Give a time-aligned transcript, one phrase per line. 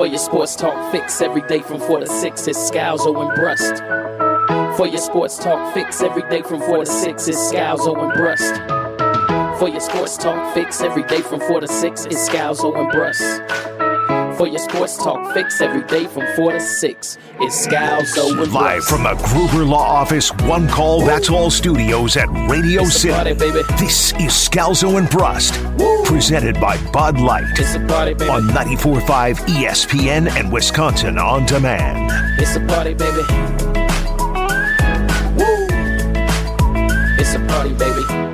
[0.00, 3.76] For your sports talk fix every day from 4 to 6, it's Scalzo and Brust.
[4.78, 8.54] For your sports talk fix every day from 4 to 6, it's Scalzo and Brust.
[9.60, 14.38] For your sports talk fix every day from 4 to 6, it's Scalzo and Brust.
[14.38, 18.54] For your sports talk fix every day from 4 to 6, it's Scalzo and Brust.
[18.54, 23.12] Live from the Gruber Law Office One Call That's All studios at Radio City.
[23.12, 23.34] party.
[23.34, 25.60] This is Scalzo and Brust,
[26.10, 28.28] presented by Bud Light It's a party, baby.
[28.30, 32.10] on 94.5 ESPN and Wisconsin On Demand.
[32.36, 33.22] It's a party, baby.
[35.36, 35.66] Woo!
[37.16, 38.29] It's a party, baby.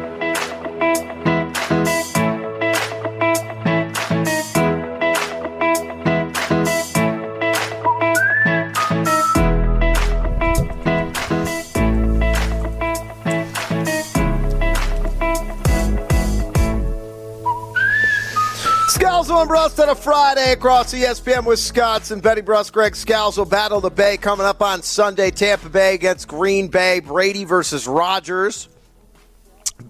[19.36, 22.20] And Brust on a Friday across ESPN Wisconsin.
[22.20, 25.30] Betty Brust, Greg Scalzo battle the Bay coming up on Sunday.
[25.30, 27.00] Tampa Bay against Green Bay.
[27.00, 28.66] Brady versus Rodgers.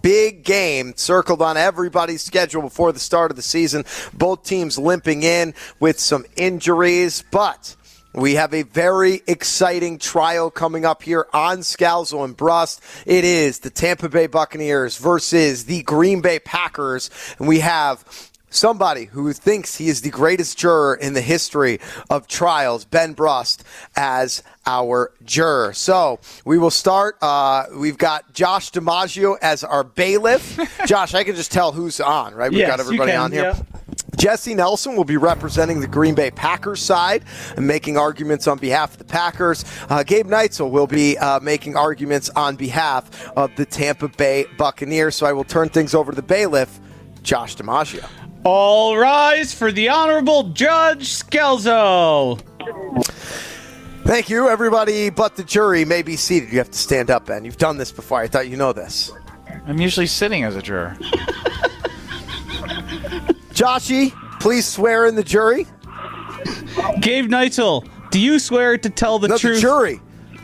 [0.03, 3.85] Big game circled on everybody's schedule before the start of the season.
[4.13, 7.77] Both teams limping in with some injuries, but
[8.17, 12.83] we have a very exciting trial coming up here on Scalzo and Brust.
[13.05, 19.07] It is the Tampa Bay Buccaneers versus the Green Bay Packers, and we have somebody
[19.07, 21.79] who thinks he is the greatest juror in the history
[22.11, 23.65] of trials, Ben Brust,
[23.97, 25.73] as our juror.
[25.75, 27.17] So we will start.
[27.23, 30.59] Uh, we've got Josh DiMaggio as our bailiff.
[30.87, 32.51] Josh, I can just tell who's on, right?
[32.51, 33.43] We've Yes, got everybody can, on here.
[33.55, 33.63] yeah.
[34.17, 37.23] Jesse Nelson will be representing the Green Bay Packers side
[37.57, 39.65] and making arguments on behalf of the Packers.
[39.91, 45.15] Uh, Gabe Neitzel will be uh, making arguments on behalf of the Tampa Bay Buccaneers.
[45.17, 46.81] So I will turn things over to the bailiff,
[47.23, 48.09] Josh DiMaggio.
[48.49, 52.41] All rise for the Honorable Judge Scalzo.
[54.05, 56.53] Thank you, everybody but the jury may be seated.
[56.53, 57.45] You have to stand up, Ben.
[57.45, 58.21] You've done this before.
[58.21, 59.11] I thought you know this.
[59.67, 60.97] I'm usually sitting as a juror.
[63.53, 65.67] Joshy, please swear in the jury.
[67.01, 69.57] Gabe Neitzel, do you swear to tell the No, truth?
[69.57, 70.01] the jury.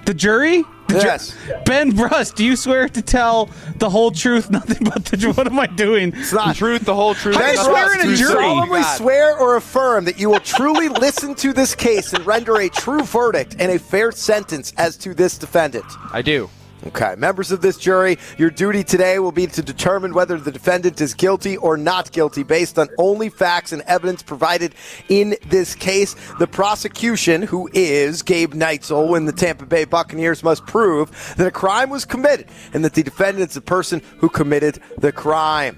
[0.07, 0.65] The jury?
[0.93, 1.35] The ju- Yes.
[1.65, 5.37] ben Brust, do you swear to tell the whole truth, nothing but the truth?
[5.37, 6.13] What am I doing?
[6.17, 7.37] It's not the Truth, the whole truth.
[7.37, 8.05] How do you and swear in a else.
[8.05, 8.43] Do you jury?
[8.45, 8.97] solemnly God.
[8.99, 13.03] swear or affirm that you will truly listen to this case and render a true
[13.03, 15.85] verdict and a fair sentence as to this defendant?
[16.13, 16.49] I do.
[16.85, 21.01] Okay, members of this jury, your duty today will be to determine whether the defendant
[21.01, 24.75] is guilty or not guilty based on only facts and evidence provided
[25.09, 26.17] in this case.
[26.41, 31.53] The prosecution, who is Gabe Neitzel and the Tampa Bay Buccaneers, must prove that a
[31.53, 35.77] crime was committed and that the defendant is the person who committed the crime.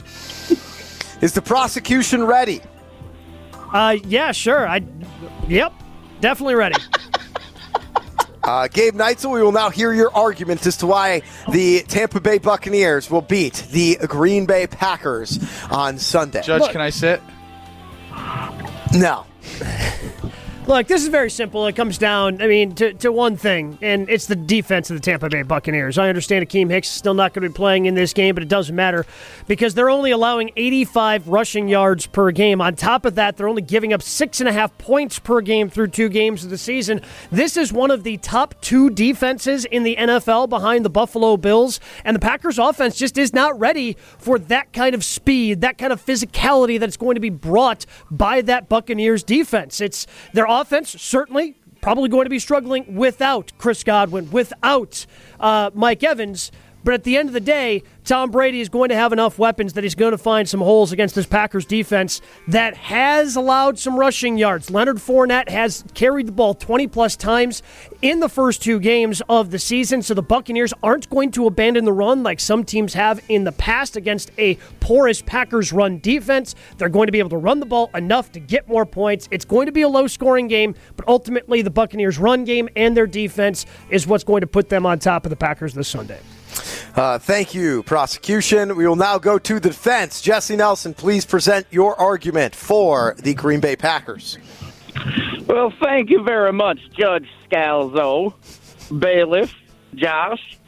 [1.20, 2.62] Is the prosecution ready?
[3.75, 4.66] Uh, yeah, sure.
[4.66, 4.82] I,
[5.48, 5.75] yep,
[6.20, 6.76] definitely ready.
[8.44, 12.38] Uh, Gabe Neitzel, we will now hear your argument as to why the Tampa Bay
[12.38, 15.38] Buccaneers will beat the Green Bay Packers
[15.71, 16.43] on Sunday.
[16.43, 17.22] Judge, can I sit?
[18.93, 19.25] No.
[20.66, 21.66] Look, this is very simple.
[21.66, 25.02] It comes down, I mean, to, to one thing, and it's the defense of the
[25.02, 25.98] Tampa Bay Buccaneers.
[25.98, 28.42] I understand Akiem Hicks is still not going to be playing in this game, but
[28.42, 29.04] it doesn't matter
[29.47, 32.62] because they're only allowing 85 rushing yards per game.
[32.62, 35.69] On top of that, they're only giving up six and a half points per game
[35.69, 37.02] through two games of the season.
[37.31, 41.78] This is one of the top two defenses in the NFL behind the Buffalo Bills,
[42.06, 45.92] and the Packers offense just is not ready for that kind of speed, that kind
[45.92, 49.82] of physicality that's going to be brought by that Buccaneers defense.
[49.82, 55.04] It's their offense certainly probably going to be struggling without Chris Godwin, without
[55.38, 56.50] uh, Mike Evans.
[56.84, 59.72] But at the end of the day, Tom Brady is going to have enough weapons
[59.72, 63.98] that he's going to find some holes against this Packers defense that has allowed some
[63.98, 64.70] rushing yards.
[64.70, 67.62] Leonard Fournette has carried the ball 20 plus times
[68.02, 71.86] in the first two games of the season, so the Buccaneers aren't going to abandon
[71.86, 76.54] the run like some teams have in the past against a porous Packers run defense.
[76.76, 79.26] They're going to be able to run the ball enough to get more points.
[79.30, 82.94] It's going to be a low scoring game, but ultimately the Buccaneers' run game and
[82.94, 86.20] their defense is what's going to put them on top of the Packers this Sunday.
[86.96, 88.76] Uh, thank you, prosecution.
[88.76, 90.20] We will now go to the defense.
[90.20, 94.38] Jesse Nelson, please present your argument for the Green Bay Packers.
[95.46, 98.34] Well, thank you very much, Judge Scalzo,
[98.98, 99.54] bailiff,
[99.94, 100.58] Josh,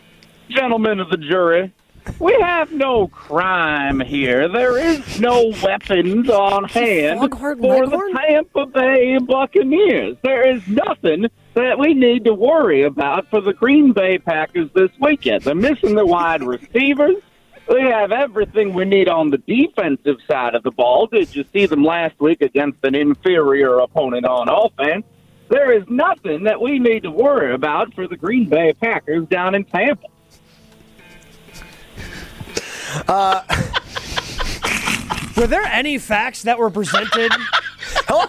[0.49, 1.73] gentlemen of the jury.
[2.21, 4.49] We have no crime here.
[4.49, 8.13] There is no weapons on hand Foghorn for Leghorn?
[8.13, 10.17] the Tampa Bay Buccaneers.
[10.23, 11.27] There is nothing
[11.57, 15.43] that we need to worry about for the Green Bay Packers this weekend.
[15.43, 17.17] They're missing the wide receivers.
[17.67, 21.07] We have everything we need on the defensive side of the ball.
[21.07, 25.05] Did you see them last week against an inferior opponent on offense?
[25.49, 29.55] There is nothing that we need to worry about for the Green Bay Packers down
[29.55, 30.07] in Tampa.
[33.09, 33.43] Uh,
[35.37, 37.33] were there any facts that were presented?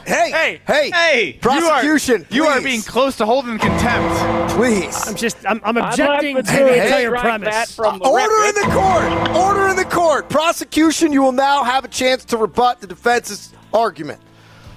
[0.06, 1.34] Hey, Hey, hey, hey!
[1.42, 2.26] prosecution.
[2.30, 4.54] You are, you are being close to holding contempt.
[4.54, 5.08] please.
[5.08, 7.50] I'm just, I'm, I'm objecting like to to the entire strike premise.
[7.54, 9.38] that from the Order in the court.
[9.38, 10.30] Order in the court.
[10.30, 14.20] Prosecution, you will now have a chance to rebut the defense's argument.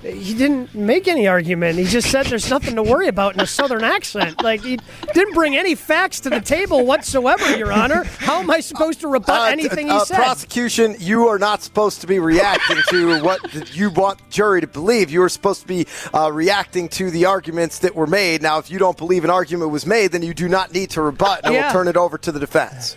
[0.03, 1.79] He didn't make any argument.
[1.79, 4.43] He just said there's nothing to worry about in a southern accent.
[4.43, 4.79] Like he
[5.13, 8.05] didn't bring any facts to the table whatsoever, Your Honor.
[8.05, 10.17] How am I supposed to rebut Uh, anything uh, he said?
[10.17, 14.67] Prosecution, you are not supposed to be reacting to what you want the jury to
[14.67, 15.11] believe.
[15.11, 18.41] You are supposed to be uh, reacting to the arguments that were made.
[18.41, 21.03] Now, if you don't believe an argument was made, then you do not need to
[21.03, 21.65] rebut, and Yeah.
[21.65, 22.97] we'll turn it over to the defense.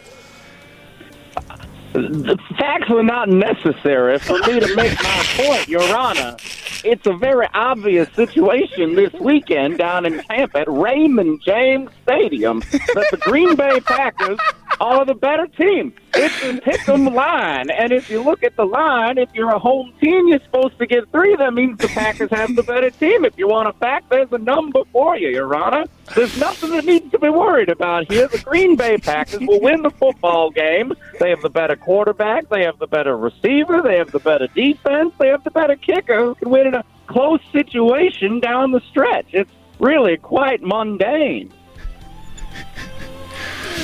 [1.94, 6.36] The facts are not necessary for me to make my point, Your Honor.
[6.84, 13.08] It's a very obvious situation this weekend down in Tampa at Raymond James Stadium that
[13.12, 14.40] the Green Bay Packers
[14.82, 15.94] are the better team.
[16.16, 19.94] It's a pick'em line, and if you look at the line, if you're a home
[20.02, 21.36] team, you're supposed to get three.
[21.36, 23.24] That means the Packers have the better team.
[23.24, 25.86] If you want a fact, there's a number for you, Your Honor.
[26.16, 28.28] There's nothing that needs to be worried about here.
[28.28, 30.94] The Green Bay Packers will win the football game.
[31.20, 32.50] They have the better quarterback.
[32.50, 33.82] They have the better receiver.
[33.82, 35.14] They have the better defense.
[35.20, 39.28] They have the better kicker who can win in a close situation down the stretch.
[39.34, 41.52] It's really quite mundane.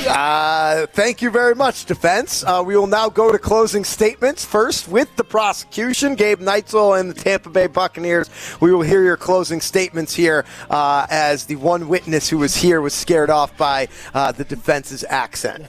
[0.08, 2.44] Uh, thank you very much, defense.
[2.44, 7.10] Uh, we will now go to closing statements first with the prosecution, Gabe Neitzel and
[7.10, 8.30] the Tampa Bay Buccaneers.
[8.62, 12.82] We will hear your closing statements here uh, as the one witness who was here
[12.82, 15.68] was scared off by uh, the defense's accent.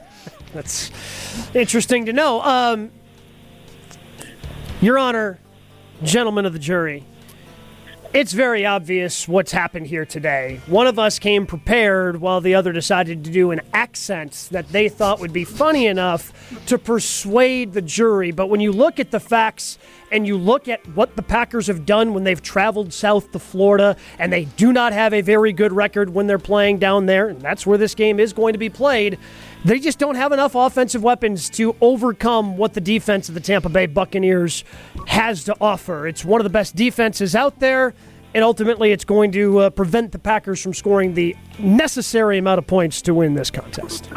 [0.52, 0.90] That's
[1.54, 2.42] interesting to know.
[2.42, 2.90] Um,
[4.80, 5.38] Your Honor,
[6.02, 7.04] gentlemen of the jury,
[8.12, 10.60] it's very obvious what's happened here today.
[10.66, 14.88] One of us came prepared while the other decided to do an accent that they
[14.88, 16.32] thought would be funny enough
[16.66, 18.32] to persuade the jury.
[18.32, 19.78] But when you look at the facts
[20.10, 23.96] and you look at what the Packers have done when they've traveled south to Florida
[24.18, 27.40] and they do not have a very good record when they're playing down there, and
[27.40, 29.20] that's where this game is going to be played.
[29.62, 33.68] They just don't have enough offensive weapons to overcome what the defense of the Tampa
[33.68, 34.64] Bay Buccaneers
[35.06, 36.06] has to offer.
[36.06, 37.92] It's one of the best defenses out there,
[38.32, 42.66] and ultimately it's going to uh, prevent the Packers from scoring the necessary amount of
[42.66, 44.08] points to win this contest.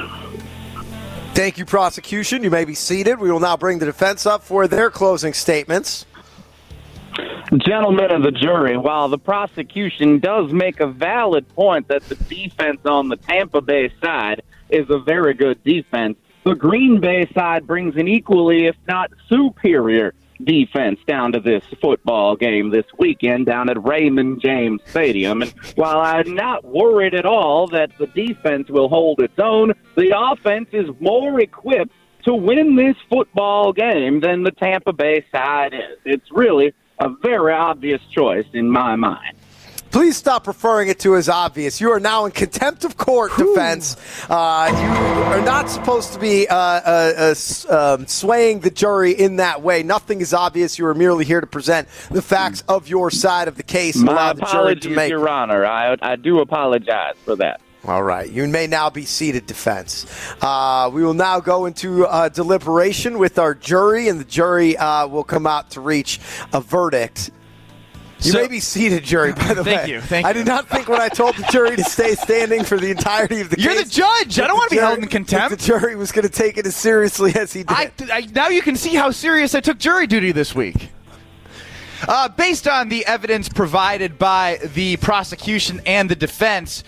[1.33, 2.41] Thank you, prosecution.
[2.43, 3.19] You may be seated.
[3.19, 6.05] We will now bring the defense up for their closing statements.
[7.57, 12.79] Gentlemen of the jury, while the prosecution does make a valid point that the defense
[12.85, 14.41] on the Tampa Bay side
[14.73, 20.13] is a very good defense, the Green Bay side brings an equally, if not superior,
[20.43, 25.41] defense down to this football game this weekend down at Raymond James Stadium.
[25.41, 30.11] And while I'm not worried at all that the defense will hold its own, the
[30.17, 31.93] offense is more equipped
[32.25, 35.97] to win this football game than the Tampa Bay side is.
[36.05, 39.37] It's really a very obvious choice in my mind.
[39.93, 41.79] Please stop referring it to as obvious.
[41.79, 43.95] You are now in contempt of court defense.
[44.27, 47.33] Uh, you are not supposed to be uh, uh,
[47.69, 49.83] uh, um, swaying the jury in that way.
[49.83, 50.79] Nothing is obvious.
[50.79, 54.05] You are merely here to present the facts of your side of the case and
[54.05, 55.09] My allow the jury apologies, to make.
[55.11, 55.63] Your Honor.
[55.63, 57.61] I, I do apologize for that.
[57.85, 58.27] All right.
[58.27, 60.07] You may now be seated, defense.
[60.41, 65.05] Uh, we will now go into uh, deliberation with our jury, and the jury uh,
[65.05, 66.19] will come out to reach
[66.51, 67.29] a verdict.
[68.23, 69.75] You So- may be seated, jury, by the way.
[69.75, 70.33] Thank you, thank I you.
[70.35, 73.49] did not think when I told the jury to stay standing for the entirety of
[73.49, 73.65] the case.
[73.65, 73.83] You're case.
[73.85, 74.39] the judge.
[74.39, 75.57] I don't want to be held in contempt.
[75.57, 77.71] The jury was going to take it as seriously as he did.
[77.71, 80.89] I, I, now you can see how serious I took jury duty this week.
[82.07, 86.83] Uh, based on the evidence provided by the prosecution and the defense,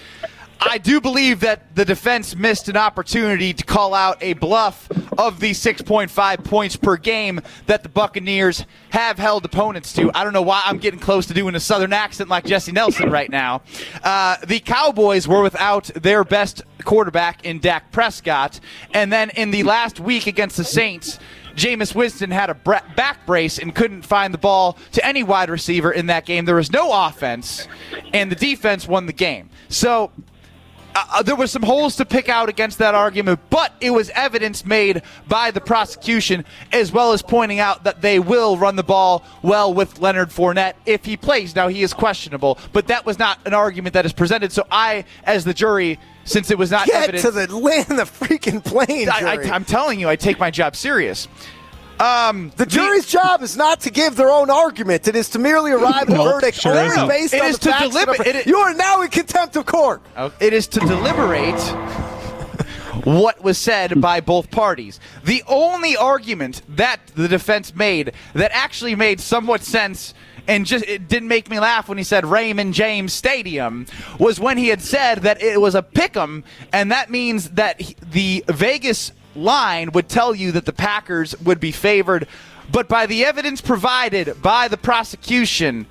[0.68, 5.40] I do believe that the defense missed an opportunity to call out a bluff of
[5.40, 10.12] the 6.5 points per game that the Buccaneers have held opponents to.
[10.16, 13.12] I don't know why I'm getting close to doing a southern accent like Jesse Nelson
[13.12, 13.62] right now.
[14.04, 18.60] Uh, the Cowboys were without their best quarterback in Dak Prescott,
[18.94, 21.20] and then in the last week against the Saints,
[21.56, 25.92] Jameis Winston had a back brace and couldn't find the ball to any wide receiver
[25.92, 26.46] in that game.
[26.46, 27.68] There was no offense,
[28.14, 29.50] and the defense won the game.
[29.70, 30.12] So
[30.96, 34.66] uh, there was some holes to pick out against that argument, but it was evidence
[34.66, 39.24] made by the prosecution, as well as pointing out that they will run the ball
[39.42, 41.56] well with Leonard Fournette if he plays.
[41.56, 44.52] Now he is questionable, but that was not an argument that is presented.
[44.52, 48.04] So I, as the jury, since it was not Get evidence, to the land the
[48.04, 49.10] freaking plane.
[49.10, 49.36] I.
[49.36, 51.28] I, I'm telling you, I take my job serious.
[52.00, 55.08] Um, the jury's job is not to give their own argument.
[55.08, 57.08] It is to merely arrive at a verdict sure only isn't.
[57.08, 59.02] based It on is the to facts that deliberate- are- it is- You are now
[59.02, 60.02] in contempt of court.
[60.40, 61.60] It is to deliberate
[63.06, 65.00] what was said by both parties.
[65.24, 70.14] The only argument that the defense made that actually made somewhat sense
[70.48, 73.86] and just it didn't make me laugh when he said Raymond James Stadium
[74.20, 77.96] was when he had said that it was a pick'em and that means that he-
[78.12, 82.28] the Vegas line would tell you that the Packers would be favored
[82.72, 85.86] but by the evidence provided by the prosecution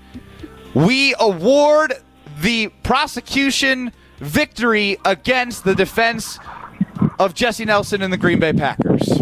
[0.74, 1.94] we award
[2.40, 6.38] the prosecution victory against the defense
[7.18, 9.20] of Jesse Nelson and the Green Bay Packers.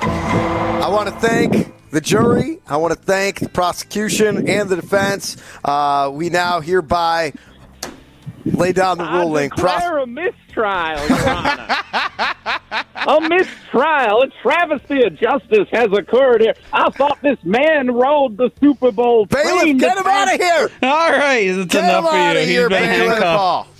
[0.00, 2.58] I want to thank the jury.
[2.66, 5.36] I want to thank the prosecution and the defense.
[5.64, 7.32] Uh, we now hereby
[8.44, 9.50] lay down the ruling.
[9.52, 11.76] I declare a mistrial, Your Honor.
[13.06, 16.54] a mistrial, a travesty of justice has occurred here.
[16.72, 19.26] I thought this man rode the Super Bowl.
[19.26, 20.70] Bailiff, get him out of here!
[20.82, 22.46] All right, it's Get enough him for outta you.
[22.46, 23.70] here, He's been handcuffed.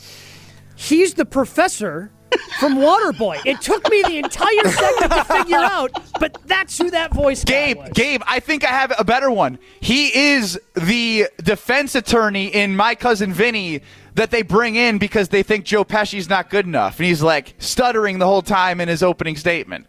[0.77, 2.11] He's the professor
[2.59, 3.45] from Waterboy.
[3.45, 7.77] It took me the entire segment to figure out, but that's who that voice Gabe,
[7.77, 7.91] was.
[7.91, 9.59] Gabe, I think I have a better one.
[9.81, 13.83] He is the defense attorney in My Cousin Vinny
[14.15, 16.99] that they bring in because they think Joe Pesci's not good enough.
[16.99, 19.87] And he's like stuttering the whole time in his opening statement.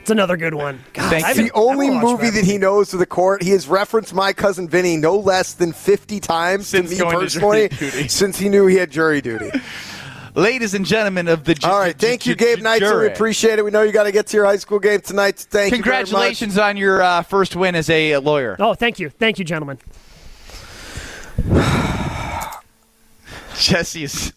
[0.00, 0.80] It's another good one.
[0.94, 1.44] God, Thank I you.
[1.44, 4.14] The only I haven't watched movie that he knows to the court, he has referenced
[4.14, 8.08] my cousin Vinny no less than 50 times Since to me going to duty.
[8.08, 9.50] since he knew he had jury duty.
[10.34, 12.84] Ladies and gentlemen of the ju- All right, thank ju- you, Gabe ju- Knights.
[12.90, 13.64] We appreciate it.
[13.64, 15.36] We know you got to get to your high school game tonight.
[15.36, 16.62] Thank Congratulations you.
[16.62, 18.56] on your uh, first win as a lawyer.
[18.60, 19.10] Oh, thank you.
[19.10, 19.78] Thank you, gentlemen.
[23.62, 24.32] Jesse's.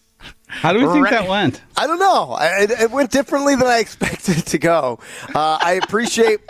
[0.46, 1.12] How do we think Right.
[1.12, 1.62] that went?
[1.76, 2.32] I don't know.
[2.32, 4.98] I, it, it went differently than I expected it to go.
[5.34, 6.40] Uh, I appreciate.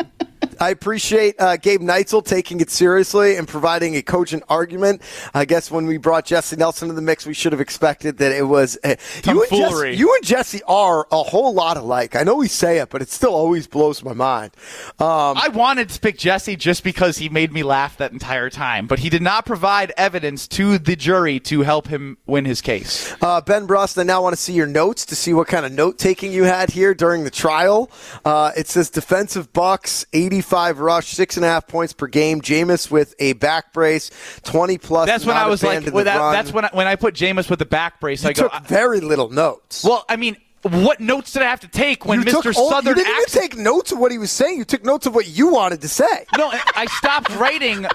[0.62, 5.02] I appreciate uh, Gabe Neitzel taking it seriously and providing a cogent argument.
[5.34, 8.30] I guess when we brought Jesse Nelson to the mix, we should have expected that
[8.30, 12.14] it was uh, you and, Jesse, you and Jesse are a whole lot alike.
[12.14, 14.52] I know we say it, but it still always blows my mind.
[15.00, 18.86] Um, I wanted to pick Jesse just because he made me laugh that entire time,
[18.86, 23.12] but he did not provide evidence to the jury to help him win his case.
[23.20, 25.72] Uh, ben Brust, I now want to see your notes to see what kind of
[25.72, 27.90] note taking you had here during the trial.
[28.24, 30.06] Uh, it says defensive Bucks,
[30.52, 32.40] 85 rush, six and a half points per game.
[32.42, 34.10] Jameis with a back brace,
[34.44, 35.06] 20 plus.
[35.06, 37.58] That's when I was like, well, that, that's when I, when I put Jameis with
[37.58, 38.22] the back brace.
[38.22, 39.82] you I go, took I- very little notes.
[39.82, 42.54] well, I mean, what notes did I have to take when you Mr.
[42.54, 43.50] all- Southern You didn't even accent?
[43.52, 44.58] take notes of what he was saying.
[44.58, 46.26] You took notes of what you wanted to say.
[46.36, 47.86] No, I stopped writing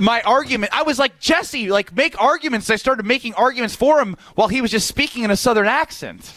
[0.00, 0.72] my argument.
[0.74, 2.70] I was like, Jesse, like make arguments.
[2.70, 6.32] I started making arguments for him while he was just speaking in a southern accent.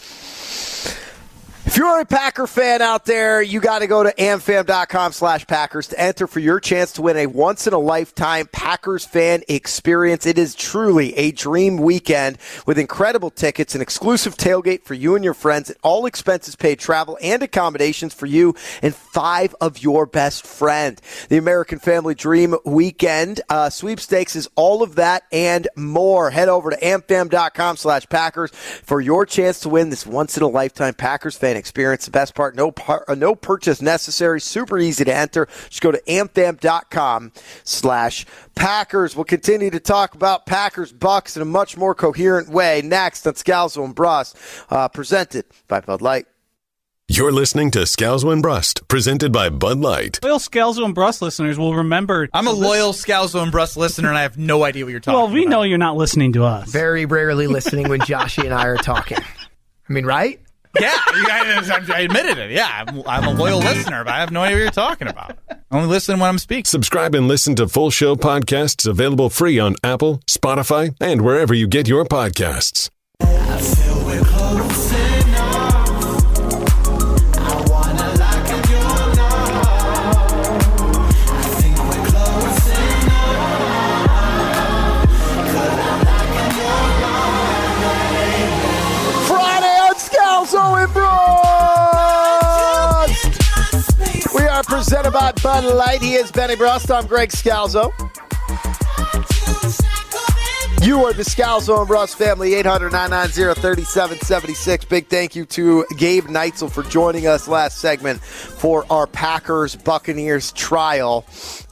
[1.68, 5.88] If you're a Packer fan out there, you got to go to amfam.com slash Packers
[5.88, 10.24] to enter for your chance to win a once in a lifetime Packers fan experience.
[10.24, 15.22] It is truly a dream weekend with incredible tickets, an exclusive tailgate for you and
[15.22, 20.06] your friends, and all expenses paid travel and accommodations for you and five of your
[20.06, 21.02] best friends.
[21.28, 26.30] The American Family Dream Weekend uh, sweepstakes is all of that and more.
[26.30, 30.48] Head over to amfam.com slash Packers for your chance to win this once in a
[30.48, 32.06] lifetime Packers fan experience.
[32.06, 34.40] The best part, no par- uh, no purchase necessary.
[34.40, 35.46] Super easy to enter.
[35.68, 37.32] Just go to amfam.com
[37.64, 38.24] slash
[38.54, 39.14] Packers.
[39.14, 43.34] We'll continue to talk about Packers Bucks in a much more coherent way next on
[43.34, 44.36] Scalzo and Brust,
[44.70, 46.26] uh, presented by Bud Light.
[47.10, 50.18] You're listening to Scalzo and Brust, presented by Bud Light.
[50.22, 52.28] Loyal Scalzo and Brust listeners will remember.
[52.34, 55.18] I'm a loyal Scalzo and Brust listener, and I have no idea what you're talking
[55.18, 55.50] Well, we about.
[55.50, 56.70] know you're not listening to us.
[56.70, 59.16] Very rarely listening when Joshy and I are talking.
[59.18, 60.38] I mean, right?
[60.80, 61.26] Yeah, you
[61.94, 62.50] I admitted it.
[62.50, 65.36] Yeah, I'm, I'm a loyal listener, but I have no idea what you're talking about.
[65.50, 66.64] I only listen when I'm speaking.
[66.64, 71.66] Subscribe and listen to full show podcasts available free on Apple, Spotify, and wherever you
[71.66, 72.90] get your podcasts.
[94.88, 96.00] Presented by Bud Light.
[96.00, 96.90] He is Benny Brust.
[96.90, 97.92] I'm Greg Scalzo.
[100.82, 104.86] You are the Scalzo and Brust family, 800 990 3776.
[104.86, 110.52] Big thank you to Gabe Neitzel for joining us last segment for our Packers Buccaneers
[110.52, 111.26] trial.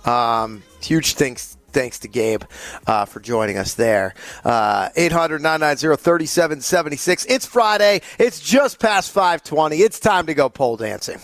[0.04, 1.56] Um, huge thanks.
[1.73, 2.42] Thanks to Gabe
[2.87, 4.12] uh, for joining us there.
[4.44, 7.25] Uh, 800 990 3776.
[7.30, 8.02] It's Friday.
[8.18, 9.78] It's just past 520.
[9.78, 11.18] It's time to go poll dancing.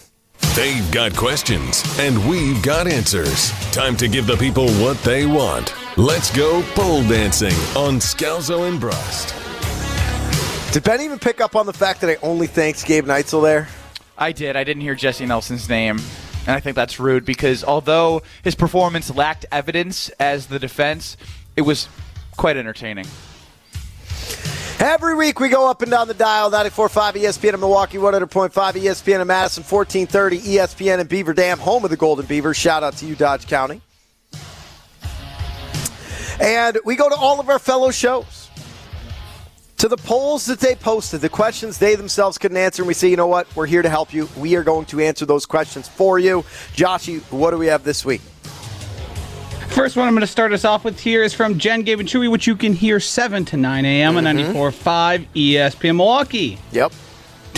[0.54, 3.52] They've got questions, and we've got answers.
[3.70, 5.74] Time to give the people what they want.
[5.96, 9.34] Let's go poll dancing on Scalzo and Brust.
[10.74, 13.66] Did Ben even pick up on the fact that I only thanked Gabe Neitzel there?
[14.18, 14.54] I did.
[14.54, 15.98] I didn't hear Jesse Nelson's name.
[16.46, 21.16] And I think that's rude because although his performance lacked evidence as the defense,
[21.56, 21.88] it was
[22.36, 23.06] quite entertaining.
[24.78, 29.20] Every week we go up and down the dial 94.5 ESPN in Milwaukee, 100.5 ESPN
[29.20, 32.56] in Madison, 1430 ESPN in Beaver Dam, home of the Golden Beavers.
[32.56, 33.80] Shout out to you, Dodge County.
[36.40, 38.50] And we go to all of our fellow shows,
[39.76, 43.08] to the polls that they posted, the questions they themselves couldn't answer, and we say,
[43.08, 44.28] you know what, we're here to help you.
[44.36, 46.42] We are going to answer those questions for you.
[46.74, 48.22] Joshy, what do we have this week?
[49.74, 52.08] First one I'm going to start us off with here is from Jen, Gabe, and
[52.08, 54.18] Chewy, which you can hear 7 to 9 a.m.
[54.18, 56.58] on 94.5 ESPN Milwaukee.
[56.72, 56.92] Yep.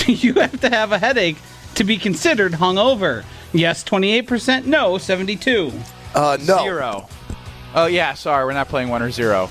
[0.07, 1.39] You have to have a headache
[1.77, 3.25] to be considered hungover?
[3.55, 4.67] Yes, 28%.
[4.67, 5.73] No, 72.
[6.15, 6.59] Uh, no.
[6.63, 7.09] Zero.
[7.75, 9.49] Oh, yeah, sorry, we're not playing one or zero.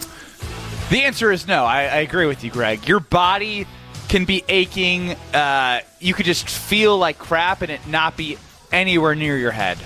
[0.92, 1.66] The answer is no.
[1.66, 2.88] I, I agree with you, Greg.
[2.88, 3.66] Your body
[4.10, 5.12] can be aching.
[5.34, 8.38] Uh, you could just feel like crap and it not be
[8.72, 9.80] anywhere near your head.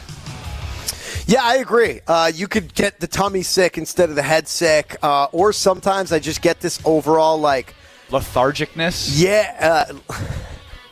[1.27, 1.99] Yeah, I agree.
[2.07, 6.11] Uh, you could get the tummy sick instead of the head sick, uh, or sometimes
[6.13, 7.75] I just get this overall like
[8.09, 9.11] lethargicness.
[9.21, 10.15] Yeah, uh,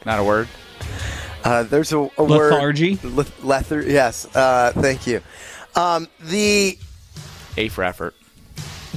[0.05, 0.49] not a word.
[1.43, 2.95] Uh, there's a, a lethargy.
[2.95, 3.13] word.
[3.13, 3.81] Leth- lether.
[3.81, 4.25] Yes.
[4.35, 5.21] Uh, thank you.
[5.75, 6.77] Um, the
[7.55, 8.13] A for effort.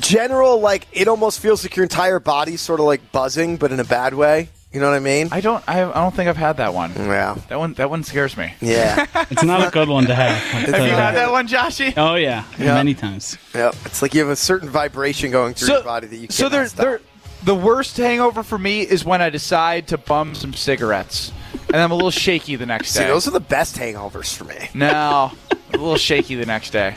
[0.00, 3.78] general like it almost feels like your entire body's sort of like buzzing, but in
[3.78, 4.48] a bad way.
[4.78, 5.28] You know what I mean?
[5.32, 5.64] I don't.
[5.66, 6.92] I, I don't think I've had that one.
[6.94, 7.36] Yeah.
[7.48, 7.72] That one.
[7.72, 8.54] That one scares me.
[8.60, 9.06] Yeah.
[9.28, 10.36] It's not a good one to have.
[10.36, 11.14] Have you you had that.
[11.14, 11.92] that one, Joshy?
[11.96, 12.44] Oh, yeah.
[12.60, 12.74] Yeah.
[12.74, 13.36] Many times.
[13.56, 13.74] Yep.
[13.86, 16.48] It's like you have a certain vibration going through your body that you can't so
[16.48, 17.00] they're,
[17.42, 21.32] the worst hangover for me is when I decide to bum some cigarettes,
[21.66, 23.00] and I'm a little shaky the next day.
[23.00, 24.68] See, those are the best hangovers for me.
[24.74, 26.94] no, a little shaky the next day.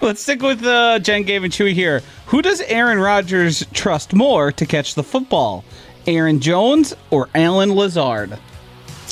[0.00, 2.00] Let's stick with uh, Jen, Gabe, and Chewy here.
[2.26, 5.64] Who does Aaron Rodgers trust more to catch the football?
[6.06, 8.38] Aaron Jones or Allen Lazard?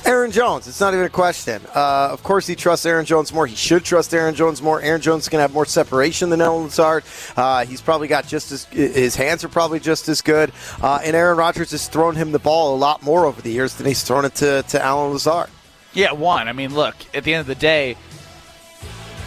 [0.05, 0.66] Aaron Jones.
[0.66, 1.62] It's not even a question.
[1.74, 3.46] Uh, of course, he trusts Aaron Jones more.
[3.46, 4.81] He should trust Aaron Jones more.
[4.83, 7.05] Aaron Jones is going to have more separation than Allen Lazard.
[7.37, 10.50] Uh, he's probably got just as his hands are probably just as good.
[10.81, 13.74] Uh, and Aaron Rodgers has thrown him the ball a lot more over the years
[13.76, 15.48] than he's thrown it to to Allen Lazard.
[15.94, 16.48] Yeah, one.
[16.48, 17.96] I mean, look, at the end of the day,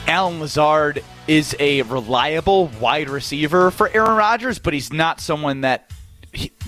[0.08, 5.90] Allen Lazard is a reliable wide receiver for Aaron Rodgers, but he's not someone that
[5.90, 5.95] he,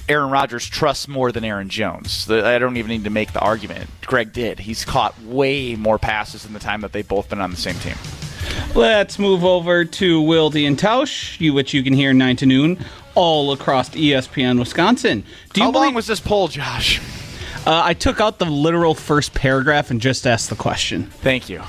[0.10, 2.26] Aaron Rodgers trusts more than Aaron Jones.
[2.26, 3.90] The- I don't even need to make the argument.
[4.06, 4.60] Greg did.
[4.60, 7.76] He's caught way more passes in the time that they've both been on the same
[7.76, 7.96] team.
[8.74, 12.84] Let's move over to Wildy and Tausch, you, which you can hear 9 to noon
[13.16, 15.24] all across ESPN Wisconsin.
[15.54, 17.02] Do you How believe long was this poll, Josh?
[17.66, 21.04] Uh, I took out the literal first paragraph and just asked the question.
[21.06, 21.62] Thank you.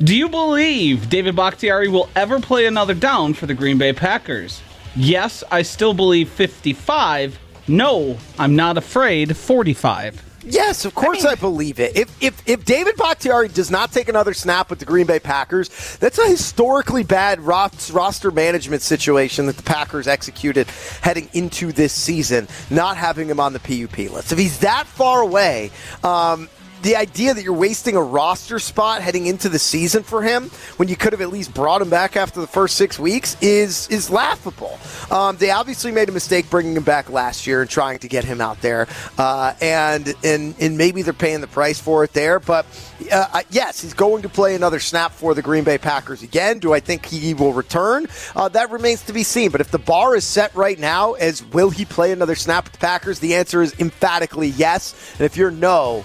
[0.00, 4.60] Do you believe David Bakhtiari will ever play another down for the Green Bay Packers?
[4.96, 7.38] Yes, I still believe 55.
[7.66, 10.22] No, I'm not afraid 45.
[10.46, 11.96] Yes, of course I, believe it.
[11.96, 15.96] If, if if David Bakhtiari does not take another snap with the Green Bay Packers,
[15.96, 20.68] that's a historically bad ros- roster management situation that the Packers executed
[21.00, 24.32] heading into this season, not having him on the PUP list.
[24.32, 25.70] If he's that far away,
[26.02, 26.50] um,
[26.84, 30.86] the idea that you're wasting a roster spot heading into the season for him when
[30.86, 34.10] you could have at least brought him back after the first six weeks is is
[34.10, 34.78] laughable.
[35.10, 38.24] Um, they obviously made a mistake bringing him back last year and trying to get
[38.24, 42.38] him out there, uh, and and and maybe they're paying the price for it there.
[42.38, 42.66] But
[43.10, 46.58] uh, yes, he's going to play another snap for the Green Bay Packers again.
[46.58, 48.08] Do I think he will return?
[48.36, 49.50] Uh, that remains to be seen.
[49.50, 52.74] But if the bar is set right now as will he play another snap with
[52.74, 55.14] the Packers, the answer is emphatically yes.
[55.14, 56.04] And if you're no.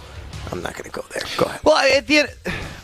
[0.51, 1.23] I'm not going to go there.
[1.37, 1.61] Go ahead.
[1.63, 2.29] Well, at the end,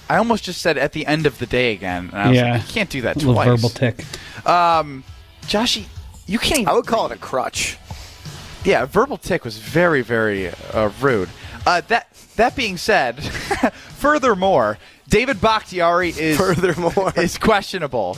[0.10, 2.10] I almost just said at the end of the day again.
[2.13, 2.51] And I was Yeah.
[2.54, 3.47] like, you can't do that A little twice.
[3.47, 4.04] verbal tick.
[4.47, 5.04] Um,
[5.43, 5.86] Joshy,
[6.28, 6.62] you can't.
[6.62, 7.78] Even I would call it a crutch.
[8.63, 11.30] Yeah, verbal tick was very, very uh, rude.
[11.65, 13.23] Uh, that that being said,
[13.97, 17.13] furthermore, David Bakhtiari is Furthermore.
[17.17, 18.17] is questionable.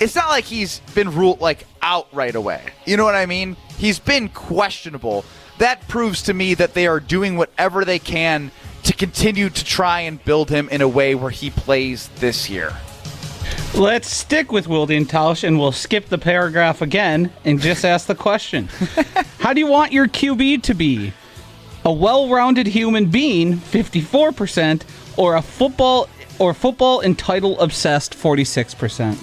[0.00, 2.62] It's not like he's been ruled like out right away.
[2.86, 3.56] You know what I mean?
[3.76, 5.24] He's been questionable.
[5.58, 8.50] That proves to me that they are doing whatever they can
[8.84, 12.72] to continue to try and build him in a way where he plays this year.
[13.74, 18.14] Let's stick with Wildy Tausch and we'll skip the paragraph again and just ask the
[18.14, 18.66] question.
[19.38, 21.12] How do you want your QB to be?
[21.84, 24.82] A well-rounded human being, 54%,
[25.16, 29.16] or a football or football and title obsessed, 46%.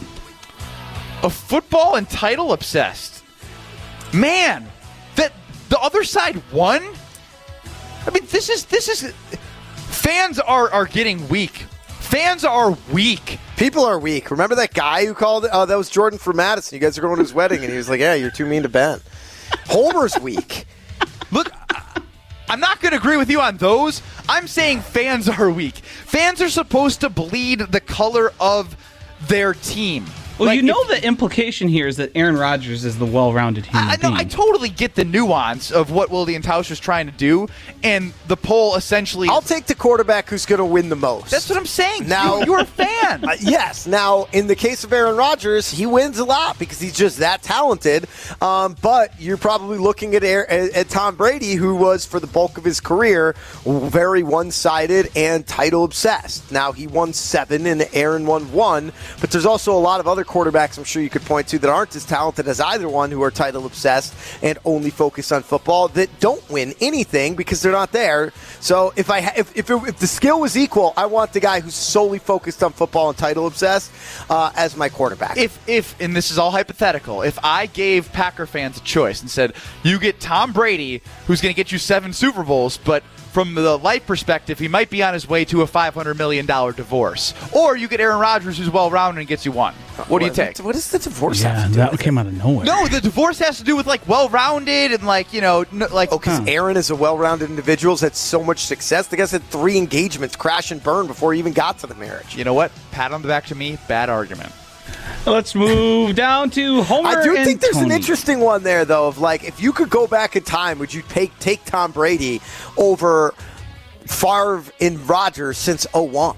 [1.23, 3.23] A football and title obsessed.
[4.13, 4.67] Man,
[5.15, 5.33] that
[5.69, 6.83] the other side won.
[8.05, 9.13] I mean, this is this is
[10.05, 11.65] fans are are getting weak.
[11.87, 13.39] Fans are weak.
[13.57, 14.29] People are weak.
[14.29, 15.47] Remember that guy who called?
[15.51, 16.75] Oh, that was Jordan from Madison.
[16.75, 18.61] You guys are going to his wedding, and he was like, "Yeah, you're too mean
[18.63, 19.01] to Ben."
[19.65, 20.67] Homer's weak.
[21.31, 21.51] Look,
[22.47, 24.03] I'm not going to agree with you on those.
[24.29, 25.75] I'm saying fans are weak.
[25.75, 28.77] Fans are supposed to bleed the color of
[29.27, 30.05] their team.
[30.37, 33.65] Well, Like, you know if- the implication here is that Aaron Rodgers is the well-rounded
[33.67, 34.09] human I, I know.
[34.09, 34.15] being.
[34.21, 37.47] I totally get the nuance of what Wildy and Tausch was trying to do,
[37.83, 39.29] and the poll essentially.
[39.29, 41.31] I'll take the quarterback who's going to win the most.
[41.31, 42.07] That's what I'm saying.
[42.09, 42.85] Now- you, you're a fan.
[43.25, 43.85] Uh, yes.
[43.87, 47.43] Now, in the case of Aaron Rodgers, he wins a lot because he's just that
[47.43, 48.07] talented.
[48.41, 52.27] Um, but you're probably looking at, Aar- at, at Tom Brady, who was for the
[52.27, 56.51] bulk of his career very one-sided and title obsessed.
[56.51, 58.91] Now he won seven, and Aaron won one.
[59.21, 61.69] But there's also a lot of other quarterbacks I'm sure you could point to that
[61.69, 65.87] aren't as talented as either one, who are title obsessed and only focus on football
[65.89, 68.33] that don't win anything because they're not there.
[68.59, 71.59] So if I if if, it, if the skill was equal, I want the guy
[71.59, 73.91] who's solely focused on football and title obsessed
[74.29, 75.37] uh, as my quarterback.
[75.37, 79.29] if if and this is all hypothetical, if I gave Packer fans a choice and
[79.29, 83.03] said you get Tom Brady, who's going to get you seven Super Bowls, but
[83.35, 86.45] from the life perspective, he might be on his way to a five hundred million
[86.45, 89.73] dollar divorce, or you get Aaron Rodgers, who's well rounded and gets you one.
[90.07, 90.57] What do you take?
[90.59, 91.43] What is the divorce?
[91.43, 92.03] yeah, have to do that with it?
[92.03, 92.65] came out of nowhere.
[92.65, 95.83] No, the divorce has to do with like well rounded and like you know n-
[95.91, 99.07] like Oh, because Aaron is a well-rounded individual, has had so much success.
[99.07, 102.37] The guy's had three engagements, crash and burn, before he even got to the marriage.
[102.37, 102.71] you know what?
[102.91, 103.77] Pat on the back to me.
[103.89, 104.53] Bad argument.
[105.25, 107.09] Let's move down to Homer.
[107.09, 109.07] I do and think there's an interesting one there, though.
[109.07, 112.41] Of like, if you could go back in time, would you take take Tom Brady
[112.77, 113.33] over
[114.05, 116.35] Favre and Rodgers since 01?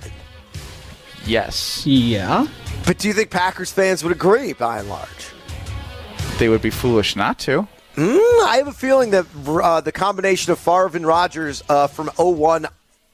[1.26, 2.48] Yes, Yeah.
[2.86, 5.10] But do you think Packers fans would agree, by and large?
[6.40, 7.68] they would be foolish not to.
[7.96, 12.10] Mm, I have a feeling that uh, the combination of Favre and Rodgers uh, from
[12.16, 12.68] 01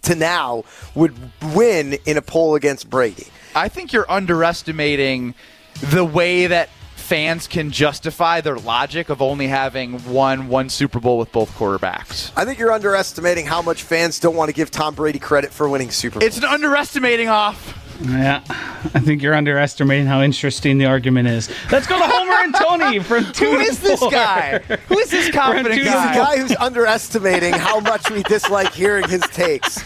[0.03, 1.15] to now would
[1.55, 3.27] win in a poll against Brady.
[3.55, 5.35] I think you're underestimating
[5.81, 11.17] the way that fans can justify their logic of only having one one Super Bowl
[11.17, 12.31] with both quarterbacks.
[12.35, 15.67] I think you're underestimating how much fans don't want to give Tom Brady credit for
[15.69, 16.27] winning Super Bowl.
[16.27, 17.79] It's an underestimating off.
[18.01, 21.49] Yeah, I think you're underestimating how interesting the argument is.
[21.71, 24.09] Let's go to Homer and Tony from two Who to is this four.
[24.09, 24.59] guy?
[24.87, 26.13] Who is this confident He's He's guy?
[26.13, 29.79] a guy who's underestimating how much we dislike hearing his takes.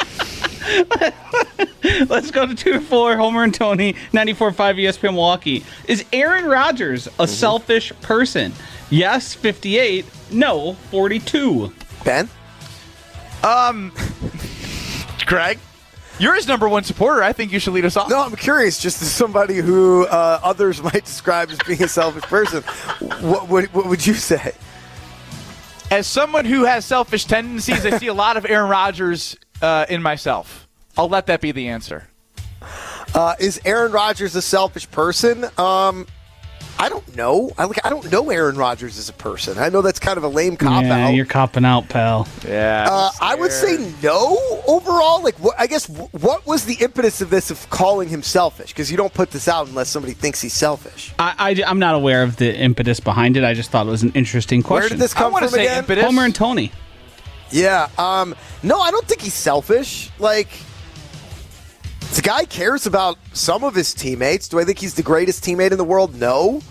[2.10, 3.16] Let's go to two to four.
[3.16, 5.64] Homer and Tony, 94.5 ESPN Milwaukee.
[5.88, 8.54] Is Aaron Rodgers a selfish person?
[8.90, 10.06] Yes, 58.
[10.32, 11.74] No, 42.
[12.04, 12.30] Ben?
[13.44, 13.94] Um,
[15.26, 15.60] Greg,
[16.20, 17.22] you're his number one supporter.
[17.24, 18.10] I think you should lead us off.
[18.10, 22.24] No, I'm curious, just as somebody who uh, others might describe as being a selfish
[22.24, 22.64] person,
[23.22, 24.54] what, what, what would you say?
[25.90, 30.02] As someone who has selfish tendencies, I see a lot of Aaron Rodgers uh, in
[30.02, 30.68] myself.
[30.98, 32.08] I'll let that be the answer.
[33.14, 35.46] Uh, is Aaron Rodgers a selfish person?
[35.58, 36.08] Um,
[36.80, 37.52] I don't know.
[37.58, 39.58] I, like, I don't know Aaron Rodgers as a person.
[39.58, 41.16] I know that's kind of a lame cop yeah, out.
[41.16, 42.28] you're copping out, pal.
[42.48, 42.88] Yeah.
[42.90, 45.24] Uh, I would say no overall.
[45.24, 48.68] Like, what, I guess wh- what was the impetus of this of calling him selfish?
[48.74, 51.14] Because you don't put this out unless somebody thinks he's selfish.
[51.18, 51.34] I,
[51.66, 53.44] I, am not aware of the impetus behind it.
[53.44, 54.82] I just thought it was an interesting question.
[54.82, 55.80] Where did this come want to from say again?
[55.80, 56.04] impetus.
[56.04, 56.72] Homer and Tony.
[57.52, 57.90] Yeah.
[57.98, 58.36] Um.
[58.64, 60.10] No, I don't think he's selfish.
[60.20, 60.50] Like,
[62.16, 64.48] the guy cares about some of his teammates.
[64.48, 66.16] Do I think he's the greatest teammate in the world?
[66.16, 66.62] No.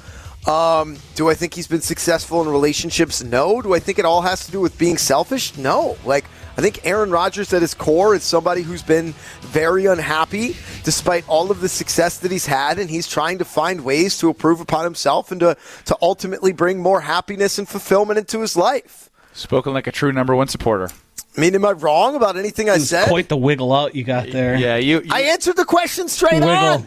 [0.46, 3.22] Um, do I think he's been successful in relationships?
[3.22, 3.60] No.
[3.62, 5.56] Do I think it all has to do with being selfish?
[5.56, 5.96] No.
[6.04, 6.24] Like,
[6.56, 11.50] I think Aaron Rodgers at his core is somebody who's been very unhappy despite all
[11.50, 14.84] of the success that he's had, and he's trying to find ways to improve upon
[14.84, 19.05] himself and to, to ultimately bring more happiness and fulfillment into his life.
[19.36, 20.90] Spoken like a true number one supporter.
[21.36, 23.08] I mean, am I wrong about anything I said?
[23.08, 24.56] Quite the wiggle out you got there.
[24.56, 25.02] Yeah, you.
[25.02, 26.48] you I answered the question straight Wiggle.
[26.48, 26.86] on.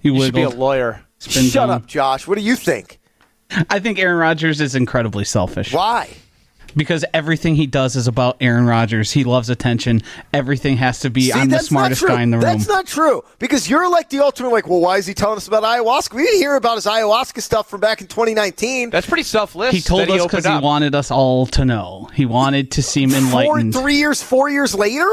[0.00, 1.04] You you should be a lawyer.
[1.18, 1.70] Spin Shut zone.
[1.70, 2.28] up, Josh.
[2.28, 3.00] What do you think?
[3.68, 6.08] I think Aaron Rodgers is incredibly selfish Why?
[6.76, 9.12] Because everything he does is about Aaron Rodgers.
[9.12, 10.02] He loves attention.
[10.32, 12.42] Everything has to be See, I'm the that's smartest guy in the room.
[12.44, 14.50] That's not true because you're like the ultimate.
[14.50, 16.14] Like, well, why is he telling us about ayahuasca?
[16.14, 18.90] We didn't hear about his ayahuasca stuff from back in 2019.
[18.90, 19.72] That's pretty selfless.
[19.72, 20.62] he told that us because he up.
[20.62, 22.08] wanted us all to know.
[22.14, 23.74] He wanted to seem Four, enlightened.
[23.74, 25.08] three years, four years later.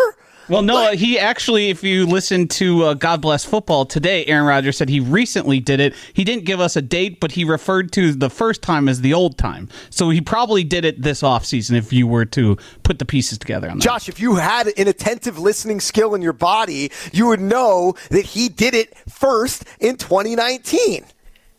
[0.49, 4.77] Well, no, he actually, if you listen to uh, God Bless Football today, Aaron Rodgers
[4.77, 5.93] said he recently did it.
[6.13, 9.13] He didn't give us a date, but he referred to the first time as the
[9.13, 9.67] old time.
[9.89, 13.69] So he probably did it this offseason if you were to put the pieces together
[13.69, 13.83] on that.
[13.83, 18.25] Josh, if you had an attentive listening skill in your body, you would know that
[18.25, 21.03] he did it first in 2019.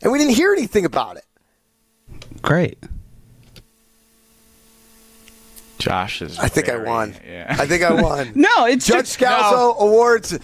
[0.03, 1.25] And we didn't hear anything about it.
[2.41, 2.79] Great.
[5.79, 6.39] Josh is.
[6.39, 7.15] I think I won.
[7.27, 7.55] Yeah.
[7.59, 8.33] I think I won.
[8.35, 10.39] No, it's Judge just Scalzo awards.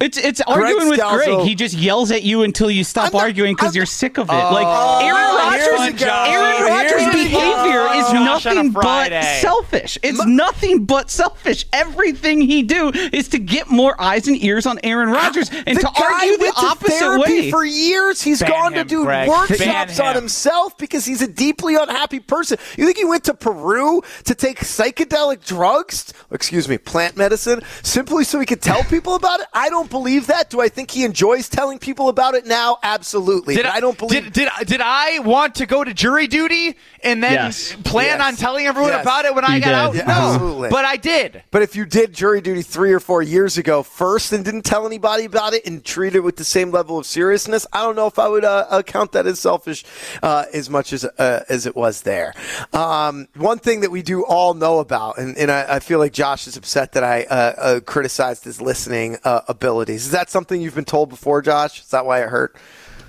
[0.00, 1.46] It's it's Greg arguing with Scalzo- Greg.
[1.46, 4.28] He just yells at you until you stop I'm not- arguing because you're sick of
[4.28, 4.32] it.
[4.32, 6.02] like oh, Aaron Oh, Rodgers.
[6.02, 9.96] Aaron Rodgers' behavior is Josh nothing but selfish.
[10.02, 11.64] It's nothing but selfish.
[11.72, 15.82] Everything he do is to get more eyes and ears on Aaron Rodgers and the
[15.82, 17.50] to argue the went to opposite therapy way.
[17.50, 18.20] for years.
[18.22, 19.28] He's Ban gone to do Greg.
[19.28, 20.22] workshops Ban on him.
[20.24, 22.58] himself because he's a deeply unhappy person.
[22.76, 26.12] You think he went to Peru to take psychedelic drugs?
[26.30, 29.46] Excuse me, plant medicine, simply so he could tell people about it?
[29.54, 30.50] I don't believe that.
[30.50, 32.78] Do I think he enjoys telling people about it now?
[32.82, 33.54] Absolutely.
[33.56, 34.24] Did But I, don't believe.
[34.24, 37.72] Did, did I- did I want to go to jury duty and then Yes.
[37.84, 38.20] plan Yes.
[38.28, 39.02] on telling everyone Yes.
[39.02, 39.74] about it when I got did.
[39.74, 39.94] out?
[39.94, 40.68] Yeah, no, absolutely.
[40.70, 41.42] but I did.
[41.50, 44.86] But if you did jury duty three or four years ago first and didn't tell
[44.86, 48.06] anybody about it and treat it with the same level of seriousness, I don't know
[48.06, 49.84] if I would uh, uh, count that as selfish
[50.22, 52.34] uh, as much as uh, as it was there.
[52.72, 56.12] Um, one thing that we do all know about, and, and I, I feel like
[56.12, 59.42] Josh is upset that I uh, uh, criticized his listening uh,
[59.76, 60.06] abilities.
[60.06, 61.80] Is that something you've been told before, Josh?
[61.82, 62.56] Is that why it hurt?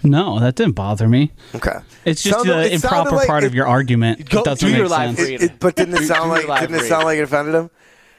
[0.03, 1.31] no, that didn't bother me.
[1.55, 1.79] Okay.
[2.05, 4.29] It's just Sounded- the it sounded improper like part it- of your argument.
[4.29, 5.27] Go- it doesn't do make your live sense.
[5.29, 5.41] read.
[5.41, 6.87] It, it- but didn't it sound like live didn't it read.
[6.89, 7.69] sound like it offended him?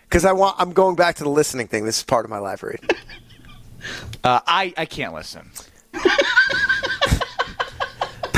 [0.09, 1.85] Because I want I'm going back to the listening thing.
[1.85, 2.81] This is part of my live read.
[4.25, 5.51] Uh, I I can't listen.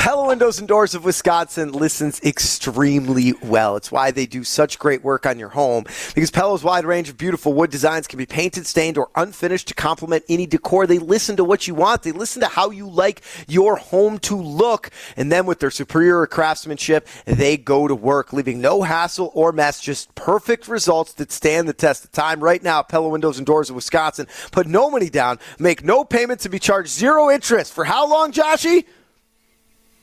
[0.01, 3.75] Pella Windows and Doors of Wisconsin listens extremely well.
[3.75, 5.83] It's why they do such great work on your home
[6.15, 9.75] because Pella's wide range of beautiful wood designs can be painted, stained, or unfinished to
[9.75, 10.87] complement any decor.
[10.87, 12.01] They listen to what you want.
[12.01, 14.89] They listen to how you like your home to look.
[15.17, 19.79] And then with their superior craftsmanship, they go to work, leaving no hassle or mess,
[19.79, 22.43] just perfect results that stand the test of time.
[22.43, 26.43] Right now, Pella Windows and Doors of Wisconsin put no money down, make no payments,
[26.43, 27.71] and be charged zero interest.
[27.71, 28.85] For how long, Joshy?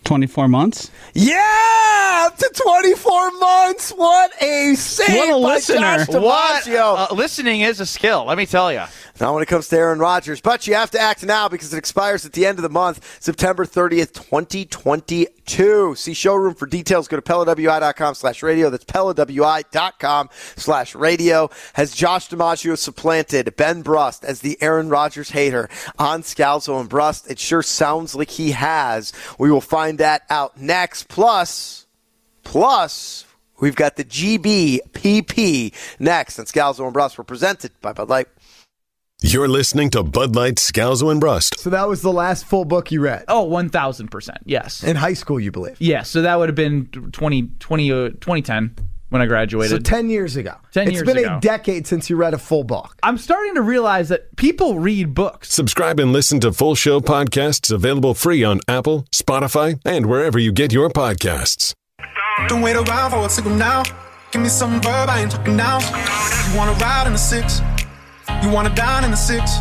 [0.08, 0.90] 24 months?
[1.12, 3.90] Yeah, up to 24 months.
[3.90, 6.04] What a save What a by listener.
[6.06, 8.24] Josh What uh, listening is a skill.
[8.24, 8.84] Let me tell you.
[9.20, 11.78] Not when it comes to Aaron Rodgers, but you have to act now because it
[11.78, 15.94] expires at the end of the month, September 30th, 2022.
[15.96, 17.08] See showroom for details.
[17.08, 18.70] Go to PellaWI.com slash radio.
[18.70, 21.50] That's PellaWI.com slash radio.
[21.74, 27.28] Has Josh DiMaggio supplanted Ben Brust as the Aaron Rodgers hater on Scalzo and Brust?
[27.30, 29.12] It sure sounds like he has.
[29.38, 31.08] We will find that out next.
[31.08, 31.86] Plus,
[32.44, 33.26] plus,
[33.60, 37.18] we've got the GBPP next on Scalzo and Brust.
[37.18, 38.28] We're presented by Bud Light.
[39.20, 41.58] You're listening to Bud Light Scalzo and Brust.
[41.58, 44.30] So that was the last full book you read Oh, 1000%.
[44.44, 44.84] Yes.
[44.84, 45.74] in high school, you believe?
[45.80, 48.76] Yeah, so that would have been 20, 20, uh, 2010
[49.08, 49.70] when I graduated.
[49.70, 50.54] So 10 years ago.
[50.72, 51.36] 10 It's years been ago.
[51.38, 52.94] a decade since you read a full book.
[53.02, 55.52] I'm starting to realize that people read books.
[55.52, 60.52] Subscribe and listen to full show podcasts available free on Apple, Spotify, and wherever you
[60.52, 61.72] get your podcasts.
[62.46, 63.82] Don't wait around for a signal now.
[64.30, 65.80] Give me some verb, I ain't talking now.
[66.52, 67.60] You wanna ride in the six,
[68.42, 69.58] you wanna dine in the six.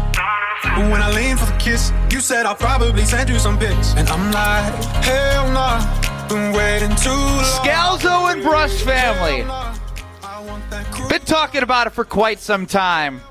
[0.64, 3.94] But when I lean for the kiss, you said I'll probably send you some pics.
[3.96, 7.44] And I'm like, hell nah, been waiting too long.
[7.44, 9.44] Scalzo and Brust family.
[9.44, 11.10] I want that cruise.
[11.10, 13.22] Been talking about it for quite some time.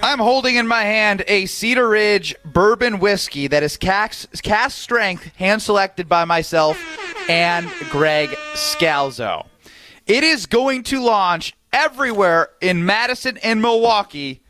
[0.00, 5.26] I'm holding in my hand a Cedar Ridge bourbon whiskey that is cast, cast strength,
[5.36, 6.78] hand selected by myself
[7.28, 9.46] and Greg Scalzo.
[10.06, 14.42] It is going to launch everywhere in Madison and Milwaukee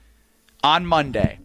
[0.63, 1.39] on Monday.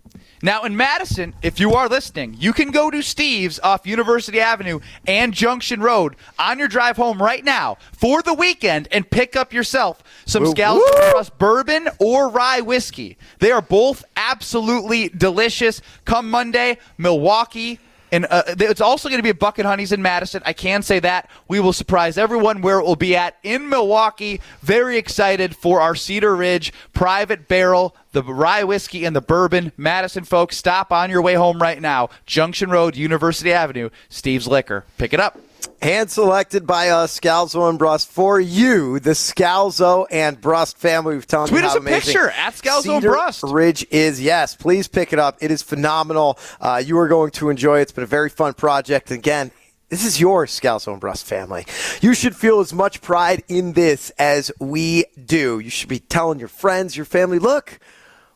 [0.43, 4.81] Now, in Madison, if you are listening, you can go to Steve's off University Avenue
[5.07, 9.53] and Junction Road on your drive home right now for the weekend and pick up
[9.53, 13.17] yourself some Scalzo Brust bourbon or rye whiskey.
[13.39, 15.81] They are both absolutely delicious.
[16.03, 17.79] Come Monday, Milwaukee.
[18.13, 20.43] And uh, it's also going to be a Bucket Honeys in Madison.
[20.45, 21.31] I can say that.
[21.47, 24.39] We will surprise everyone where it will be at in Milwaukee.
[24.61, 29.71] Very excited for our Cedar Ridge private barrel, the rye whiskey and the bourbon.
[29.77, 32.09] Madison folks, stop on your way home right now.
[32.27, 34.85] Junction Road, University Avenue, Steve's Liquor.
[34.99, 35.39] Pick it up.
[35.81, 41.15] Hand selected by us, Scalzo and Brust, for you, the Scalzo and Brust family.
[41.15, 43.43] We've told Tweet you us a amazing picture, at Scalzo and Cedar Brust.
[43.43, 44.21] Ridge is.
[44.21, 45.37] Yes, please pick it up.
[45.41, 46.39] It is phenomenal.
[46.61, 47.83] Uh, you are going to enjoy it.
[47.83, 49.11] It's been a very fun project.
[49.11, 49.51] Again,
[49.89, 51.65] this is your Scalzo and Brust family.
[52.01, 55.59] You should feel as much pride in this as we do.
[55.59, 57.79] You should be telling your friends, your family, look,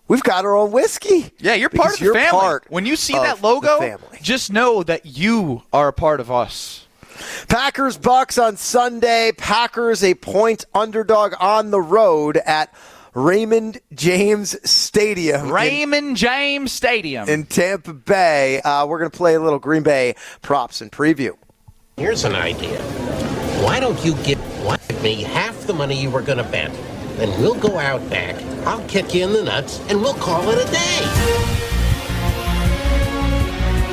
[0.08, 1.32] we've got our own whiskey.
[1.40, 2.60] Yeah, you're part of the you're family.
[2.70, 6.87] when you see that logo, just know that you are a part of us.
[7.48, 9.32] Packers Bucks on Sunday.
[9.38, 12.74] Packers a point underdog on the road at
[13.14, 15.48] Raymond James Stadium.
[15.48, 17.28] in- Raymond James Stadium.
[17.28, 18.62] in Tampa Bay.
[18.62, 21.32] Uh, we're going to play a little Green Bay props and preview.
[21.98, 22.80] Here's an idea.
[23.64, 24.38] Why don't you give
[24.88, 26.72] give me half the money you were going to bet?
[27.18, 28.36] Then we'll go out back.
[28.68, 31.00] I'll kick you in the nuts, and we'll call it a day.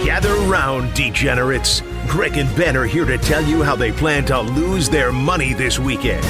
[0.05, 1.81] Gather round, degenerates.
[2.09, 5.53] Greg and Ben are here to tell you how they plan to lose their money
[5.55, 6.25] this weekend.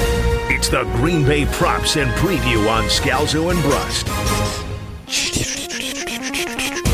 [0.51, 4.07] It's the Green Bay props and preview on Scalzo and Brust.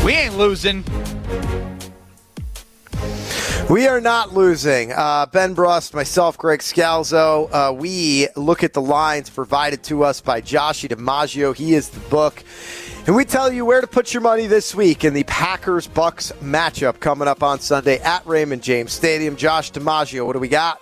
[0.04, 0.84] We ain't losing.
[3.70, 4.92] We are not losing.
[4.92, 7.48] Uh, ben Brust, myself, Greg Scalzo.
[7.50, 11.56] Uh, we look at the lines provided to us by Joshie DiMaggio.
[11.56, 12.44] He is the book.
[13.04, 16.30] And we tell you where to put your money this week in the Packers Bucks
[16.40, 19.34] matchup coming up on Sunday at Raymond James Stadium.
[19.34, 20.80] Josh DiMaggio, what do we got?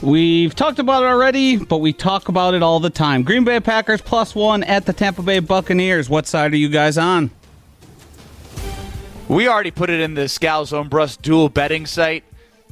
[0.00, 3.24] We've talked about it already, but we talk about it all the time.
[3.24, 6.08] Green Bay Packers plus one at the Tampa Bay Buccaneers.
[6.08, 7.32] What side are you guys on?
[9.26, 12.22] We already put it in the Scalzo and Brust dual betting site.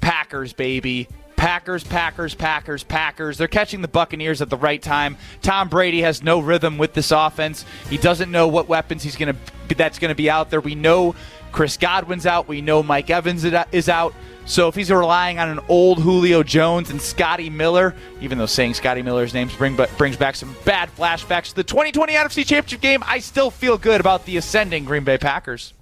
[0.00, 1.08] Packers, baby.
[1.44, 3.36] Packers, Packers, Packers, Packers.
[3.36, 5.18] They're catching the Buccaneers at the right time.
[5.42, 7.66] Tom Brady has no rhythm with this offense.
[7.90, 9.36] He doesn't know what weapons he's going
[9.68, 10.62] to that's going to be out there.
[10.62, 11.14] We know
[11.52, 12.48] Chris Godwin's out.
[12.48, 14.14] We know Mike Evans is out.
[14.46, 18.72] So if he's relying on an old Julio Jones and Scotty Miller, even though saying
[18.72, 23.02] Scotty Miller's name bring, brings back some bad flashbacks to the 2020 NFC Championship game,
[23.04, 25.74] I still feel good about the ascending Green Bay Packers.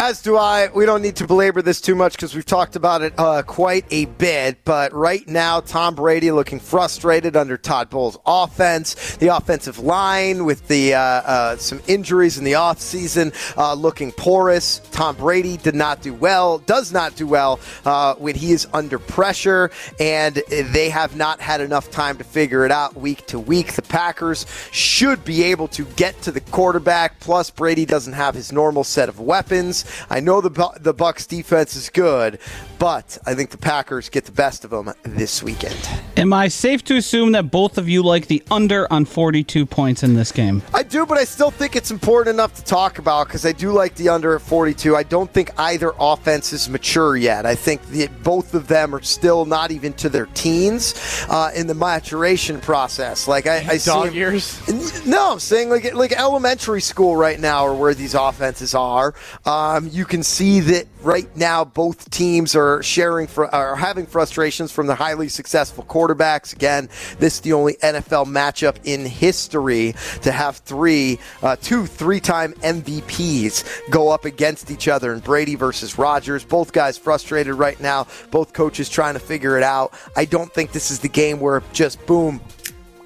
[0.00, 0.68] As do I.
[0.72, 3.84] We don't need to belabor this too much because we've talked about it uh, quite
[3.90, 4.64] a bit.
[4.64, 9.16] But right now, Tom Brady looking frustrated under Todd Bowles' offense.
[9.16, 14.78] The offensive line with the uh, uh, some injuries in the offseason uh, looking porous.
[14.92, 19.00] Tom Brady did not do well, does not do well uh, when he is under
[19.00, 23.72] pressure, and they have not had enough time to figure it out week to week.
[23.72, 27.18] The Packers should be able to get to the quarterback.
[27.18, 29.86] Plus, Brady doesn't have his normal set of weapons.
[30.10, 32.38] I know the the Bucks defense is good,
[32.78, 35.76] but I think the Packers get the best of them this weekend.
[36.16, 40.02] Am I safe to assume that both of you like the under on 42 points
[40.02, 40.62] in this game?
[40.74, 43.72] I do, but I still think it's important enough to talk about because I do
[43.72, 44.94] like the under at 42.
[44.96, 47.46] I don't think either offense is mature yet.
[47.46, 50.94] I think that both of them are still not even to their teens
[51.28, 53.26] uh, in the maturation process.
[53.26, 55.06] Like I, I see Dog 'em- years?
[55.06, 59.14] No, I'm saying like like elementary school right now are where these offenses are.
[59.44, 64.70] Um, you can see that right now both teams are sharing fr- are having frustrations
[64.70, 66.52] from the highly successful quarterbacks.
[66.52, 72.52] Again, this is the only NFL matchup in history to have three, uh, two three-time
[72.54, 76.44] MVPs go up against each other in Brady versus Rodgers.
[76.44, 78.06] Both guys frustrated right now.
[78.30, 79.92] Both coaches trying to figure it out.
[80.16, 82.40] I don't think this is the game where just boom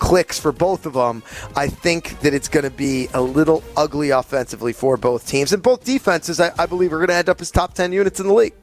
[0.02, 1.22] clicks for both of them.
[1.54, 5.52] I think that it's going to be a little ugly offensively for both teams.
[5.52, 8.18] And both defenses, I, I believe, are going to end up as top 10 units
[8.18, 8.54] in the league.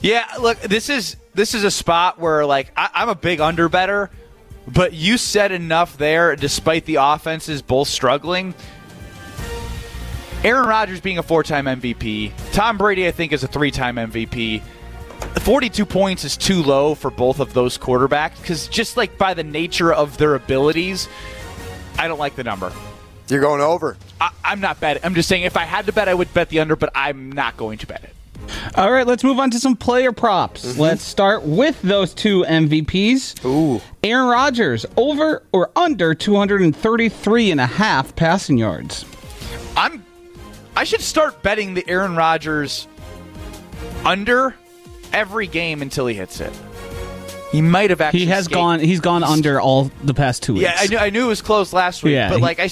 [0.00, 3.68] Yeah, look, this is this is a spot where like I, I'm a big under
[3.68, 4.10] better,
[4.68, 6.36] but you said enough there.
[6.36, 8.54] Despite the offenses both struggling,
[10.42, 14.62] Aaron Rodgers being a four-time MVP, Tom Brady I think is a three-time MVP.
[15.40, 19.44] 42 points is too low for both of those quarterbacks because just like by the
[19.44, 21.08] nature of their abilities,
[21.98, 22.72] I don't like the number.
[23.28, 23.96] You're going over.
[24.20, 25.02] I, I'm not betting.
[25.04, 27.32] I'm just saying if I had to bet, I would bet the under, but I'm
[27.32, 28.14] not going to bet it.
[28.76, 30.64] All right, let's move on to some player props.
[30.64, 30.80] Mm-hmm.
[30.80, 33.44] Let's start with those two MVPs.
[33.44, 33.80] Ooh.
[34.02, 39.04] Aaron Rodgers, over or under 233 and a half passing yards.
[39.76, 40.04] I'm
[40.76, 42.88] I should start betting the Aaron Rodgers
[44.04, 44.54] under
[45.12, 46.52] every game until he hits it.
[47.52, 48.54] He might have actually He has escaped.
[48.54, 50.64] gone he's gone under all the past 2 weeks.
[50.64, 52.68] Yeah, I knew, I knew it was close last week, Yeah, but like I,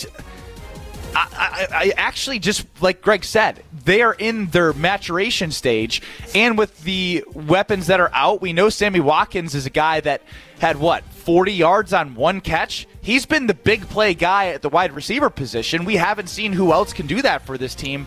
[1.15, 6.03] I, I- I actually just like Greg said, they are in their maturation stage,
[6.35, 10.23] and with the weapons that are out, we know Sammy Watkins is a guy that
[10.61, 12.87] had what forty yards on one catch.
[13.01, 15.85] He's been the big play guy at the wide receiver position.
[15.85, 18.07] We haven't seen who else can do that for this team.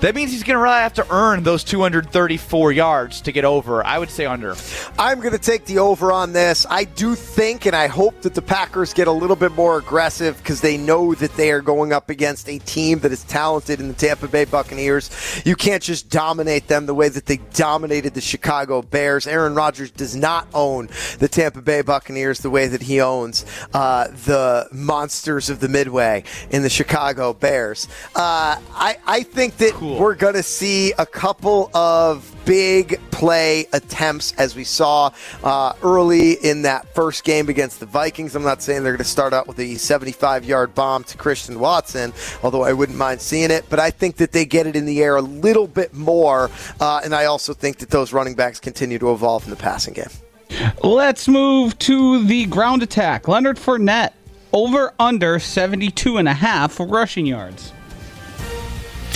[0.00, 3.84] That means he's going to really have to earn those 234 yards to get over.
[3.84, 4.56] I would say under.
[4.98, 6.64] I'm going to take the over on this.
[6.70, 10.38] I do think and I hope that the Packers get a little bit more aggressive
[10.38, 13.88] because they know that they are going up against a team that is talented in
[13.88, 15.10] the Tampa Bay Buccaneers.
[15.44, 19.26] You can't just dominate them the way that they dominated the Chicago Bears.
[19.26, 20.88] Aaron Rodgers does not own
[21.18, 23.44] the Tampa Bay Buccaneers the way that he owns
[23.74, 27.86] uh, the monsters of the Midway in the Chicago Bears.
[28.14, 34.32] Uh, I, I think that we're going to see a couple of big play attempts
[34.38, 35.12] as we saw
[35.44, 38.34] uh, early in that first game against the Vikings.
[38.34, 41.60] I'm not saying they're going to start out with a 75 yard bomb to Christian
[41.60, 42.12] Watson,
[42.42, 43.66] although I wouldn't mind seeing it.
[43.68, 46.50] But I think that they get it in the air a little bit more.
[46.80, 49.94] Uh, and I also think that those running backs continue to evolve in the passing
[49.94, 50.10] game.
[50.82, 53.28] Let's move to the ground attack.
[53.28, 54.12] Leonard Fournette
[54.52, 57.72] over under 72 and a half rushing yards.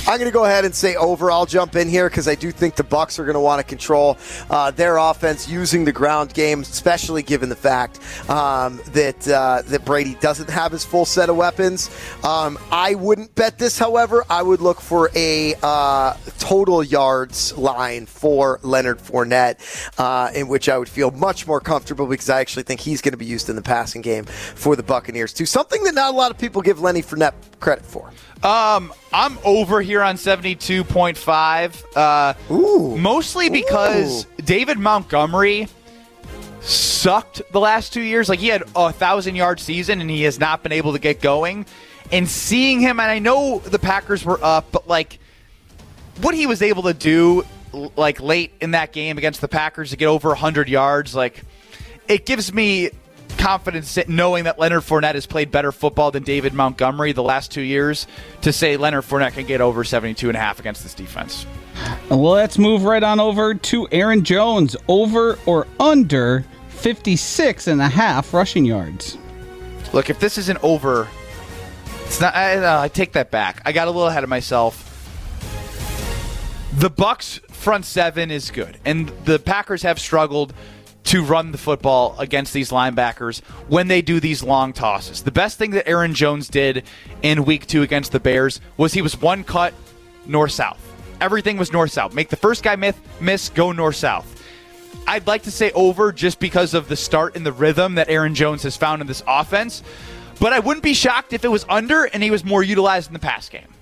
[0.07, 1.31] I'm going to go ahead and say over.
[1.31, 3.65] I'll jump in here because I do think the Bucks are going to want to
[3.67, 4.19] control
[4.51, 9.87] uh, their offense using the ground game, especially given the fact um, that uh, that
[9.87, 11.89] Brady doesn't have his full set of weapons.
[12.23, 14.25] Um, I wouldn't bet this, however.
[14.29, 19.59] I would look for a uh, total yards line for Leonard Fournette,
[19.99, 23.13] uh, in which I would feel much more comfortable because I actually think he's going
[23.13, 25.47] to be used in the passing game for the Buccaneers too.
[25.47, 28.13] Something that not a lot of people give Lenny Fournette credit for.
[28.43, 31.97] Um, I'm over here on 72.5.
[31.97, 32.97] Uh, Ooh.
[32.97, 35.69] Mostly because David Montgomery
[36.61, 38.29] sucked the last two years.
[38.29, 41.21] Like he had a thousand yard season and he has not been able to get
[41.21, 41.67] going.
[42.13, 45.19] And seeing him, and I know the Packers were up, but like
[46.21, 47.45] what he was able to do,
[47.97, 51.43] like late in that game against the Packers to get over 100 yards, like
[52.09, 52.91] it gives me
[53.39, 57.51] confidence in knowing that Leonard Fournette has played better football than David Montgomery the last
[57.51, 58.07] two years
[58.43, 61.47] to say Leonard Fournette can get over 72 and a half against this defense.
[62.09, 64.77] Well, let's move right on over to Aaron Jones.
[64.89, 69.19] Over or under 56 and a half rushing yards.
[69.93, 71.09] Look, if this isn't over,
[72.05, 72.35] it's not.
[72.35, 73.63] I, uh, I take that back.
[73.65, 74.81] I got a little ahead of myself.
[76.77, 80.53] The Bucks front seven is good, and the Packers have struggled
[81.05, 85.23] to run the football against these linebackers when they do these long tosses.
[85.23, 86.85] The best thing that Aaron Jones did
[87.23, 89.75] in week two against the Bears was he was one cut
[90.27, 90.81] north south.
[91.21, 92.15] Everything was north south.
[92.15, 94.31] Make the first guy miss, miss go north south.
[95.07, 98.35] I'd like to say over just because of the start and the rhythm that Aaron
[98.35, 99.83] Jones has found in this offense,
[100.41, 103.13] but I wouldn't be shocked if it was under and he was more utilized in
[103.13, 103.74] the pass game.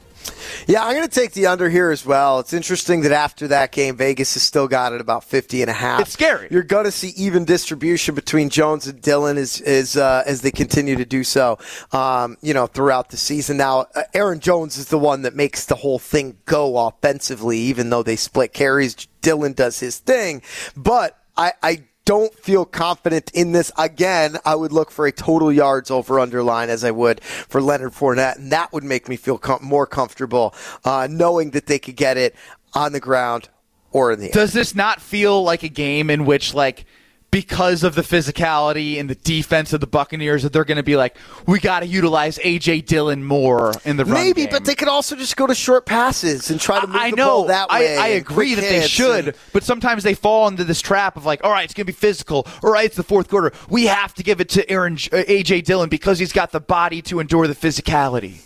[0.67, 2.39] Yeah, I'm going to take the under here as well.
[2.41, 5.75] It's interesting that after that game, Vegas has still got it about 50 and a
[5.75, 6.03] half.
[6.03, 6.49] It's scary.
[6.51, 10.51] You're going to see even distribution between Jones and Dillon as as, uh, as they
[10.51, 11.59] continue to do so,
[11.93, 13.57] um, you know, throughout the season.
[13.57, 17.91] Now, uh, Aaron Jones is the one that makes the whole thing go offensively, even
[17.91, 18.95] though they split carries.
[19.21, 20.43] Dillon does his thing,
[20.77, 24.37] but I, I don't feel confident in this again.
[24.45, 28.37] I would look for a total yards over underline as I would for Leonard Fournette,
[28.37, 32.17] and that would make me feel com- more comfortable uh, knowing that they could get
[32.17, 32.35] it
[32.75, 33.49] on the ground
[33.93, 34.33] or in the air.
[34.33, 36.87] Does this not feel like a game in which, like,
[37.33, 40.97] because of the physicality and the defense of the Buccaneers, that they're going to be
[40.97, 41.17] like,
[41.47, 44.51] we got to utilize AJ Dillon more in the run Maybe, game?
[44.53, 47.17] but they could also just go to short passes and try to move I the
[47.17, 47.27] know.
[47.29, 47.97] ball that way.
[47.97, 51.25] I, I agree that they should, and- but sometimes they fall into this trap of
[51.25, 52.47] like, all right, it's going to be physical.
[52.63, 53.53] All right, it's the fourth quarter.
[53.71, 57.01] We have to give it to Aaron uh, AJ Dillon because he's got the body
[57.03, 58.43] to endure the physicality.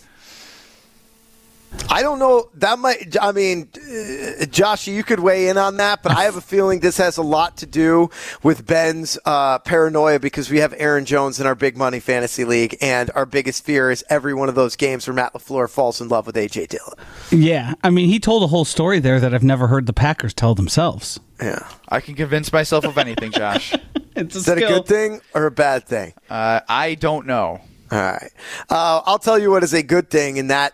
[1.89, 2.51] I don't know.
[2.55, 3.17] That might.
[3.21, 6.81] I mean, uh, Josh, you could weigh in on that, but I have a feeling
[6.81, 8.11] this has a lot to do
[8.43, 12.77] with Ben's uh, paranoia because we have Aaron Jones in our big money fantasy league,
[12.81, 16.09] and our biggest fear is every one of those games where Matt LaFleur falls in
[16.09, 16.95] love with AJ Dillon.
[17.31, 20.35] Yeah, I mean, he told a whole story there that I've never heard the Packers
[20.35, 21.21] tell themselves.
[21.41, 23.75] Yeah, I can convince myself of anything, Josh.
[24.17, 26.15] it's Is that a good thing or a bad thing?
[26.29, 27.61] Uh, I don't know.
[27.91, 28.31] All right.
[28.69, 30.73] Uh, I'll tell you what is a good thing, and that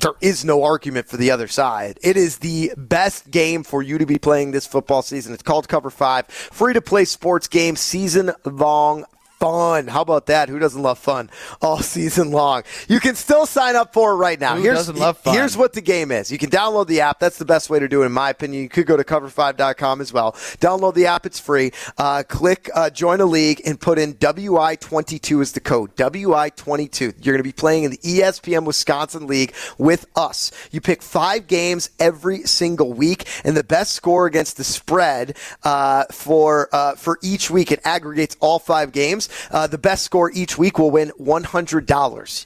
[0.00, 1.98] there is no argument for the other side.
[2.02, 5.34] It is the best game for you to be playing this football season.
[5.34, 6.26] It's called Cover 5.
[6.26, 9.04] Free to play sports game, season long
[9.38, 9.86] fun.
[9.86, 10.48] How about that?
[10.48, 11.30] Who doesn't love fun
[11.60, 12.62] all season long?
[12.88, 14.56] You can still sign up for it right now.
[14.56, 15.34] Who here's, doesn't love fun?
[15.34, 16.30] Here's what the game is.
[16.30, 17.18] You can download the app.
[17.18, 18.62] That's the best way to do it, in my opinion.
[18.62, 20.32] You could go to cover5.com as well.
[20.60, 21.26] Download the app.
[21.26, 21.72] It's free.
[21.96, 25.94] Uh, click uh, join a league and put in WI22 as the code.
[25.96, 27.00] WI22.
[27.00, 30.50] You're going to be playing in the ESPN Wisconsin League with us.
[30.70, 36.04] You pick five games every single week, and the best score against the spread uh,
[36.10, 37.72] for uh, for each week.
[37.72, 39.27] It aggregates all five games.
[39.50, 42.44] Uh, the best score each week will win $100.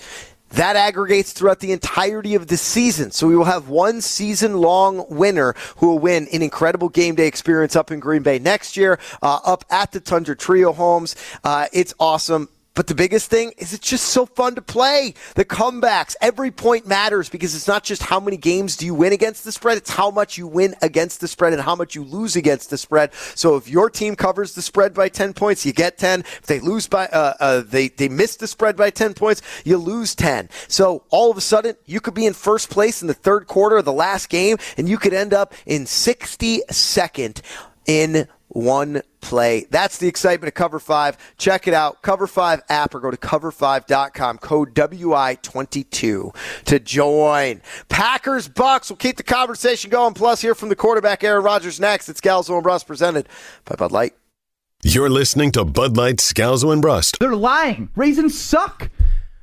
[0.51, 3.11] That aggregates throughout the entirety of the season.
[3.11, 7.27] So we will have one season long winner who will win an incredible game day
[7.27, 11.17] experience up in Green Bay next year, uh, up at the Tundra Trio Homes.
[11.43, 12.51] Uh, it's awesome.
[12.75, 15.15] But the biggest thing is it's just so fun to play.
[15.35, 19.13] The comebacks, every point matters because it's not just how many games do you win
[19.13, 22.03] against the spread, it's how much you win against the spread and how much you
[22.03, 23.13] lose against the spread.
[23.35, 26.21] So if your team covers the spread by 10 points, you get 10.
[26.21, 29.77] If they lose by, uh, uh, they, they miss the spread by 10 points, you
[29.77, 30.49] lose 10.
[30.69, 33.77] So all of a sudden, you could be in first place in the third quarter
[33.77, 37.43] of the last game and you could end up in 62nd
[37.87, 39.67] in one play.
[39.71, 41.17] That's the excitement of Cover 5.
[41.39, 42.03] Check it out.
[42.03, 44.39] Cover 5 app or go to cover5.com.
[44.39, 46.35] Code WI22
[46.67, 47.63] to join.
[47.89, 50.13] Packers Bucks will keep the conversation going.
[50.13, 52.11] Plus, hear from the quarterback Aaron Rodgers next.
[52.11, 53.29] It's Scalzo and Brust presented
[53.65, 54.13] by Bud Light.
[54.85, 57.19] You're listening to Bud Light Scalzo and Brust.
[57.21, 57.89] They're lying.
[57.95, 58.91] Raisins suck.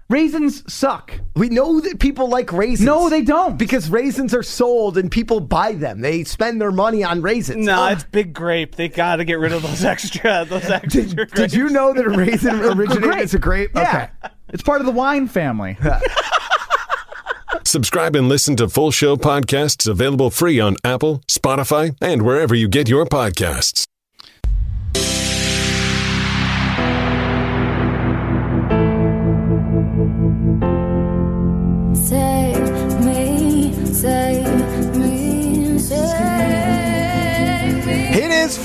[0.09, 1.13] Raisins suck.
[1.35, 2.85] We know that people like raisins.
[2.85, 3.57] No, they don't.
[3.59, 6.01] Because raisins are sold and people buy them.
[6.01, 7.63] They spend their money on raisins.
[7.65, 8.75] No, Oh, it's big grape.
[8.75, 10.45] They got to get rid of those extra.
[10.45, 11.03] Those extra.
[11.05, 13.19] did, did you know that a raisin originated Grape.
[13.21, 13.71] as a grape?
[13.75, 14.09] Yeah.
[14.49, 15.77] It's part of the wine family.
[17.63, 22.67] Subscribe and listen to full show podcasts available free on Apple, Spotify, and wherever you
[22.67, 23.85] get your podcasts.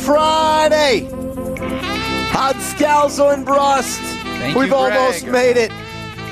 [0.05, 4.01] Friday on Scalzo and Brust.
[4.01, 5.73] Thank We've you, almost made it.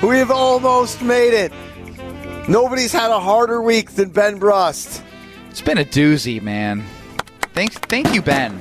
[0.02, 1.52] We've almost made it.
[2.48, 5.02] Nobody's had a harder week than Ben Brust.
[5.48, 6.84] It's been a doozy, man.
[7.54, 8.58] Thanks, thank you, Ben.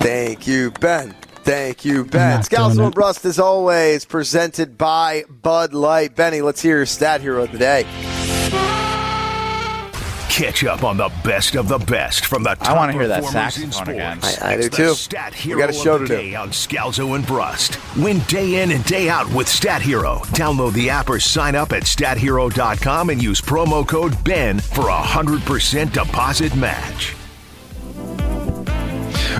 [0.00, 1.14] Thank you, Ben.
[1.44, 2.40] Thank you, Ben.
[2.40, 6.16] not doing Scalzo and Brust, as always, presented by Bud Light.
[6.16, 7.86] Benny, let's hear your stat hero of the day.
[10.34, 13.22] Catch up on the best of the best from the top I wanna hear that
[13.22, 14.20] performers in saxophone again.
[14.20, 14.42] sports.
[14.42, 14.94] I- I It's do the too.
[14.96, 16.36] Stat We got a show of the to do.
[16.36, 17.78] on Scalzo and Brust.
[17.96, 20.22] Win day in and day out with Stat Hero.
[20.32, 24.92] Download the app or sign up at stathero.com and use promo code BEN for a
[25.02, 27.14] 100% deposit match.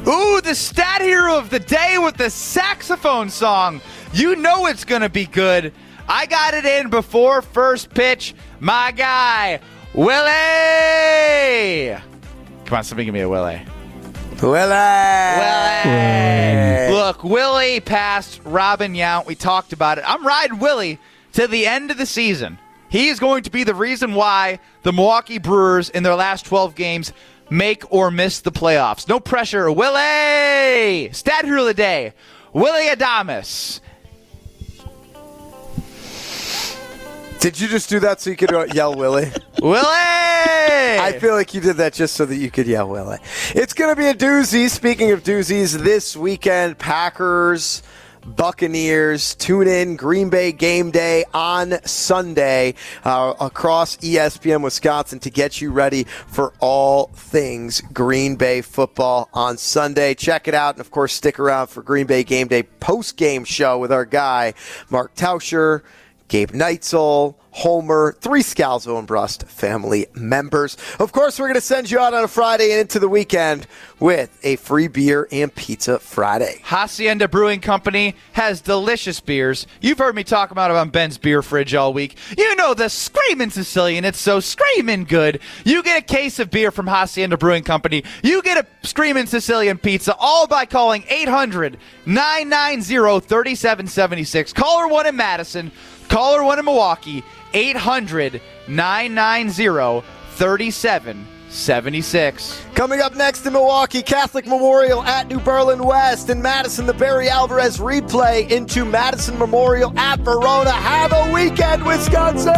[0.06, 3.80] Ooh, the stat hero of the day with the saxophone song.
[4.12, 5.72] You know it's going to be good.
[6.08, 8.34] I got it in before first pitch.
[8.60, 9.60] My guy,
[9.94, 11.96] Willie.
[12.64, 13.62] Come on, somebody give me a Willie.
[14.42, 15.38] Willie.
[15.38, 16.92] Willie.
[16.92, 19.26] Look, Willie passed Robin Yount.
[19.26, 20.04] We talked about it.
[20.06, 20.98] I'm riding Willie
[21.34, 22.58] to the end of the season.
[22.88, 26.74] He is going to be the reason why the Milwaukee Brewers in their last 12
[26.74, 27.12] games
[27.48, 29.08] make or miss the playoffs.
[29.08, 29.70] No pressure.
[29.70, 31.12] Willie!
[31.12, 32.14] Stat hero of the day.
[32.52, 33.80] Willie Adames.
[37.44, 39.30] Did you just do that so you could uh, yell Willie?
[39.60, 39.84] Willie!
[39.84, 43.18] I feel like you did that just so that you could yell Willie.
[43.54, 44.70] It's going to be a doozy.
[44.70, 47.82] Speaking of doozies, this weekend, Packers.
[48.24, 49.34] Buccaneers.
[49.34, 55.70] Tune in Green Bay game day on Sunday uh, across ESPN Wisconsin to get you
[55.70, 60.14] ready for all things Green Bay football on Sunday.
[60.14, 60.76] Check it out.
[60.76, 64.06] And of course, stick around for Green Bay game day post game show with our
[64.06, 64.54] guy,
[64.88, 65.82] Mark Tauscher.
[66.28, 70.76] Gabe Neitzel, Homer, three Scalzo and Brust family members.
[70.98, 73.68] Of course, we're going to send you out on a Friday and into the weekend
[74.00, 76.60] with a free beer and pizza Friday.
[76.64, 79.68] Hacienda Brewing Company has delicious beers.
[79.80, 82.16] You've heard me talk about it on Ben's beer fridge all week.
[82.36, 84.04] You know the screaming Sicilian.
[84.04, 85.38] It's so screaming good.
[85.64, 88.02] You get a case of beer from Hacienda Brewing Company.
[88.24, 94.52] You get a screaming Sicilian pizza all by calling 800 990 3776.
[94.52, 95.70] Caller 1 in Madison.
[96.08, 97.24] Caller 1 in Milwaukee.
[97.54, 100.02] 800 990
[100.34, 102.60] 3776.
[102.74, 106.28] Coming up next in Milwaukee, Catholic Memorial at New Berlin West.
[106.30, 110.72] In Madison, the Barry Alvarez replay into Madison Memorial at Verona.
[110.72, 112.54] Have a weekend, Wisconsin!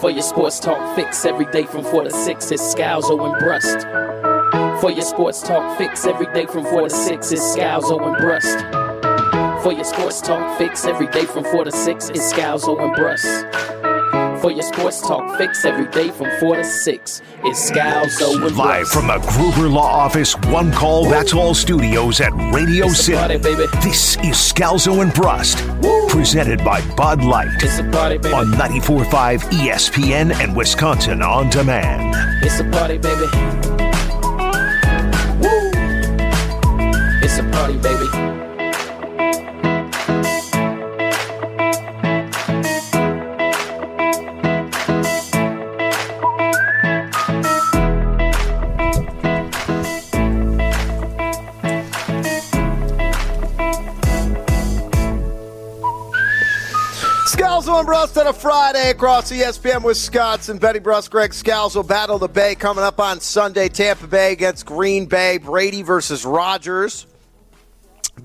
[0.00, 3.86] For your sports talk fix every day from 4 to 6 is Scalzo and Brust.
[4.80, 8.85] For your sports talk fix every day from 4 to 6 is Scalzo and Brust.
[9.66, 13.26] For your sports talk fix every day from 4 to 6 is Scalzo and Brust.
[14.40, 18.56] For your sports talk fix every day from 4 to 6 is Scalzo and Brust.
[18.58, 23.18] Live from the Gruber Law Office, one call, that's all studios at Radio It's City.
[23.18, 23.38] party.
[23.82, 25.58] This is Scalzo and Brust,
[26.08, 28.34] presented by Bud Light It's a party, baby.
[28.36, 32.14] on 94.5 ESPN and Wisconsin On Demand.
[32.44, 33.26] It's a party, baby.
[35.42, 35.70] Woo!
[37.20, 37.95] It's a party, baby.
[57.76, 61.86] And Brust on a Friday across ESPN and Benny Brust, Greg Scalzo.
[61.86, 63.68] Battle the Bay coming up on Sunday.
[63.68, 65.36] Tampa Bay against Green Bay.
[65.36, 67.06] Brady versus Rodgers.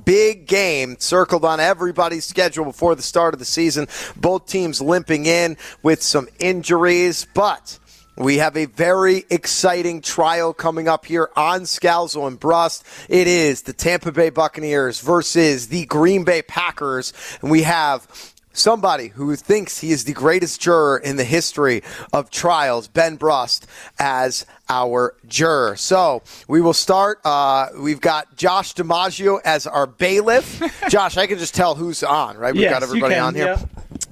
[0.05, 3.87] Big game circled on everybody's schedule before the start of the season.
[4.15, 7.77] Both teams limping in with some injuries, but
[8.17, 12.85] we have a very exciting trial coming up here on Scalzo and Brust.
[13.09, 19.07] It is the Tampa Bay Buccaneers versus the Green Bay Packers, and we have somebody
[19.09, 21.81] who thinks he is the greatest juror in the history
[22.13, 23.67] of trials, Ben Brust,
[23.99, 25.75] as our juror.
[25.75, 27.19] So we will start.
[27.25, 30.61] Uh, we've got Josh DiMaggio as our bailiff.
[30.89, 32.53] Josh, I can just tell who's on, right?
[32.53, 33.45] We've Yes, got everybody can, on here.
[33.59, 33.65] yeah.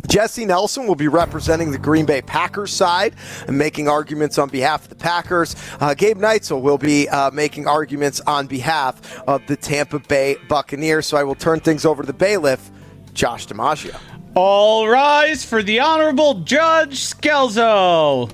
[0.07, 3.13] Jesse Nelson will be representing the Green Bay Packers side
[3.47, 5.55] and making arguments on behalf of the Packers.
[5.79, 11.05] Uh, Gabe Neitzel will be uh, making arguments on behalf of the Tampa Bay Buccaneers.
[11.05, 12.71] So I will turn things over to the bailiff,
[13.13, 13.99] Josh DiMaggio.
[14.35, 18.31] All rise for the Honorable Judge Scalzo.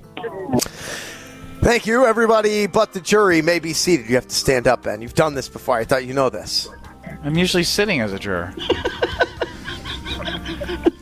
[1.62, 4.08] Thank you, everybody but the jury may be seated.
[4.08, 5.02] You have to stand up, Ben.
[5.02, 5.78] You've done this before.
[5.78, 6.68] I thought you know this.
[7.24, 8.54] I'm usually sitting as a juror.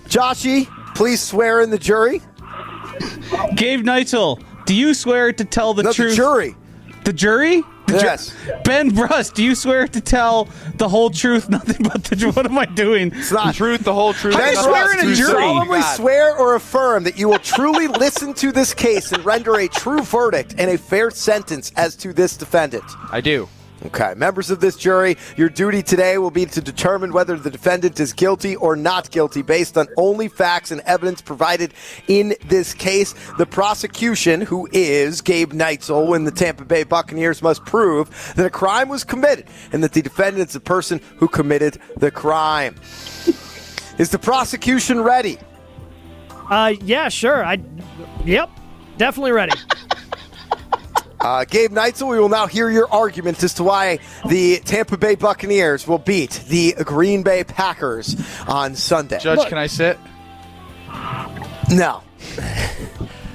[0.07, 2.21] Joshy, please swear in the jury.
[3.55, 6.15] Gabe Neitzel, do you swear to tell the No, truth?
[6.15, 6.55] jury.
[7.03, 7.57] The jury?
[7.57, 8.33] The ju- Yes.
[8.63, 12.35] ben Brust, do you swear to tell the whole truth, nothing but the truth?
[12.35, 13.11] What am I doing?
[13.13, 14.35] It's not the Truth, the whole truth.
[14.35, 15.31] I and nothing swear in a Do you jury.
[15.31, 15.95] solemnly God.
[15.95, 20.01] swear or affirm that you will truly listen to this case and render a true
[20.01, 22.83] verdict and a fair sentence as to this defendant?
[23.11, 23.47] I do.
[23.85, 27.99] Okay, members of this jury, your duty today will be to determine whether the defendant
[27.99, 31.73] is guilty or not guilty based on only facts and evidence provided
[32.07, 33.13] in this case.
[33.37, 38.49] The prosecution, who is Gabe Neitzel and the Tampa Bay Buccaneers, must prove that a
[38.49, 42.75] crime was committed and that the defendant is the person who committed the crime.
[43.97, 45.37] Is the prosecution ready?
[46.49, 47.43] Uh, yeah, sure.
[47.43, 47.61] I,
[48.23, 48.49] yep,
[48.97, 49.53] definitely ready.
[51.23, 55.15] Uh, Gabe Neitzel, we will now hear your argument as to why the Tampa Bay
[55.15, 59.19] Buccaneers will beat the Green Bay Packers on Sunday.
[59.19, 59.97] Judge, can I sit?
[61.69, 62.03] No.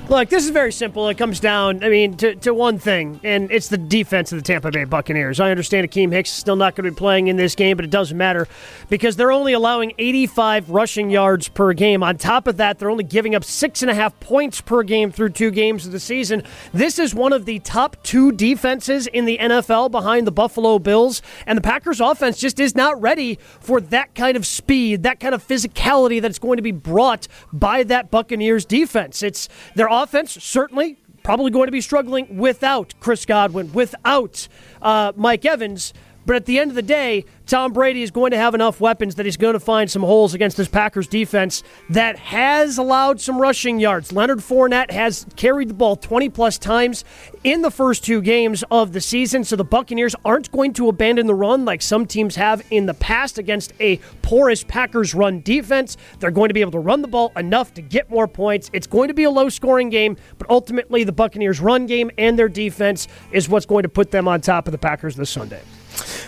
[0.09, 1.07] Look, this is very simple.
[1.11, 4.43] It comes down, I mean, to, to one thing, and it's the defense of the
[4.43, 5.39] Tampa Bay Buccaneers.
[5.39, 7.85] I understand Akiem Hicks is still not going to be playing in this game, but
[7.85, 8.49] it doesn't matter
[8.89, 12.03] because they're only allowing 85 rushing yards per game.
[12.03, 15.13] On top of that, they're only giving up six and a half points per game
[15.13, 16.43] through two games of the season.
[16.73, 21.21] This is one of the top two defenses in the NFL behind the Buffalo Bills,
[21.45, 25.35] and the Packers offense just is not ready for that kind of speed, that kind
[25.35, 29.23] of physicality that's going to be brought by that Buccaneers defense.
[29.23, 34.49] It's their offense certainly probably going to be struggling without Chris Godwin, without
[34.81, 35.93] uh, Mike Evans.
[36.29, 39.15] But at the end of the day, Tom Brady is going to have enough weapons
[39.15, 43.41] that he's going to find some holes against this Packers defense that has allowed some
[43.41, 44.13] rushing yards.
[44.13, 47.03] Leonard Fournette has carried the ball 20 plus times
[47.45, 51.27] in the first two games of the season, so the Buccaneers aren't going to abandon
[51.27, 55.97] the run like some teams have in the past against a porous Packers run defense.
[56.19, 58.69] They're going to be able to run the ball enough to get more points.
[58.75, 62.39] It's going to be a low scoring game, but ultimately the Buccaneers' run game and
[62.39, 65.63] their defense is what's going to put them on top of the Packers this Sunday.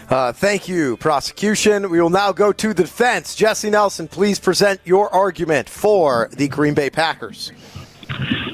[0.08, 1.88] Uh, thank you, prosecution.
[1.90, 3.34] We will now go to the defense.
[3.34, 7.52] Jesse Nelson, please present your argument for the Green Bay Packers.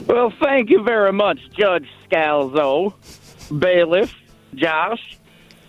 [0.06, 2.92] Well, thank you very much, Judge Scalzo,
[3.58, 4.14] bailiff,
[4.54, 5.18] Josh,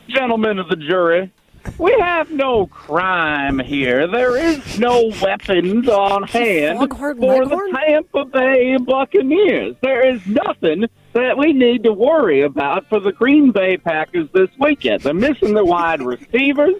[0.07, 1.31] gentlemen of the jury.
[1.77, 4.07] We have no crime here.
[4.07, 7.71] There is no weapons on hand Foghorn for Leghorn?
[7.71, 9.75] the Tampa Bay Buccaneers.
[9.81, 14.49] There is nothing that we need to worry about for the Green Bay Packers this
[14.59, 15.01] weekend.
[15.01, 16.75] They're missing the wide receivers.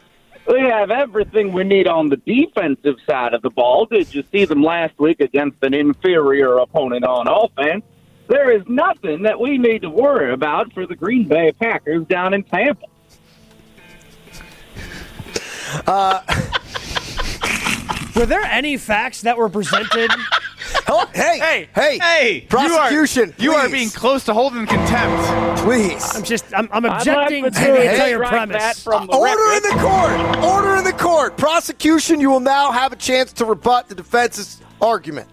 [0.47, 3.85] We have everything we need on the defensive side of the ball.
[3.85, 7.83] Did you see them last week against an inferior opponent on offense?
[8.27, 12.33] There is nothing that we need to worry about for the Green Bay Packers down
[12.33, 12.85] in Tampa.
[15.85, 16.21] Uh,
[18.15, 20.11] were there any facts that were presented?
[21.13, 22.45] Hey, Hey, hey, hey!
[22.49, 25.61] prosecution, You are, you are being close to holding contempt.
[25.63, 26.15] Please.
[26.15, 28.57] I'm just, I'm, I'm I'd like objecting to jury the to entire strike premise.
[28.61, 30.43] that from the uh, Order in the court.
[30.45, 31.37] Order in the court.
[31.37, 35.27] Prosecution, you will now have a chance to rebut the defense's argument.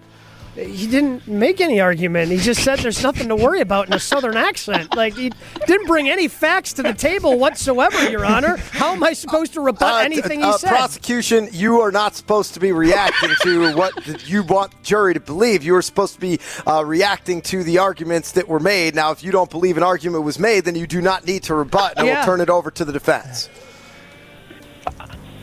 [0.55, 2.31] He didn't make any argument.
[2.31, 4.95] He just said there's nothing to worry about in a southern accent.
[4.95, 5.31] Like he
[5.67, 8.55] didn't bring any facts to the table whatsoever, Your Honor.
[8.57, 10.69] How am I supposed to rebut Uh, anything uh, he said?
[10.69, 15.19] Prosecution, you are not supposed to be reacting to what you want the jury to
[15.19, 15.63] believe.
[15.63, 18.95] You are supposed to be uh, reacting to the arguments that were made.
[18.95, 21.55] Now, if you don't believe an argument was made, then you do not need to
[21.55, 22.19] rebut, and I Yeah.
[22.19, 23.49] will turn it over to the defense.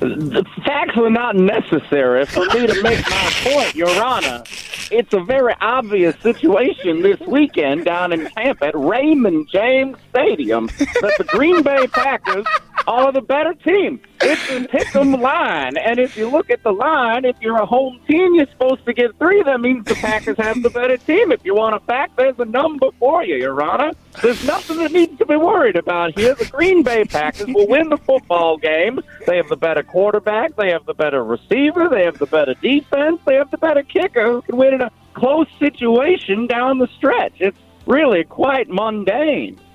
[0.02, 4.42] The facts are not necessary for me to make my point, Your Honor.
[4.90, 11.14] It's a very obvious situation this weekend down in Tampa at Raymond James Stadium that
[11.18, 12.44] the Green Bay Packers
[12.86, 14.00] are the better team.
[14.20, 17.66] It's a pick 'em line, and if you look at the line, if you're a
[17.66, 19.42] home team, you're supposed to get three.
[19.42, 21.32] That means the Packers have the better team.
[21.32, 23.92] If you want a fact, there's a number for you, Your Honor.
[24.22, 26.34] There's nothing that needs to be worried about here.
[26.34, 29.00] The Green Bay Packers will win the football game.
[29.26, 30.56] They have the better quarterback.
[30.56, 31.88] They have the better receiver.
[31.88, 33.20] They have the better defense.
[33.26, 37.34] They have the better kicker who can win in a close situation down the stretch.
[37.38, 39.60] It's really quite mundane.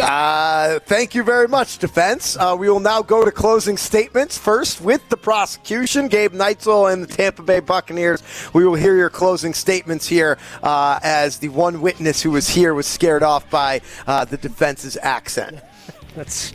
[0.00, 2.36] Uh, thank you very much, defense.
[2.36, 7.02] Uh, we will now go to closing statements first with the prosecution, Gabe Neitzel and
[7.02, 8.22] the Tampa Bay Buccaneers.
[8.52, 12.74] We will hear your closing statements here uh, as the one witness who was here
[12.74, 15.60] was scared off by uh, the defense's accent.
[16.14, 16.52] That's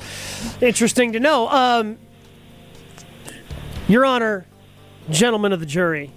[0.61, 1.49] interesting to know.
[1.49, 1.97] Um,
[3.87, 4.45] Your Honor,
[5.09, 6.11] gentlemen of the jury,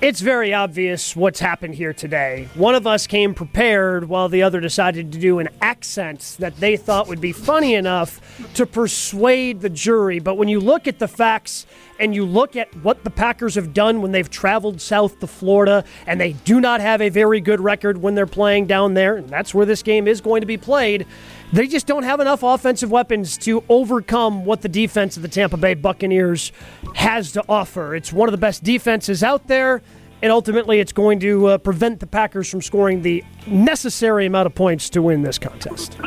[0.00, 2.48] it's very obvious what's happened here today.
[2.54, 6.78] One of us came prepared while the other decided to do an accent that they
[6.78, 8.18] thought would be funny enough
[8.54, 10.18] to persuade the jury.
[10.18, 11.66] But when you look at the facts
[12.00, 15.84] and you look at what the Packers have done when they've traveled south to Florida
[16.06, 19.28] and they do not have a very good record when they're playing down there, and
[19.28, 21.06] that's where this game is going to be played.
[21.52, 25.56] They just don't have enough offensive weapons to overcome what the defense of the Tampa
[25.56, 26.52] Bay Buccaneers
[26.94, 27.94] has to offer.
[27.94, 29.82] It's one of the best defenses out there,
[30.22, 34.54] and ultimately it's going to uh, prevent the Packers from scoring the necessary amount of
[34.54, 35.98] points to win this contest.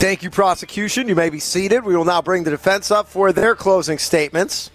[0.00, 1.08] Thank you, prosecution.
[1.08, 1.84] You may be seated.
[1.84, 4.70] We will now bring the defense up for their closing statements.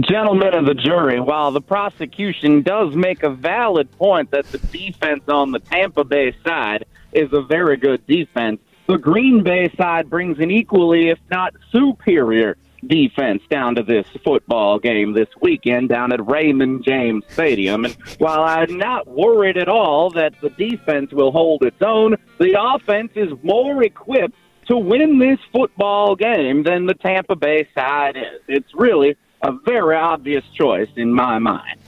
[0.00, 5.22] Gentlemen of the jury, while the prosecution does make a valid point that the defense
[5.28, 10.40] on the Tampa Bay side is a very good defense, the Green Bay side brings
[10.40, 12.56] an equally, if not superior,
[12.86, 17.84] defense down to this football game this weekend down at Raymond James Stadium.
[17.84, 22.54] And while I'm not worried at all that the defense will hold its own, the
[22.58, 24.36] offense is more equipped
[24.68, 28.40] to win this football game than the Tampa Bay side is.
[28.48, 31.78] It's really a very obvious choice in my mind.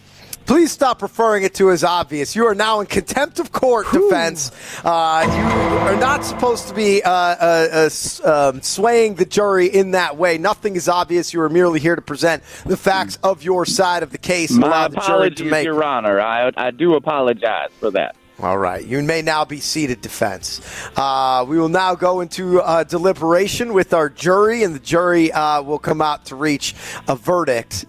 [0.50, 2.34] Please stop referring it to as obvious.
[2.34, 4.50] You are now in contempt of court defense.
[4.84, 7.88] Uh, you are not supposed to be uh, uh,
[8.24, 10.38] uh, um, swaying the jury in that way.
[10.38, 11.32] Nothing is obvious.
[11.32, 14.50] You are merely here to present the facts of your side of the case.
[14.50, 15.64] My allow the jury to apologies, make.
[15.66, 16.20] Your Honor.
[16.20, 18.16] I, I do apologize for that.
[18.40, 18.84] All right.
[18.84, 20.60] You may now be seated, defense.
[20.96, 25.62] Uh, we will now go into uh, deliberation with our jury, and the jury uh,
[25.62, 26.74] will come out to reach
[27.06, 27.86] a verdict.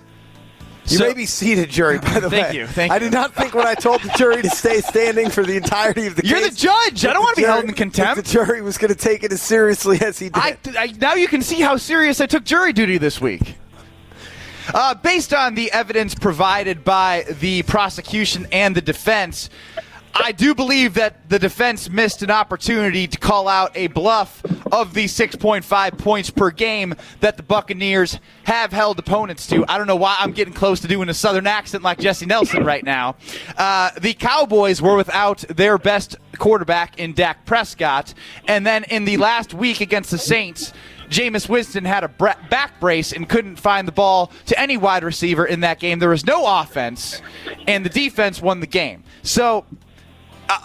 [0.88, 2.42] You So- may be seated, jury, by the way.
[2.42, 3.00] Thank you, thank I you.
[3.02, 6.16] did not think when I told the jury to stay standing for the entirety of
[6.16, 6.32] the case.
[6.32, 6.50] You're case.
[6.52, 7.06] the judge.
[7.06, 8.16] I don't wanna the be held in contempt.
[8.26, 10.38] The jury was going to take it as seriously as he did.
[10.38, 13.56] I, I, now you can see how serious I took jury duty this week.
[14.74, 19.50] Uh, based on the evidence provided by the prosecution and the defense,
[20.14, 24.94] I do believe that the defense missed an opportunity to call out a bluff of
[24.94, 29.66] the 6.5 points per game that the Buccaneers have held opponents to.
[29.68, 32.64] I don't know why I'm getting close to doing a southern accent like Jesse Nelson
[32.64, 33.16] right now.
[33.58, 38.14] Uh, the Cowboys were without their best quarterback in Dak Prescott,
[38.48, 40.74] and then in the last week against the Saints,
[41.10, 45.46] Jameis Winston had a back brace and couldn't find the ball to any wide receiver
[45.46, 46.00] in that game.
[46.00, 47.22] There was no offense,
[47.68, 49.04] and the defense won the game.
[49.22, 49.66] So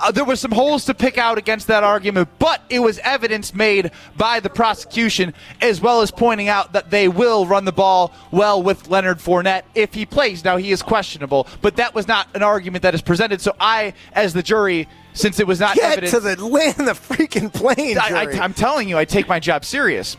[0.01, 3.55] uh, there was some holes to pick out against that argument, but it was evidence
[3.55, 8.13] made by the prosecution as well as pointing out that they will run the ball
[8.31, 10.45] well with Leonard Fournette if he plays.
[10.45, 13.41] Now he is questionable, but that was not an argument that is presented.
[13.41, 16.93] So I, as the jury, since it was not Get evidence, to the land the
[16.93, 18.39] freaking plane, I.
[18.41, 20.17] I'm telling you, I take my job serious.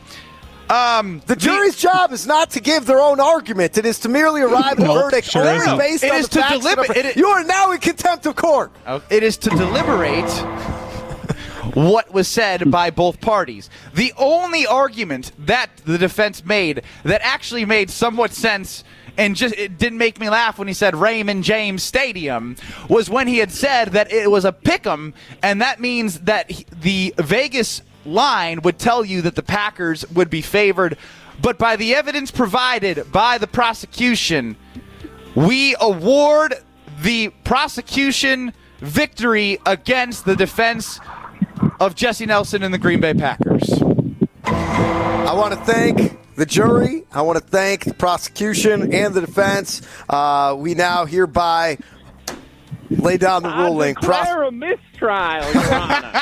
[0.70, 3.78] Um, the jury's job is not to give their own argument.
[3.78, 5.78] It is to merely arrive at a verdict sure only isn't.
[5.78, 8.36] based It on is the to facts that it- You are now in contempt of
[8.36, 8.72] court.
[9.10, 10.30] It is to deliberate
[11.74, 13.70] what was said by both parties.
[13.94, 18.84] The only argument that the defense made that actually made somewhat sense
[19.18, 22.56] and just it didn't make me laugh when he said Raymond James Stadium
[22.88, 26.66] was when he had said that it was a pick'em and that means that he-
[26.72, 30.98] the Vegas line would tell you that the Packers would be favored
[31.42, 34.56] but by the evidence provided by the prosecution
[35.36, 36.56] we award
[37.02, 41.00] the prosecution victory against the defense
[41.80, 43.82] of Jesse Nelson and the Green Bay Packers.
[44.44, 47.06] I want to thank the jury.
[47.12, 49.82] I want to thank the prosecution and the defense.
[50.10, 51.78] Uh, we now hereby
[52.90, 53.98] Lay down the ruling.
[53.98, 56.22] I declare a mistrial, Your Honor.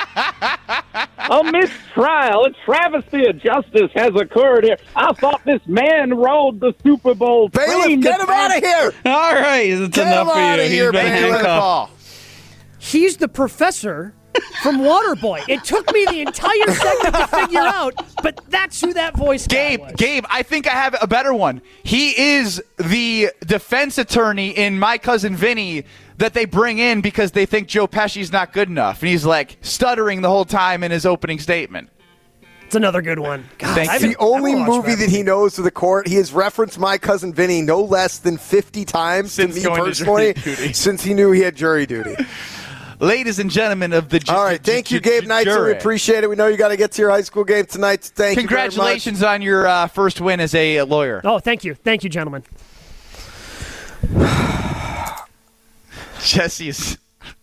[1.30, 4.78] a mistrial, a travesty of justice has occurred here.
[4.96, 7.50] I thought this man rode the Super Bowl.
[7.50, 8.94] train get him out of here!
[9.06, 10.70] All right, it's Get enough him for outta you.
[10.70, 11.32] here, He's been Bailey.
[11.32, 11.92] handcuffed.
[12.78, 14.14] He's the professor
[14.62, 15.44] from Waterboy.
[15.48, 19.80] It took me the entire segment to figure out, but that's who that voice Gabe,
[19.80, 19.94] was.
[19.94, 21.62] Gabe, I think I have a better one.
[21.84, 25.86] He is the defense attorney in My Cousin Vinny
[26.18, 29.02] that they bring in because they think Joe Pesci's not good enough.
[29.02, 31.90] And he's like stuttering the whole time in his opening statement.
[32.66, 33.46] It's another good one.
[33.60, 35.54] God, Thank I It's haven't- the only I haven't watched movie Rabbit that he knows
[35.56, 36.08] to the court.
[36.08, 39.94] He has referenced my cousin Vinny no less than 50 times Since to me going
[39.94, 40.34] to personally
[40.74, 42.16] since he knew he had jury duty.
[43.00, 45.66] Ladies and gentlemen of the jury, All right, thank you, Gabe Neitzel.
[45.66, 46.30] We appreciate it.
[46.30, 48.02] We know you got to get to your high school game tonight.
[48.04, 48.42] Thank you.
[48.44, 51.20] Congratulations on your uh, first win as a lawyer.
[51.26, 51.76] Oh, thank you.
[51.76, 52.44] Thank you, gentlemen.
[56.26, 56.98] Jesse's.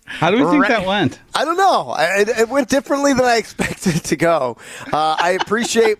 [0.04, 1.18] How do we think that went?
[1.34, 1.88] I don't know.
[1.90, 4.56] I- It, it went differently than I expected it to go.
[4.92, 5.98] Uh, I appreciate.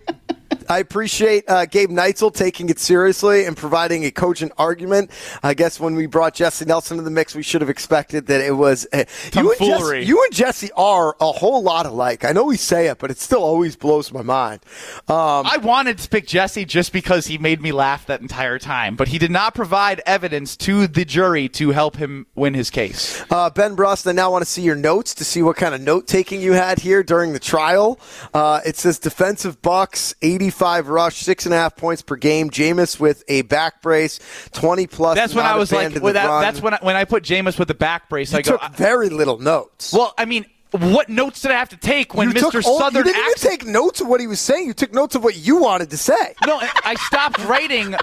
[0.69, 5.11] I appreciate uh, Gabe Neitzel taking it seriously and providing a cogent argument.
[5.41, 8.41] I guess when we brought Jesse Nelson to the mix, we should have expected that
[8.41, 12.25] it was uh, you, and Jesse, you and Jesse are a whole lot alike.
[12.25, 14.61] I know we say it, but it still always blows my mind.
[15.07, 18.95] Um, I wanted to pick Jesse just because he made me laugh that entire time,
[18.95, 23.23] but he did not provide evidence to the jury to help him win his case.
[23.29, 25.81] Uh, ben Brust, I now want to see your notes to see what kind of
[25.81, 27.99] note taking you had here during the trial.
[28.33, 30.15] Uh, it says defensive Bucks,
[30.53, 32.49] 85 rush, six and a half points per game.
[32.49, 34.19] Jameis with a back brace,
[34.53, 35.15] 20 plus.
[35.15, 37.67] That's when I was like, well, that, that's when I, when I put Jameis with
[37.67, 38.31] the back brace.
[38.31, 39.91] you I go, took very little notes.
[39.93, 42.63] well, I mean, what notes did I have to take when you Mr.
[42.65, 43.53] all- Southern you didn't accent?
[43.53, 44.65] even take notes of what he was saying.
[44.67, 46.33] You took notes of what you wanted to say.
[46.45, 47.95] No, I stopped writing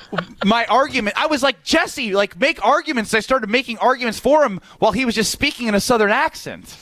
[0.45, 1.21] my argument.
[1.21, 3.13] I was like, Jesse, like make arguments.
[3.15, 6.77] I started making arguments for him while he was just speaking in a southern accent.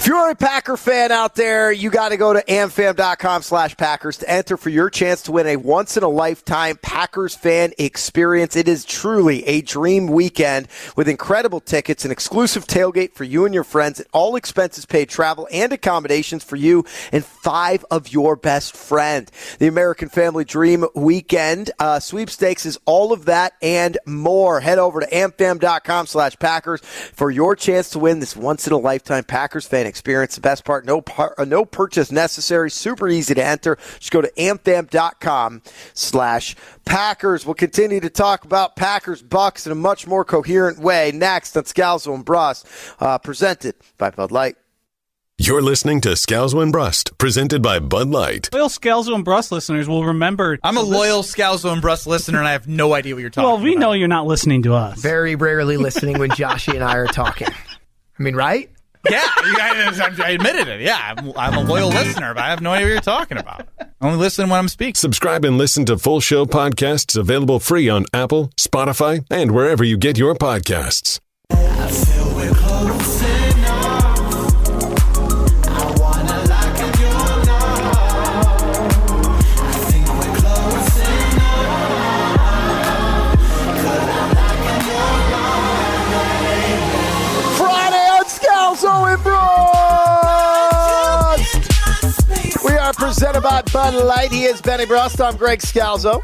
[0.00, 4.16] If you're a Packer fan out there, you got to go to amfam.com slash Packers
[4.16, 8.56] to enter for your chance to win a once in a lifetime Packers fan experience.
[8.56, 13.52] It is truly a dream weekend with incredible tickets, an exclusive tailgate for you and
[13.52, 18.36] your friends, and all expenses paid travel and accommodations for you and five of your
[18.36, 19.30] best friend.
[19.58, 24.60] The American Family Dream Weekend uh, sweepstakes is all of that and more.
[24.60, 28.78] Head over to amfam.com slash Packers for your chance to win this once in a
[28.78, 30.36] lifetime Packers fan experience.
[30.36, 32.70] The best part, no par- uh, no purchase necessary.
[32.70, 33.76] Super easy to enter.
[33.98, 35.60] Just go to amfam.com
[35.92, 37.44] slash Packers.
[37.44, 41.64] We'll continue to talk about Packers Bucks in a much more coherent way next on
[41.64, 42.66] Scalzo and Brust,
[43.00, 44.56] uh, presented by Bud Light.
[45.42, 48.50] You're listening to Scalzo and Brust, presented by Bud Light.
[48.52, 50.58] Loyal Scalzo and Brust listeners will remember.
[50.62, 53.48] I'm a loyal Scalzo and Brust listener, and I have no idea what you're talking
[53.48, 53.80] Well, we about.
[53.80, 55.00] know you're not listening to us.
[55.00, 57.48] Very rarely listening when Joshy and I are talking.
[57.48, 58.68] I mean, right?
[59.08, 60.80] Yeah, I admitted it.
[60.82, 63.66] Yeah, I'm, I'm a loyal listener, but I have no idea what you're talking about.
[64.00, 64.94] Only listen when I'm speaking.
[64.94, 69.96] Subscribe and listen to full show podcasts available free on Apple, Spotify, and wherever you
[69.96, 71.18] get your podcasts.
[93.10, 94.30] Presented by Bud Light.
[94.30, 95.20] He is Benny Brust.
[95.20, 96.22] I'm Greg Scalzo.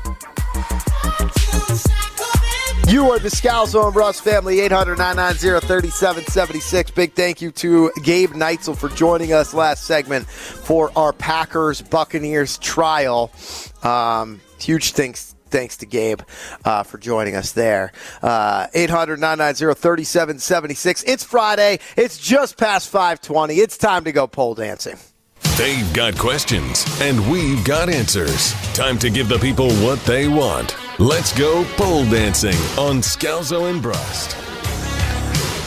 [2.89, 6.93] You are the Scalzo and Brust family, 800 990 3776.
[6.93, 12.57] Big thank you to Gabe Neitzel for joining us last segment for our Packers Buccaneers
[12.59, 13.33] trial.
[13.83, 16.21] Um, huge thanks thanks to Gabe
[16.65, 17.91] uh, for joining us there.
[18.23, 21.03] Uh, 800 990 3776.
[21.03, 21.81] It's Friday.
[21.97, 23.57] It's just past 520.
[23.57, 24.97] It's time to go poll dancing.
[25.57, 28.53] They've got questions, and we've got answers.
[28.75, 30.77] Time to give the people what they want.
[30.99, 34.37] Let's go poll dancing on Scalzo and Brust.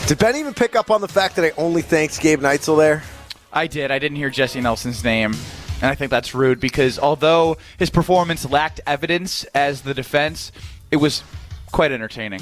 [0.08, 3.04] Did Ben even pick up on the fact that I only thanked Gabe Neitzel there?
[3.52, 3.92] I did.
[3.92, 5.34] I didn't hear Jesse Nelson's name.
[5.82, 10.52] And I think that's rude because although his performance lacked evidence as the defense,
[10.92, 11.24] it was
[11.72, 12.42] quite entertaining.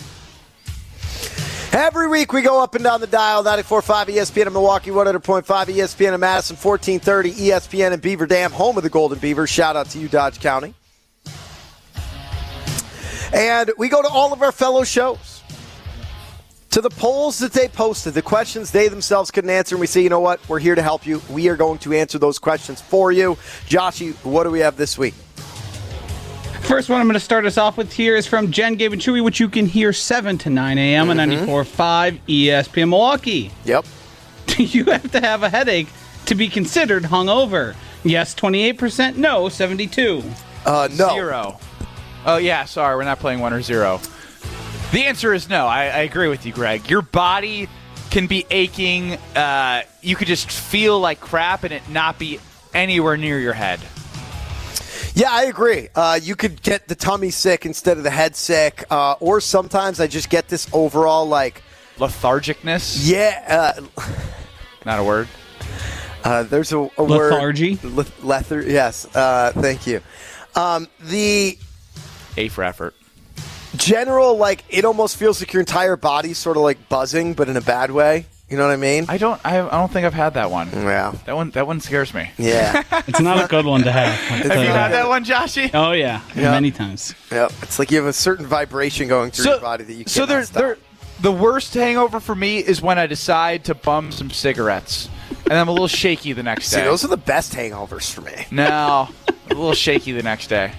[1.73, 6.13] Every week we go up and down the dial 94.5 ESPN in Milwaukee, 100.5 ESPN
[6.13, 9.49] in Madison, 1430 ESPN in Beaver Dam, home of the Golden Beavers.
[9.49, 10.73] Shout out to you, Dodge County.
[13.33, 15.43] And we go to all of our fellow shows.
[16.71, 20.01] To the polls that they posted, the questions they themselves couldn't answer, and we say,
[20.01, 20.47] you know what?
[20.47, 21.21] We're here to help you.
[21.29, 23.35] We are going to answer those questions for you.
[23.67, 25.15] Joshy, what do we have this week?
[26.61, 29.01] First one I'm going to start us off with here is from Jen, Gabe, and
[29.01, 31.09] Chewy, which you can hear 7 to 9 a.m.
[31.09, 33.51] on 94.5 ESPN Milwaukee.
[33.63, 33.85] Yep.
[34.47, 35.87] Do you have to have a headache
[36.25, 37.75] to be considered hungover?
[38.03, 39.15] Yes, 28%.
[39.15, 40.23] No, 72.
[40.65, 41.09] Uh, no.
[41.13, 41.59] Zero.
[42.25, 44.01] Oh, yeah, sorry, we're not playing one or zero.
[44.91, 45.67] The answer is no.
[45.67, 46.89] I, I agree with you, Greg.
[46.89, 47.69] Your body
[48.09, 49.13] can be aching.
[49.35, 52.39] Uh, you could just feel like crap and it not be
[52.73, 53.79] anywhere near your head.
[55.17, 55.87] Yeah, I agree.
[55.95, 59.99] Uh, you could get the tummy sick instead of the head sick, uh, or sometimes
[59.99, 61.63] I just get this overall like
[61.97, 62.99] lethargicness.
[63.09, 64.05] Yeah, uh,
[64.85, 65.27] Not a word.
[66.23, 67.77] uh, there's a, a Lethargy?
[67.81, 67.93] word.
[67.95, 68.61] Leth- lether.
[68.61, 69.07] Yes.
[69.15, 70.01] Uh, thank you.
[70.55, 71.57] Um, the
[72.37, 72.93] A for effort.
[73.75, 77.57] general like it almost feels like your entire body's sort of like buzzing, but in
[77.57, 78.27] a bad way.
[78.49, 79.05] You know what I mean?
[79.09, 79.41] I don't.
[79.43, 80.69] I, I don't think I've had that one.
[80.71, 81.13] Yeah.
[81.25, 81.49] That one.
[81.51, 82.31] That one scares me.
[82.37, 82.83] Yeah.
[83.07, 84.07] It's not a good one to have.
[84.31, 85.03] I'll Have you you had that.
[85.03, 85.69] that one, Joshy?
[85.73, 86.21] Oh, yeah.
[86.35, 86.51] Yeah.
[86.51, 87.13] Many times.
[87.31, 87.51] Yep.
[87.63, 90.25] It's like you have a certain vibration going through your body that you can't so
[90.25, 90.61] there's stop.
[90.61, 90.77] there.
[91.21, 95.09] The worst hangover for me is when I decide to bum some cigarettes,
[95.45, 96.77] and I'm a little shaky the next day.
[96.77, 96.87] See, day.
[96.87, 98.45] those are the best hangovers for me.
[98.51, 100.71] no, a little shaky the next day.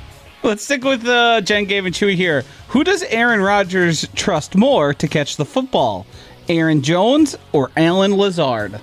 [0.45, 2.45] Let's stick with uh, Jen, Gabe, and Chewy here.
[2.69, 6.07] Who does Aaron Rodgers trust more to catch the football?
[6.49, 8.81] Aaron Jones or Allen Lazard?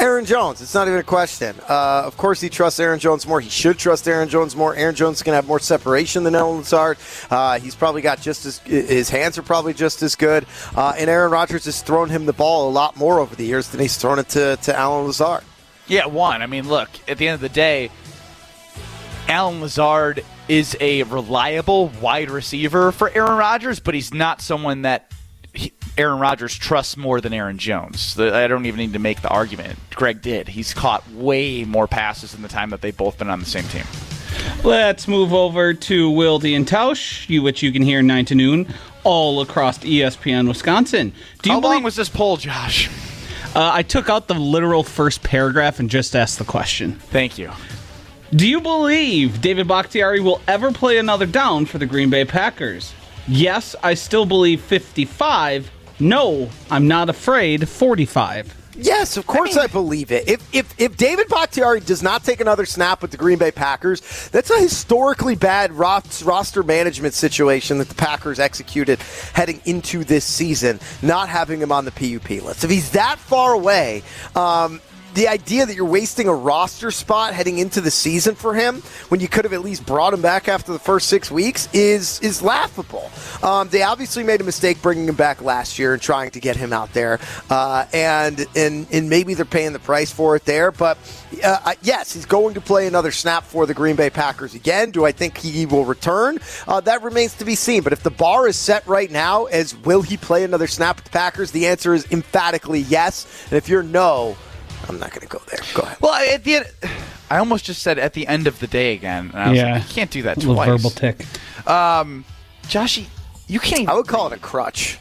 [0.00, 0.60] Aaron Jones.
[0.60, 1.56] It's not even a question.
[1.68, 3.40] Uh, of course, he trusts Aaron Jones more.
[3.40, 4.74] He should trust Aaron Jones more.
[4.76, 6.98] Aaron Jones is going to have more separation than Allen Lazard.
[7.30, 10.46] Uh, he's probably got just as his hands are probably just as good.
[10.76, 13.68] Uh, and Aaron Rodgers has thrown him the ball a lot more over the years
[13.70, 15.42] than he's thrown it to, to Allen Lazard.
[15.88, 16.42] Yeah, one.
[16.42, 17.90] I mean, look, at the end of the day,
[19.26, 25.10] Allen Lazard is a reliable wide receiver for Aaron Rodgers, but he's not someone that
[25.10, 25.17] he,
[25.98, 28.14] Aaron Rodgers trusts more than Aaron Jones.
[28.14, 29.78] The- I don't even need to make the argument.
[29.94, 30.48] Greg did.
[30.48, 33.64] He's caught way more passes in the time that they've both been on the same
[33.64, 33.82] team.
[34.62, 38.72] Let's move over to Wildy and Tausch, you, which you can hear 9 to noon
[39.02, 41.12] all across ESPN Wisconsin.
[41.42, 42.88] Do you How believe, long was this poll, Josh?
[43.54, 46.92] Uh, I took out the literal first paragraph and just asked the question.
[47.10, 47.50] Thank you.
[48.30, 52.92] Do you believe David Bakhtiari will ever play another down for the Green Bay Packers?
[53.26, 55.70] Yes, I still believe 55.
[56.00, 58.54] No, I'm not afraid 45.
[58.80, 60.28] Yes, of course I, believe it.
[60.28, 64.28] If, if if David Bakhtiari does not take another snap with the Green Bay Packers,
[64.28, 69.00] that's a historically bad ros- roster management situation that the Packers executed
[69.34, 72.62] heading into this season, not having him on the PUP list.
[72.62, 74.04] If he's that far away,
[74.36, 74.80] um,
[75.18, 78.76] the idea that you're wasting a roster spot heading into the season for him
[79.08, 82.20] when you could have at least brought him back after the first six weeks is
[82.20, 83.10] is laughable.
[83.42, 86.54] Um, they obviously made a mistake bringing him back last year and trying to get
[86.54, 87.18] him out there,
[87.50, 90.70] uh, and and and maybe they're paying the price for it there.
[90.70, 90.98] But
[91.42, 94.92] uh, yes, he's going to play another snap for the Green Bay Packers again.
[94.92, 96.38] Do I think he will return?
[96.68, 97.82] Uh, that remains to be seen.
[97.82, 101.06] But if the bar is set right now as will he play another snap with
[101.06, 103.26] the Packers, the answer is emphatically yes.
[103.50, 104.36] And if you're no,
[104.88, 105.60] I'm not going to go there.
[105.74, 105.98] Go ahead.
[106.00, 106.66] Well, at the end,
[107.30, 109.30] I almost just said at the end of the day again.
[109.34, 109.72] And I was Yeah.
[109.74, 110.68] like, you can't do that Little twice.
[110.68, 111.24] verbal tick.
[111.66, 112.24] Um,
[112.64, 113.06] Joshy,
[113.46, 113.82] you can't.
[113.82, 114.98] Even, I would call it a crutch.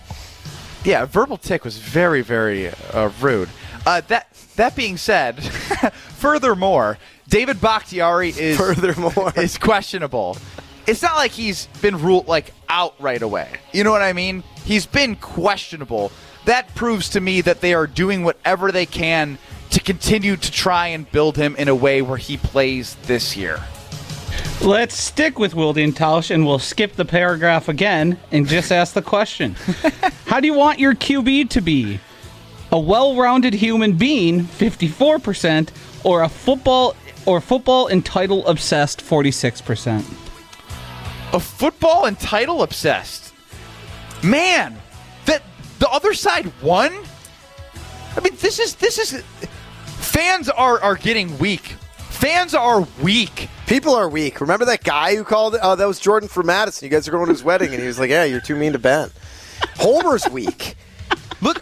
[0.84, 3.50] Yeah, verbal tick was very, very uh, rude.
[3.86, 4.28] Uh, that
[4.58, 5.42] that being said,
[6.18, 10.38] furthermore, David Bakhtiari is furthermore is questionable.
[10.86, 13.50] It's not like he's been ruled like out right away.
[13.74, 14.44] You know what I mean?
[14.64, 16.12] He's been questionable.
[16.46, 19.38] That proves to me that they are doing whatever they can
[19.72, 23.60] to continue to try and build him in a way where he plays this year.
[24.62, 28.94] Let's stick with Wildy and Tausch and we'll skip the paragraph again and just ask
[28.94, 29.54] the question
[30.26, 32.00] How do you want your QB to be?
[32.72, 35.70] A well rounded human being, 54%,
[36.04, 36.96] or a football
[37.26, 40.00] or football and title obsessed, 46%?
[41.34, 43.34] A football and title obsessed.
[44.24, 44.78] Man,
[45.26, 45.44] that
[45.80, 46.92] the other side won?
[48.16, 49.24] I mean, this is this is
[50.08, 51.76] fans are are getting weak.
[52.10, 53.50] Fans are weak.
[53.68, 54.42] People are weak.
[54.42, 55.56] Remember that guy who called?
[55.62, 56.86] Oh, that was Jordan from Madison.
[56.86, 58.74] You guys are going to his wedding, and he was like, "Yeah, you're too mean
[58.74, 59.12] to Ben."
[59.76, 60.76] Homer's weak.
[61.42, 61.62] Look,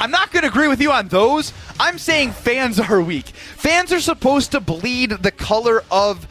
[0.00, 1.52] I'm not going to agree with you on those.
[1.80, 3.26] I'm saying fans are weak.
[3.26, 6.26] Fans are supposed to bleed the color of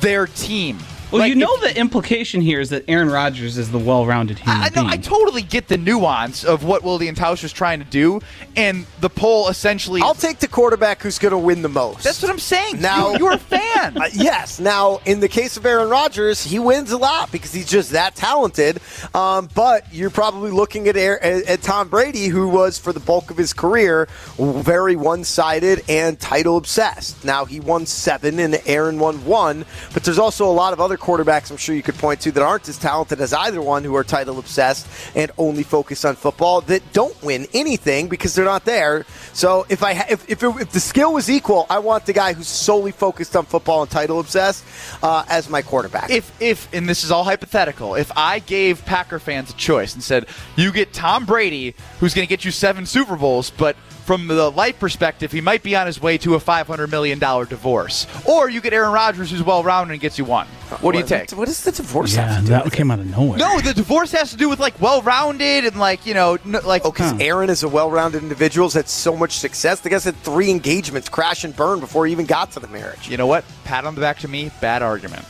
[0.00, 0.78] their team.
[1.10, 4.38] Well, Like, you know the implication here is that Aaron Rodgers is the well rounded
[4.38, 4.82] human I know.
[4.82, 4.86] being.
[4.88, 8.20] I totally get the nuance of what Willie and Tausch was trying to do,
[8.56, 10.00] and the poll essentially.
[10.02, 12.04] I'll take the quarterback who's going to win the most.
[12.04, 12.80] That's what I'm saying.
[12.80, 13.60] Now You- you're a fan.
[14.00, 14.60] Uh, yes.
[14.60, 18.14] Now, in the case of Aaron Rodgers, he wins a lot because he's just that
[18.14, 18.78] talented.
[19.14, 23.00] Um, but you're probably looking at, Aar- at, at Tom Brady, who was for the
[23.00, 24.06] bulk of his career
[24.38, 27.24] very one-sided and title obsessed.
[27.24, 29.64] Now he won seven, and Aaron won one.
[29.94, 32.42] But there's also a lot of other quarterbacks I'm sure you could point to that
[32.42, 34.86] aren't as talented as either one who are title obsessed
[35.16, 39.04] and only focus on football that don't win anything because they're not there.
[39.32, 42.32] So if I if if, it, if the skill was equal, I want the guy
[42.32, 44.64] who's solely focused on football and title obsessed
[45.02, 46.10] uh, as my quarterback.
[46.10, 50.02] If if and this is all hypothetical, if I gave Packer fans a choice and
[50.02, 50.26] said
[50.56, 53.76] you get Tom Brady, who's going to get you seven Super Bowls, but
[54.10, 57.20] from the life perspective, he might be on his way to a five hundred million
[57.20, 60.48] dollar divorce, or you get Aaron Rodgers, who's well rounded and gets you one.
[60.80, 61.30] What do you take?
[61.30, 62.16] What is the divorce?
[62.16, 63.38] Yeah, that came out of nowhere.
[63.38, 66.56] No, the divorce has to do with like well rounded and like you know n-
[66.64, 69.78] like Oh, because Aaron is a well-rounded individual, has had so much success.
[69.78, 73.08] The guy's had three engagements, crash and burn, before he even got to the marriage.
[73.08, 73.44] You know what?
[73.62, 74.50] Pat on the back to me.
[74.60, 75.24] Bad argument.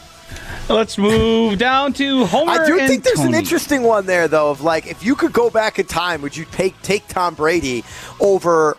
[0.69, 2.53] Let's move down to Homer.
[2.53, 4.51] I do and think there's an interesting one there, though.
[4.51, 7.85] Of like, if you could go back in time, would you take take Tom Brady
[8.21, 8.77] over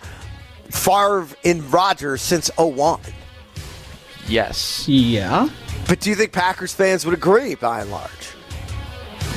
[0.69, 3.01] Favre and Rodgers since 01?
[4.27, 4.87] Yes.
[4.87, 5.49] Yeah.
[5.87, 8.33] But do you think Packers fans would agree, by and large?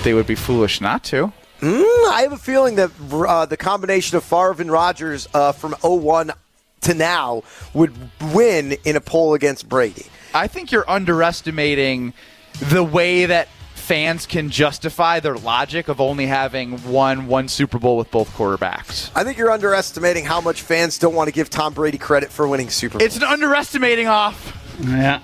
[0.04, 1.32] They would be foolish not to.
[1.60, 5.74] Mm, I have a feeling that uh, the combination of Favre and Rodgers uh, from
[5.82, 6.30] 01
[6.82, 7.42] to now
[7.72, 7.92] would
[8.32, 10.06] win in a poll against Brady.
[10.34, 12.12] I think you're underestimating
[12.60, 17.96] the way that fans can justify their logic of only having one one Super Bowl
[17.96, 19.10] with both quarterbacks.
[19.14, 22.48] I think you're underestimating how much fans don't want to give Tom Brady credit for
[22.48, 23.06] winning Super Bowl.
[23.06, 24.60] It's an underestimating off.
[24.80, 25.20] Yeah,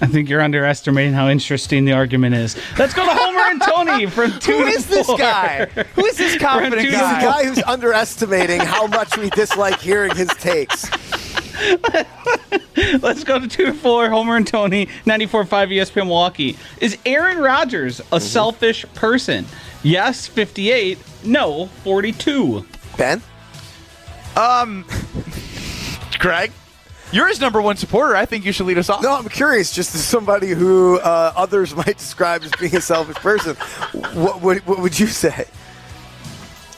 [0.00, 2.56] I think you're underestimating how interesting the argument is.
[2.78, 5.66] Let's go to Homer and Tony from two Who to is this guy?
[5.96, 7.22] Who is this confident From two to He's a guy?
[7.22, 10.88] guy who's underestimating how much we dislike hearing his takes.
[13.02, 14.10] Let's go to two to four.
[14.10, 16.56] Homer and Tony, 94.5 ESPN Milwaukee.
[16.80, 19.46] Is Aaron Rodgers a selfish person?
[19.82, 20.98] Yes, 58.
[21.24, 22.66] No, 42.
[22.96, 23.22] Ben?
[24.36, 24.86] Um,
[26.18, 26.52] Greg,
[27.12, 28.16] you're his number one supporter.
[28.16, 29.02] I think you should lead us off.
[29.02, 33.16] No, I'm curious, just as somebody who uh, others might describe as being a selfish
[33.16, 33.54] person,
[34.14, 35.46] what, what, what would you say?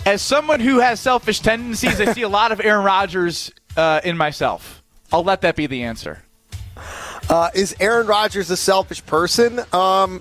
[0.06, 4.16] As someone who has selfish tendencies, I see a lot of Aaron Rodgers uh, in
[4.16, 4.82] myself.
[5.12, 6.22] I'll let that be the answer.
[7.28, 9.60] Uh, is Aaron Rodgers a selfish person?
[9.72, 10.20] Um,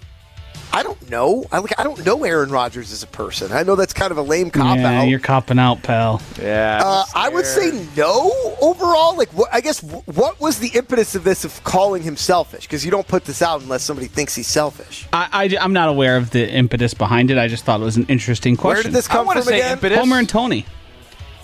[0.76, 1.46] I don't know.
[1.52, 3.52] I, like, I don't know Aaron Rodgers as a person.
[3.52, 5.04] I know that's kind of a lame cop yeah, out.
[5.04, 6.20] you're copping out, pal.
[6.42, 6.82] Yeah.
[6.84, 9.16] Uh, I would say no overall.
[9.16, 12.64] Like, what, I guess wh- what was the impetus of this of calling him selfish?
[12.64, 15.08] Because you don't put this out unless somebody thinks he's selfish.
[15.14, 17.38] I, I, am not aware of the impetus behind it.
[17.38, 18.78] I just thought it was an interesting question.
[18.78, 19.74] Where did this come wanna from say again?
[19.74, 20.00] impetus.
[20.00, 20.66] Homer and Tony.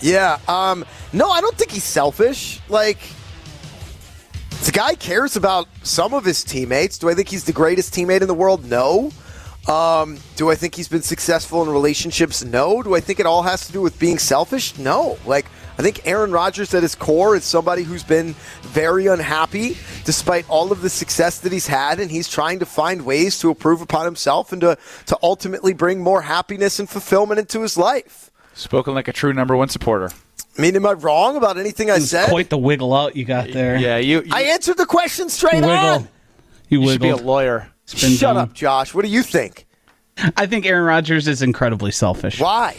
[0.02, 0.40] Yeah.
[0.48, 2.60] Um, no, I don't think he's selfish.
[2.70, 3.00] Like,
[4.64, 6.98] the guy cares about some of his teammates.
[6.98, 8.66] Do I think he's the greatest teammate in the world?
[8.66, 9.12] No.
[9.68, 12.44] Um, do I think he's been successful in relationships?
[12.44, 12.82] No.
[12.82, 14.78] Do I think it all has to do with being selfish?
[14.78, 15.18] No.
[15.26, 15.46] Like,
[15.78, 18.34] I think Aaron Rodgers at his core is somebody who's been
[18.64, 23.06] very unhappy despite all of the success that he's had, and he's trying to find
[23.06, 27.62] ways to improve upon himself and to, to ultimately bring more happiness and fulfillment into
[27.62, 28.29] his life.
[28.60, 30.12] Spoken like a true number one supporter.
[30.58, 32.28] I mean, am I wrong about anything I said?
[32.30, 33.78] quite the wiggle out you got there.
[33.78, 34.22] Yeah, you.
[34.22, 35.70] you I answered the question straight Wiggle.
[35.70, 36.10] on.
[36.68, 37.70] You you should be a lawyer.
[37.86, 38.38] Spin Shut zone.
[38.38, 38.94] up, Josh.
[38.94, 39.66] What do you think?
[40.36, 42.42] I think Aaron Rodgers is incredibly selfish.
[42.42, 42.76] Why?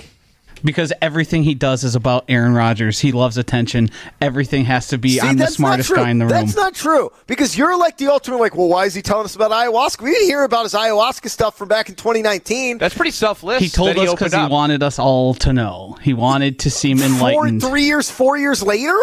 [0.64, 3.00] Because everything he does is about Aaron Rodgers.
[3.00, 3.90] He loves attention.
[4.20, 6.32] Everything has to be See, I'm the that's not smartest guy in the room.
[6.32, 8.38] That's not true because you're like the ultimate.
[8.38, 10.02] Like, well, why is he telling us about ayahuasca?
[10.02, 12.78] We didn't hear about his ayahuasca stuff from back in 2019.
[12.78, 13.60] That's pretty selfless.
[13.62, 15.96] he told that us because opened he wanted us all to know.
[16.02, 17.62] He wanted to seem Four, enlightened.
[17.62, 18.96] three years, four years later.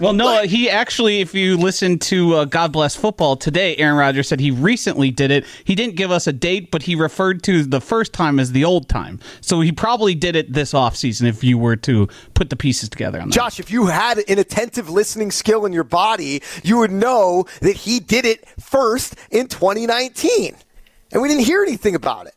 [0.00, 3.96] Well, no, uh, he actually, if you listen to uh, God Bless Football today, Aaron
[3.96, 5.44] Rodgers said he recently did it.
[5.64, 8.64] He didn't give us a date, but he referred to the first time as the
[8.64, 9.20] old time.
[9.42, 13.20] So he probably did it this offseason if you were to put the pieces together
[13.20, 13.34] on that.
[13.34, 17.76] Josh, if you had an attentive listening skill in your body, you would know that
[17.76, 20.56] he did it first in 2019,
[21.12, 22.34] and we didn't hear anything about it.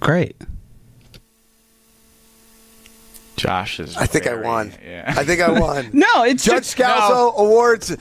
[0.00, 0.40] Great.
[3.38, 3.96] Josh is.
[3.96, 4.72] I think I won.
[4.84, 5.04] Yeah.
[5.16, 5.90] I think I won.
[5.98, 7.96] No, it's Judge just, Scalzo awards.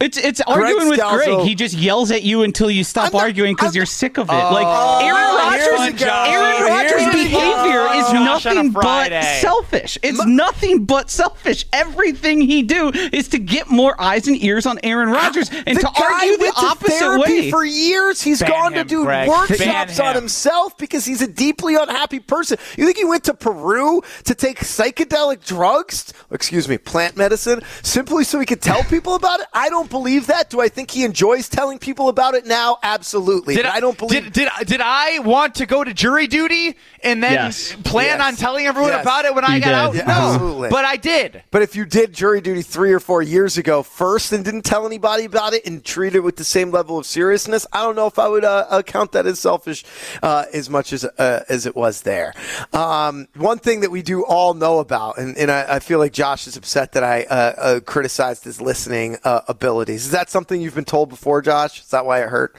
[0.00, 1.40] It's it's Greg arguing with Scalzo- Greg.
[1.48, 4.32] He just yells at you until you stop not- arguing because you're sick of it.
[4.32, 6.02] Oh, like Aaron Rodgers.
[6.02, 7.98] Aaron Rodgers' behavior guy.
[7.98, 9.98] is Josh nothing but selfish.
[10.02, 11.64] It's nothing but selfish.
[11.72, 15.82] Everything he do is to get more eyes and ears on Aaron Rodgers and the
[15.82, 17.50] to argue the opposite therapy way.
[17.50, 18.22] for years.
[18.22, 19.28] He's Ban gone to do Greg.
[19.28, 22.56] workshops Ban on himself because he's a deeply unhappy person.
[22.76, 26.12] You think he went to Peru to take psychedelic drugs?
[26.30, 29.46] Excuse me, plant medicine, simply so he could tell people about it?
[29.52, 30.50] I don't don't believe that.
[30.50, 32.78] Do I think he enjoys telling people about it now?
[32.82, 33.54] Absolutely.
[33.54, 34.24] Did But I, don't believe.
[34.24, 37.74] Did, did, I- did I want to go to jury duty and then Yes.
[37.84, 38.20] plan Yes.
[38.26, 39.02] on telling everyone Yes.
[39.02, 39.74] about it when I got did.
[39.74, 39.94] out?
[39.94, 40.68] Yeah, no, absolutely.
[40.70, 41.42] but I did.
[41.50, 44.86] But if you did jury duty three or four years ago first and didn't tell
[44.86, 48.06] anybody about it and treat it with the same level of seriousness, I don't know
[48.06, 49.84] if I would uh, uh, count that as selfish
[50.22, 52.34] uh, as much as uh, as it was there.
[52.72, 56.12] Um, one thing that we do all know about, and, and I, I feel like
[56.12, 59.40] Josh is upset that I uh, uh, criticized his listening uh,
[59.78, 60.06] abilities.
[60.06, 61.80] Is that something you've been told before, Josh?
[61.80, 62.54] Is that why it hurt?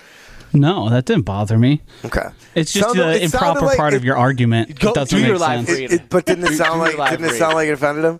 [0.53, 1.81] No, that didn't bother me.
[2.03, 2.27] Okay.
[2.55, 4.79] It's just Sounded- the it sounded improper like part it- of your argument.
[4.79, 5.79] Go- it doesn't do make your live sense.
[5.79, 7.37] It- it- but didn't it sound like live didn't it read.
[7.39, 8.19] sound like it offended him?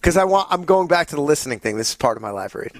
[0.00, 1.76] Because I want I'm going back to the listening thing.
[1.78, 2.72] This is part of my live read.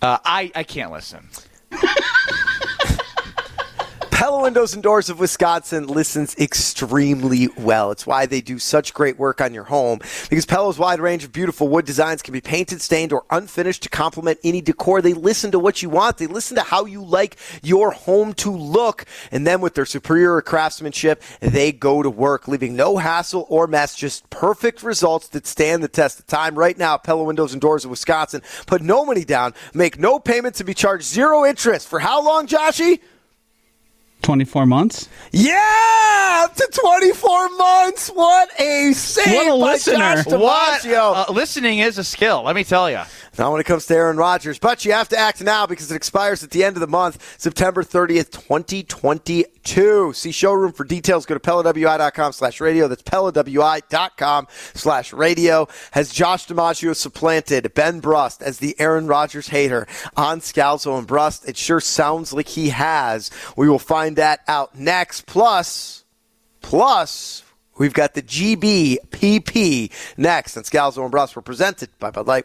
[0.00, 1.28] Uh, I, I can't listen.
[4.18, 7.92] Pella Windows and Doors of Wisconsin listens extremely well.
[7.92, 11.30] It's why they do such great work on your home because Pella's wide range of
[11.30, 15.00] beautiful wood designs can be painted, stained, or unfinished to complement any decor.
[15.00, 16.18] They listen to what you want.
[16.18, 19.04] They listen to how you like your home to look.
[19.30, 23.94] And then with their superior craftsmanship, they go to work, leaving no hassle or mess,
[23.94, 26.58] just perfect results that stand the test of time.
[26.58, 30.58] Right now, Pella Windows and Doors of Wisconsin put no money down, make no payments,
[30.58, 31.86] and be charged zero interest.
[31.86, 32.98] For how long, Joshy?
[34.22, 35.08] 24 months?
[35.32, 38.08] Yeah, up to 24 months.
[38.08, 40.22] What a save What a listener.
[40.38, 40.82] What?
[40.82, 41.28] DiMaggio.
[41.28, 43.02] Uh, listening is a skill, let me tell you.
[43.38, 45.94] Not when it comes to Aaron Rodgers, but you have to act now because it
[45.94, 50.12] expires at the end of the month, September 30th, 2022.
[50.12, 51.24] See showroom for details.
[51.24, 52.88] Go to PellaWI.com slash radio.
[52.88, 55.68] That's PellaWI.com slash radio.
[55.92, 59.86] Has Josh DiMaggio supplanted Ben Brust as the Aaron Rodgers hater
[60.16, 61.48] on Scalzo and Brust?
[61.48, 63.30] It sure sounds like he has.
[63.56, 65.26] We will find that out next.
[65.26, 66.04] Plus,
[66.60, 67.42] plus,
[67.78, 70.56] we've got the GBPP next.
[70.56, 72.44] And Scalzo and Brust were presented by Bud Light.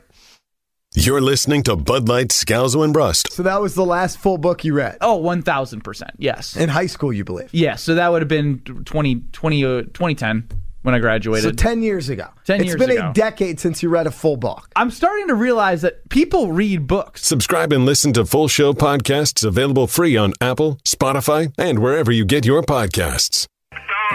[0.95, 3.31] You're listening to Bud Light Scalzo and Brust.
[3.31, 6.03] So that was the last full book you read Oh, 1000%.
[6.19, 6.55] Yes.
[6.55, 7.49] in high school, you believe?
[7.51, 7.81] Yes.
[7.81, 10.47] So that would have been 20, 20, uh, 2010
[10.83, 11.43] when I graduated.
[11.43, 12.27] So 10 years ago.
[12.45, 14.69] 10 It's years been a decade since you read a full book.
[14.75, 17.25] I'm starting to realize that people read books.
[17.25, 22.25] Subscribe and listen to full show podcasts available free on Apple, Spotify, and wherever you
[22.25, 23.47] get your podcasts.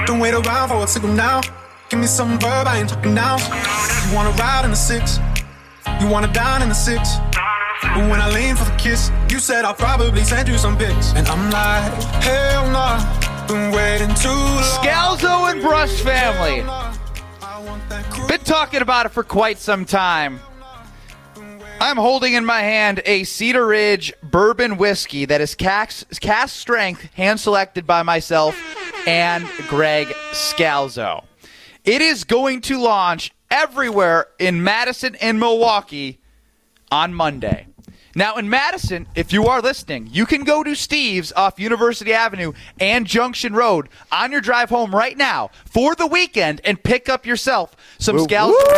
[0.07, 1.41] Don't wait around for a signal now.
[1.91, 3.39] Give me some verb, I ain't talking now.
[4.09, 5.19] You wanna ride in the six,
[6.01, 7.17] you wanna dine in the six.
[7.83, 11.15] But when I lean for the kiss, you said I'll probably send you some pics.
[11.15, 11.93] And I'm like,
[12.23, 12.99] hell nah,
[13.49, 14.63] been waiting too long.
[14.63, 16.63] Scalzo and Brust family.
[18.29, 20.41] Been talking about it for quite some time.
[21.81, 27.05] I'm holding in my hand a Cedar Ridge bourbon whiskey that is cast, cast strength,
[27.15, 28.57] hand selected by myself
[29.07, 31.25] and Greg Scalzo.
[31.85, 36.19] It is going to launch everywhere in Madison and Milwaukee
[36.91, 37.67] on Monday.
[38.19, 42.53] Now, in Madison, if you are listening, you can go to Steve's off University Avenue
[42.81, 47.25] and Junction Road on your drive home right now for the weekend and pick up
[47.25, 48.27] yourself some woo.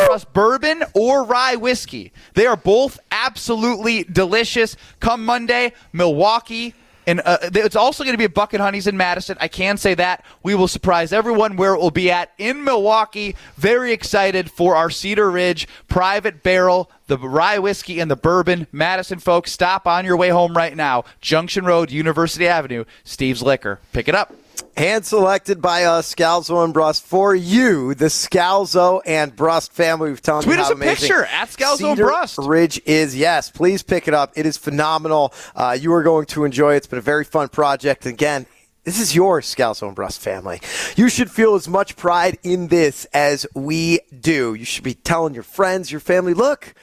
[0.04, 2.12] Trust bourbon or rye whiskey.
[2.34, 4.76] They are both absolutely delicious.
[5.00, 6.74] Come Monday, Milwaukee.
[7.10, 9.36] And uh, it's also going to be at Buck & Honey's in Madison.
[9.40, 10.24] I can say that.
[10.44, 13.34] We will surprise everyone where it will be at in Milwaukee.
[13.56, 18.68] Very excited for our Cedar Ridge private barrel, the rye whiskey and the bourbon.
[18.70, 21.02] Madison folks, stop on your way home right now.
[21.20, 23.80] Junction Road, University Avenue, Steve's Liquor.
[23.92, 24.32] Pick it up.
[24.76, 30.08] Hand selected by us, Scalzo and Brust, for you, the Scalzo and Brust family.
[30.10, 32.38] We've telling Tweet us a picture, at Scalzo and Brust.
[32.38, 33.16] Ridge is.
[33.16, 34.32] Yes, please pick it up.
[34.36, 35.34] It is phenomenal.
[35.54, 36.78] Uh, you are going to enjoy it.
[36.78, 38.06] It's been a very fun project.
[38.06, 38.46] Again,
[38.84, 40.60] this is your Scalzo and Brust family.
[40.96, 44.54] You should feel as much pride in this as we do.
[44.54, 46.74] You should be telling your friends, your family, look,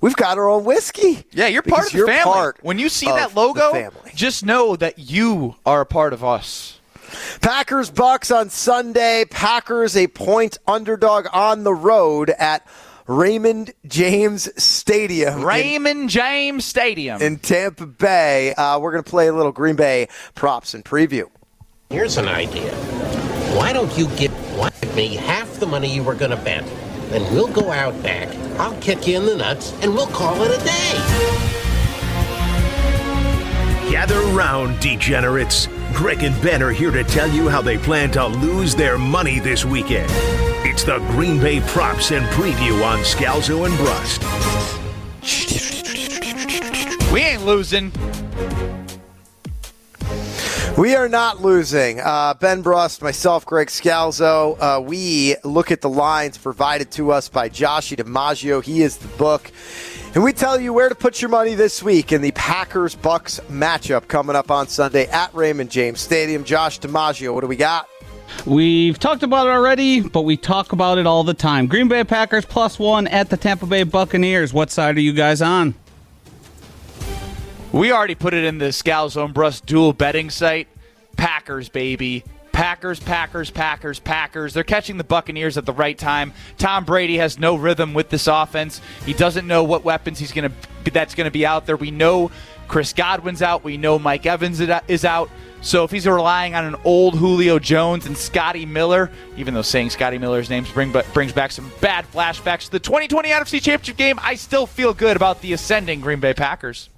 [0.00, 1.24] we've got our own whiskey.
[1.32, 2.52] Yeah, you're part of the family.
[2.62, 6.78] when you see that logo, just know that you are a part of us.
[7.40, 9.24] Packers Bucks on Sunday.
[9.30, 12.66] Packers a point underdog on the road at
[13.06, 15.38] Raymond James Stadium.
[15.40, 17.20] in- Raymond James Stadium.
[17.20, 18.54] in, Tampa Bay.
[18.54, 21.24] Uh, we're going to play a little Green Bay props and preview.
[21.90, 22.72] Here's an idea.
[23.56, 24.32] Why don't you give
[24.80, 26.64] give me half the money you were going to bet?
[27.10, 28.28] Then we'll go out back.
[28.58, 30.98] I'll kick you in the nuts, and we'll call it a day.
[33.90, 35.68] Gather round, degenerates.
[35.92, 39.38] Greg and Ben are here to tell you how they plan to lose their money
[39.38, 40.10] this weekend.
[40.64, 44.22] It's the Green Bay props and preview on Scalzo and Brust.
[47.12, 47.92] we ain't losing.
[50.78, 52.00] We are not losing.
[52.00, 54.56] Uh, ben Brust, myself, Greg Scalzo.
[54.58, 58.64] Uh, we look at the lines provided to us by Joshie DiMaggio.
[58.64, 59.52] He is the book.
[60.14, 63.40] And we tell you where to put your money this week in the Packers Bucks
[63.48, 66.44] matchup coming up on Sunday at Raymond James Stadium.
[66.44, 67.88] Josh DiMaggio, what do we got?
[68.44, 71.66] We've talked about it already, but we talk about it all the time.
[71.66, 74.52] Green Bay Packers plus one at the Tampa Bay Buccaneers.
[74.52, 75.74] What side are you guys on?
[77.72, 80.68] We already put it in the Scalzo Brust dual betting site.
[81.16, 82.22] Packers, baby.
[82.52, 84.54] Packers, Packers, Packers, Packers.
[84.54, 86.32] They're catching the Buccaneers at the right time.
[86.58, 88.80] Tom Brady has no rhythm with this offense.
[89.04, 91.76] He doesn't know what weapons he's going to that's going to be out there.
[91.76, 92.30] We know
[92.68, 93.64] Chris Godwin's out.
[93.64, 95.30] We know Mike Evans is out.
[95.62, 99.90] So if he's relying on an old Julio Jones and Scotty Miller, even though saying
[99.90, 104.18] Scotty Miller's name bring, brings back some bad flashbacks to the 2020 NFC Championship game,
[104.20, 106.88] I still feel good about the ascending Green Bay Packers.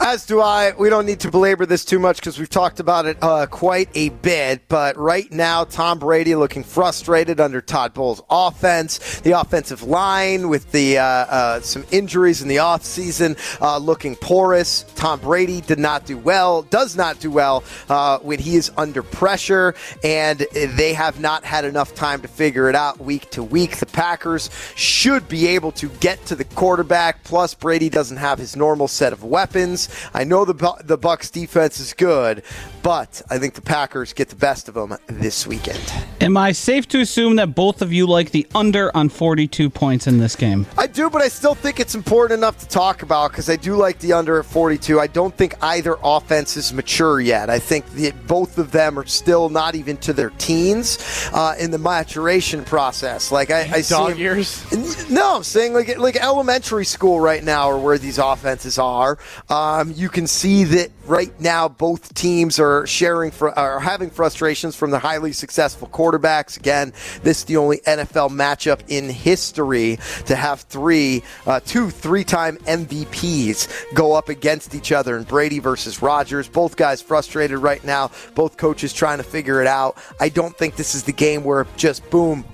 [0.00, 0.72] As do I.
[0.78, 3.88] We don't need to belabor this too much because we've talked about it uh, quite
[3.94, 4.68] a bit.
[4.68, 9.20] But right now, Tom Brady looking frustrated under Todd Bowles' offense.
[9.20, 14.84] The offensive line with the uh, uh, some injuries in the offseason uh, looking porous.
[14.94, 19.02] Tom Brady did not do well, does not do well uh, when he is under
[19.02, 23.76] pressure, and they have not had enough time to figure it out week to week.
[23.76, 27.22] The Packers should be able to get to the quarterback.
[27.24, 29.83] Plus, Brady doesn't have his normal set of weapons.
[30.12, 30.54] I know the
[30.84, 32.42] the Bucks defense is good,
[32.84, 35.80] but I think the Packers get the best of them this weekend.
[36.20, 40.06] Am I safe to assume that both of you like the under on 42 points
[40.06, 40.66] in this game?
[40.76, 43.74] I do, but I still think it's important enough to talk about because I do
[43.74, 45.00] like the under at 42.
[45.00, 47.48] I don't think either offense is mature yet.
[47.48, 51.70] I think that both of them are still not even to their teens uh, in
[51.70, 53.32] the maturation process.
[53.32, 55.10] Like I, I dog see years.
[55.10, 59.16] No, I'm saying like like elementary school right now or where these offenses are.
[59.48, 64.74] Um, you can see that right now both teams are sharing fr- are having frustrations
[64.76, 66.56] from the highly successful quarterbacks.
[66.56, 72.56] Again, this is the only NFL matchup in history to have three, uh, two three-time
[72.58, 76.48] MVPs go up against each other, and Brady versus Rodgers.
[76.48, 78.10] Both guys frustrated right now.
[78.34, 79.96] Both coaches trying to figure it out.
[80.20, 82.44] I don't think this is the game where just boom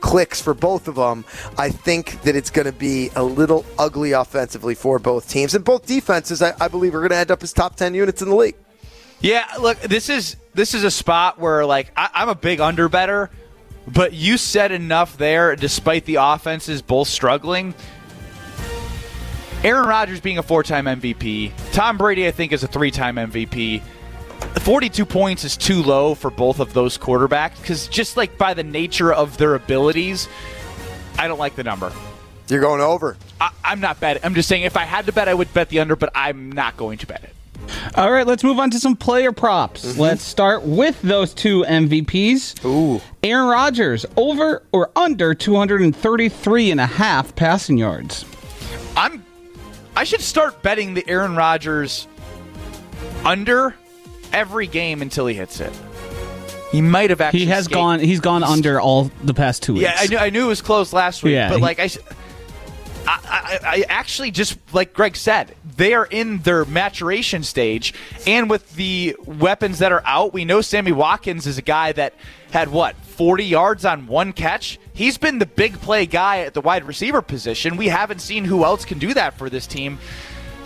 [0.00, 1.24] clicks for both of them,
[1.58, 5.54] I think that it's going to be a little ugly offensively for both teams.
[5.54, 8.22] And both defenses, I, I believe, are going to end up as top 10 units
[8.22, 8.56] in the league.
[9.20, 12.88] Yeah, look, this is this is a spot where like I, I'm a big under
[12.88, 13.30] better,
[13.88, 15.56] but you said enough there.
[15.56, 17.74] Despite the offenses both struggling,
[19.64, 23.82] Aaron Rodgers being a four-time MVP, Tom Brady I think is a three-time MVP.
[24.60, 28.64] 42 points is too low for both of those quarterbacks because just like by the
[28.64, 30.28] nature of their abilities,
[31.18, 31.92] I don't like the number.
[32.48, 33.16] You're going over.
[33.40, 34.22] I, I'm not betting.
[34.24, 36.50] I'm just saying if I had to bet, I would bet the under, but I'm
[36.52, 37.32] not going to bet it.
[37.94, 39.84] All right, let's move on to some player props.
[39.84, 40.00] Mm-hmm.
[40.00, 42.64] Let's start with those two MVPs.
[42.64, 43.00] Ooh.
[43.22, 48.24] Aaron Rodgers, over or under 233 and a half passing yards.
[48.96, 49.24] I'm
[49.96, 52.06] I should start betting the Aaron Rodgers
[53.24, 53.74] under
[54.32, 55.72] every game until he hits it.
[56.72, 57.74] He might have actually He has escaped.
[57.74, 59.84] gone he's gone under all the past 2 weeks.
[59.84, 61.90] Yeah, I knew, I knew it was close last week, Yeah, but like I
[63.88, 67.94] actually just like Greg said, they are in their maturation stage,
[68.26, 72.14] and with the weapons that are out, we know Sammy Watkins is a guy that
[72.50, 74.78] had what forty yards on one catch.
[74.92, 77.76] He's been the big play guy at the wide receiver position.
[77.76, 79.98] We haven't seen who else can do that for this team.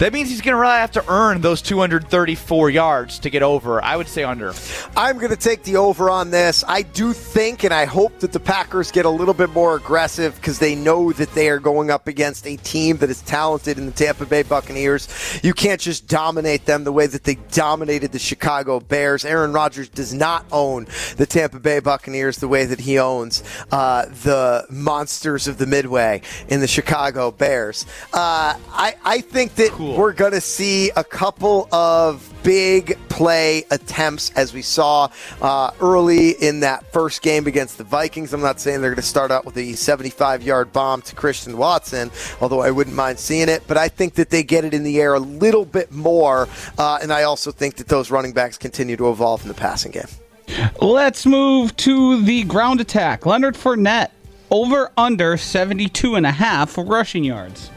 [0.00, 3.84] That means he's going to really have to earn those 234 yards to get over.
[3.84, 4.54] I would say under.
[4.96, 6.64] I'm going to take the over on this.
[6.66, 10.36] I do think and I hope that the Packers get a little bit more aggressive
[10.36, 13.84] because they know that they are going up against a team that is talented in
[13.84, 15.06] the Tampa Bay Buccaneers.
[15.42, 19.26] You can't just dominate them the way that they dominated the Chicago Bears.
[19.26, 20.86] Aaron Rodgers does not own
[21.18, 26.22] the Tampa Bay Buccaneers the way that he owns uh, the monsters of the Midway
[26.48, 27.84] in the Chicago Bears.
[28.14, 34.30] Uh, I, I think that we're going to see a couple of big play attempts
[34.36, 35.08] as we saw
[35.42, 38.32] uh, early in that first game against the Vikings.
[38.32, 41.56] I'm not saying they're going to start out with a 75 yard bomb to Christian
[41.56, 42.10] Watson,
[42.40, 43.62] although I wouldn't mind seeing it.
[43.66, 46.48] But I think that they get it in the air a little bit more.
[46.78, 49.92] Uh, and I also think that those running backs continue to evolve in the passing
[49.92, 50.08] game.
[50.80, 53.26] Let's move to the ground attack.
[53.26, 54.10] Leonard Fournette,
[54.50, 57.70] over under 72 and a half rushing yards.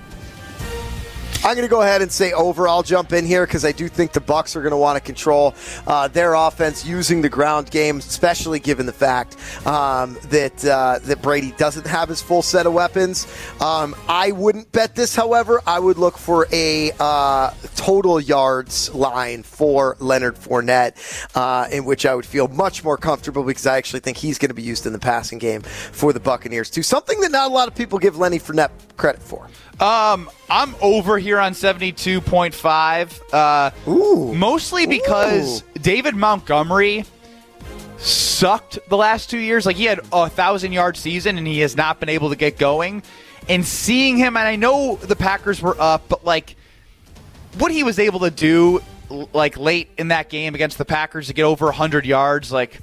[1.45, 2.69] I'm going to go ahead and say over.
[2.69, 5.03] I'll jump in here because I do think the Bucks are going to want to
[5.03, 5.53] control
[5.85, 9.35] uh, their offense using the ground game, especially given the fact
[9.67, 13.27] um, that uh, that Brady doesn't have his full set of weapons.
[13.59, 15.61] Um, I wouldn't bet this, however.
[15.67, 20.95] I would look for a uh, total yards line for Leonard Fournette,
[21.35, 24.49] uh, in which I would feel much more comfortable because I actually think he's going
[24.49, 26.83] to be used in the passing game for the Buccaneers too.
[26.83, 29.49] Something that not a lot of people give Lenny Fournette credit for.
[29.79, 33.21] Um, I'm over here on 72.5.
[33.33, 34.33] Uh, Ooh.
[34.33, 37.05] Mostly because David Montgomery
[37.97, 39.65] sucked the last two years.
[39.65, 42.57] Like he had a thousand yard season and he has not been able to get
[42.57, 43.03] going.
[43.49, 46.55] And seeing him, and I know the Packers were up, but like
[47.57, 51.33] what he was able to do, like late in that game against the Packers to
[51.33, 52.79] get over 100 yards, like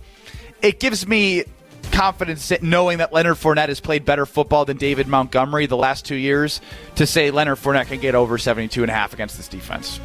[0.63, 1.45] it gives me
[1.91, 6.05] confidence in knowing that Leonard Fournette has played better football than David Montgomery the last
[6.05, 6.61] two years
[6.97, 10.01] to say Leonard Fournette can get over 72 and a half against this defense.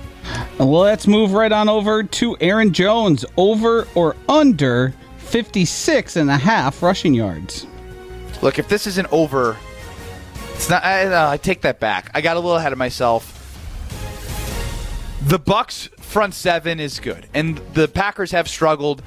[0.57, 3.25] Well, let's move right on over to Aaron Jones.
[3.37, 7.67] Over or under 56 and a half rushing yards.
[8.41, 9.57] Look, if this isn't over,
[10.53, 10.83] it's not.
[10.83, 12.11] I, uh, I take that back.
[12.13, 13.31] I got a little ahead of myself.
[15.27, 19.01] The Bucks front seven is good, and the Packers have struggled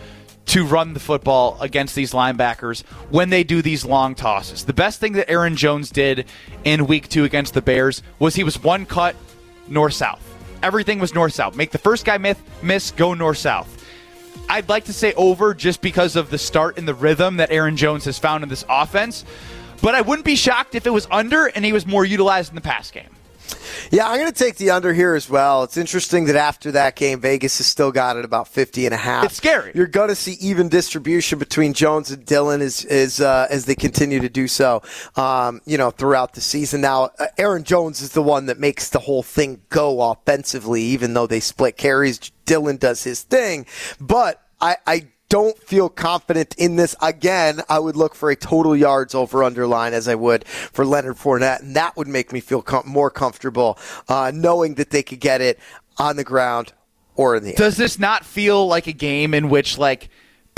[0.48, 4.64] to run the football against these linebackers when they do these long tosses.
[4.64, 6.26] The best thing that Aaron Jones did
[6.64, 9.14] in Week Two against the Bears was he was one cut
[9.68, 10.24] north south.
[10.62, 11.54] Everything was north south.
[11.54, 13.74] Make the first guy miss, miss go north south.
[14.48, 17.76] I'd like to say over just because of the start and the rhythm that Aaron
[17.76, 19.26] Jones has found in this offense.
[19.82, 22.54] But I wouldn't be shocked if it was under and he was more utilized in
[22.54, 23.10] the pass game.
[23.90, 25.62] Yeah, I'm going to take the under here as well.
[25.62, 28.98] It's interesting that after that game, Vegas has still got it about 50 and a
[28.98, 29.24] half.
[29.24, 29.72] It's scary.
[29.74, 33.74] You're going to see even distribution between Jones and Dillon as as, uh, as they
[33.74, 34.82] continue to do so,
[35.16, 36.80] um, you know, throughout the season.
[36.80, 41.14] Now, uh, Aaron Jones is the one that makes the whole thing go offensively, even
[41.14, 42.18] though they split carries.
[42.44, 43.66] Dillon does his thing,
[44.00, 47.60] but I, I don't feel confident in this again.
[47.68, 51.60] I would look for a total yards over underline as I would for Leonard Fournette,
[51.60, 53.78] and that would make me feel com- more comfortable
[54.08, 55.58] uh, knowing that they could get it
[55.98, 56.72] on the ground
[57.14, 57.56] or in the air.
[57.56, 60.08] Does this not feel like a game in which, like,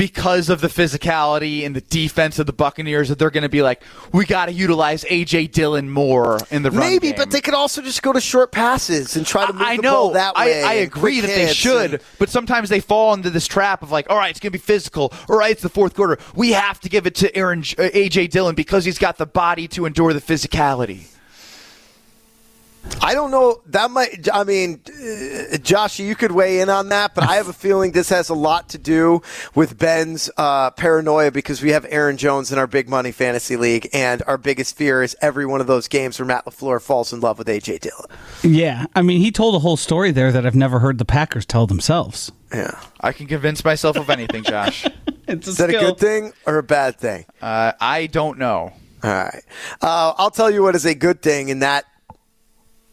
[0.00, 3.60] because of the physicality and the defense of the Buccaneers, that they're going to be
[3.60, 3.82] like,
[4.12, 7.16] we got to utilize AJ Dillon more in the run Maybe, game?
[7.18, 9.82] but they could also just go to short passes and try to move I the
[9.82, 9.92] know.
[9.92, 10.64] ball that way.
[10.64, 13.90] I, I agree that they should, and- but sometimes they fall into this trap of
[13.90, 15.12] like, all right, it's going to be physical.
[15.28, 16.18] All right, it's the fourth quarter.
[16.34, 19.68] We have to give it to Aaron uh, AJ Dillon because he's got the body
[19.68, 21.08] to endure the physicality.
[23.02, 23.62] I don't know.
[23.66, 24.28] That might.
[24.32, 27.92] I mean, uh, Josh, you could weigh in on that, but I have a feeling
[27.92, 29.22] this has a lot to do
[29.54, 33.88] with Ben's uh, paranoia because we have Aaron Jones in our big money fantasy league,
[33.92, 37.20] and our biggest fear is every one of those games where Matt LaFleur falls in
[37.20, 38.06] love with AJ Dillon.
[38.42, 41.46] Yeah, I mean, he told a whole story there that I've never heard the Packers
[41.46, 42.32] tell themselves.
[42.52, 44.86] Yeah, I can convince myself of anything, Josh.
[45.28, 47.24] it's Is that a good thing or a bad thing?
[47.40, 48.72] Uh, I don't know.
[49.02, 49.42] All right.
[49.80, 51.86] Uh, I'll tell you what is a good thing, and that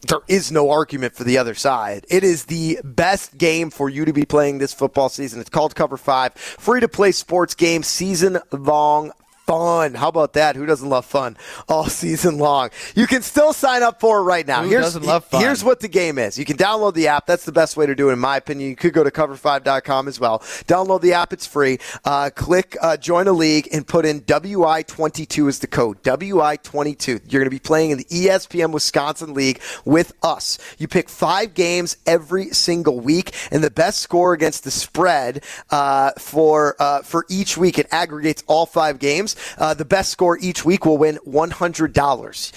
[0.07, 2.05] there is no argument for the other side.
[2.09, 5.39] It is the best game for you to be playing this football season.
[5.39, 6.33] It's called Cover 5.
[6.35, 9.11] Free to play sports game, season long
[9.47, 9.93] fun.
[9.95, 10.55] How about that?
[10.55, 11.37] Who doesn't love fun
[11.67, 12.69] all season long?
[12.93, 14.61] You can still sign up for it right now.
[14.61, 15.41] Who here's, doesn't love fun?
[15.41, 16.37] Here's what the game is.
[16.37, 17.25] You can download the app.
[17.25, 18.69] That's the best way to do it, in my opinion.
[18.69, 20.39] You could go to cover5.com as well.
[20.67, 21.33] Download the app.
[21.33, 21.79] It's free.
[22.03, 26.03] Uh, click uh, join a league and put in WI22 as the code.
[26.03, 27.07] WI22.
[27.07, 30.59] You're going to be playing in the ESPN Wisconsin League with us.
[30.77, 36.11] You pick five games every single week, and the best score against the spread uh,
[36.19, 37.79] for uh, for each week.
[37.79, 39.36] It aggregates all five games.
[39.57, 42.51] Uh, the best score each week will win $100.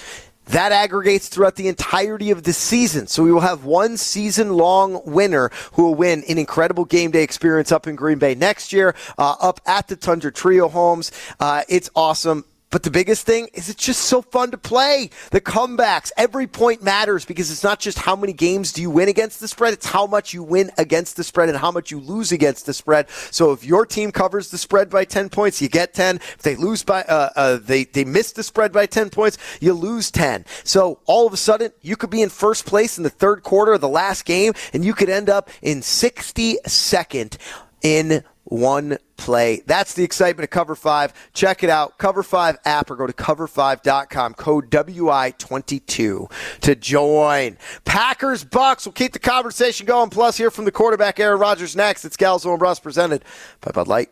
[0.47, 3.07] That aggregates throughout the entirety of the season.
[3.07, 7.23] So we will have one season long winner who will win an incredible game day
[7.23, 11.13] experience up in Green Bay next year, uh, up at the Tundra Trio Homes.
[11.39, 12.45] Uh, it's awesome.
[12.71, 15.11] But the biggest thing is it's just so fun to play.
[15.33, 19.09] The comebacks, every point matters because it's not just how many games do you win
[19.09, 21.99] against the spread, it's how much you win against the spread and how much you
[21.99, 23.11] lose against the spread.
[23.33, 26.17] So if your team covers the spread by 10 points, you get 10.
[26.17, 29.73] If they lose by, uh, uh, they, they miss the spread by 10 points, you
[29.73, 30.45] lose 10.
[30.63, 33.73] So all of a sudden, you could be in first place in the third quarter
[33.73, 37.37] of the last game and you could end up in 62nd
[37.83, 39.63] in one play.
[39.67, 41.31] That's the excitement of Cover 5.
[41.33, 41.99] Check it out.
[41.99, 44.35] Cover 5 app or go to cover5.com.
[44.35, 46.31] Code WI22
[46.61, 47.59] to join.
[47.85, 50.11] Packers Bucks will keep the conversation going.
[50.11, 52.05] Plus, hear from the quarterback Aaron Rodgers next.
[52.05, 53.25] It's Scalzo and Brust presented
[53.61, 54.11] by Bud Light.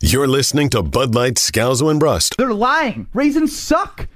[0.00, 2.36] You're listening to Bud Light Scalzo and Brust.
[2.36, 3.06] They're lying.
[3.14, 4.08] Raisins suck.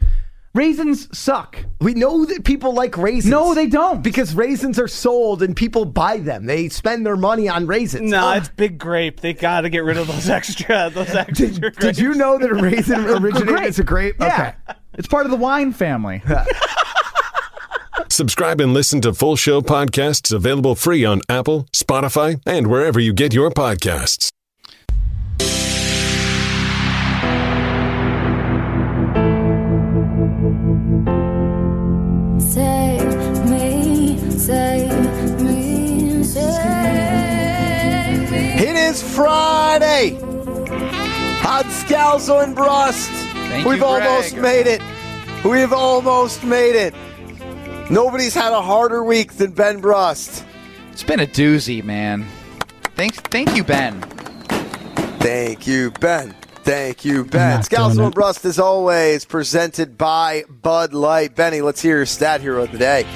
[0.56, 1.58] Raisins suck.
[1.82, 3.30] We know that people like raisins.
[3.30, 4.02] No, they don't.
[4.02, 6.46] Because raisins are sold and people buy them.
[6.46, 8.10] They spend their money on raisins.
[8.10, 9.20] No, it's big grape.
[9.20, 10.90] They got to get rid of those extra.
[10.94, 11.50] Those extra.
[11.50, 13.64] did, did you know that a raisin originated Grape.
[13.66, 14.16] as a grape?
[14.18, 14.54] Yeah.
[14.94, 16.22] It's part of the wine family.
[18.08, 23.12] Subscribe and listen to full show podcasts available free on Apple, Spotify, and wherever you
[23.12, 24.30] get your podcasts.
[39.16, 43.08] Friday on Scalzo and Brust.
[43.48, 44.42] Thank We've you, almost Greg.
[44.42, 44.82] made it.
[45.42, 46.94] We've almost made it.
[47.90, 50.44] Nobody's had a harder week than Ben Brust.
[50.92, 52.26] It's been a doozy, man.
[52.94, 54.02] Thanks, thank you, Ben.
[55.20, 56.34] Thank you, Ben.
[56.64, 57.60] Thank you, Ben.
[57.60, 61.34] not doing Scalzo and Brust, as always, presented by Bud Light.
[61.34, 63.06] Benny, let's hear your stat hero of the day.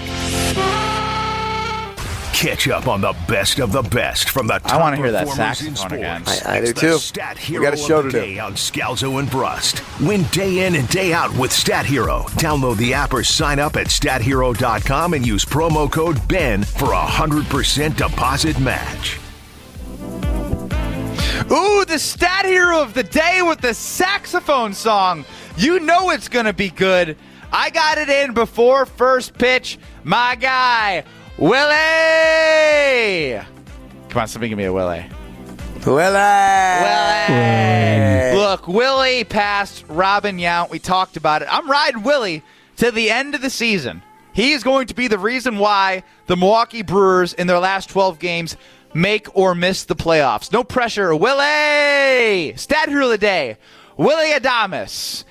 [2.41, 5.27] Catch up on the best of the best from the top I wanna hear that
[5.29, 6.25] performers in saxophone again.
[6.25, 6.47] sports.
[6.47, 6.99] I- I It's do the too.
[6.99, 8.41] Stat Hero We Hero got a show of to do.
[8.41, 9.83] on Scalzo and Brust.
[10.01, 12.25] Win day in and day out with Stat Hero.
[12.37, 16.97] Download the app or sign up at stathero.com and use promo code BEN for a
[17.05, 19.19] 100% deposit match.
[21.53, 25.25] Ooh, the stat hero of the day with the saxophone song.
[25.59, 27.17] You know it's going to be good.
[27.53, 29.77] I got it in before first pitch.
[30.05, 31.03] My guy,
[31.41, 33.41] Willie.
[34.11, 35.07] Come on, somebody give me a Willie.
[35.87, 36.13] Willie!
[36.83, 38.37] Willie.
[38.37, 40.69] Look, Willie passed Robin Yount.
[40.69, 41.49] We talked about it.
[41.51, 42.43] I'm riding Willie
[42.77, 44.03] to the end of the season.
[44.35, 48.19] He is going to be the reason why the Milwaukee Brewers in their last 12
[48.19, 48.59] games
[48.93, 50.53] make or miss the playoffs.
[50.53, 51.17] No pressure.
[51.17, 52.55] Willie!
[52.57, 53.57] Stat hero of the day.
[53.97, 55.25] Willie Adames.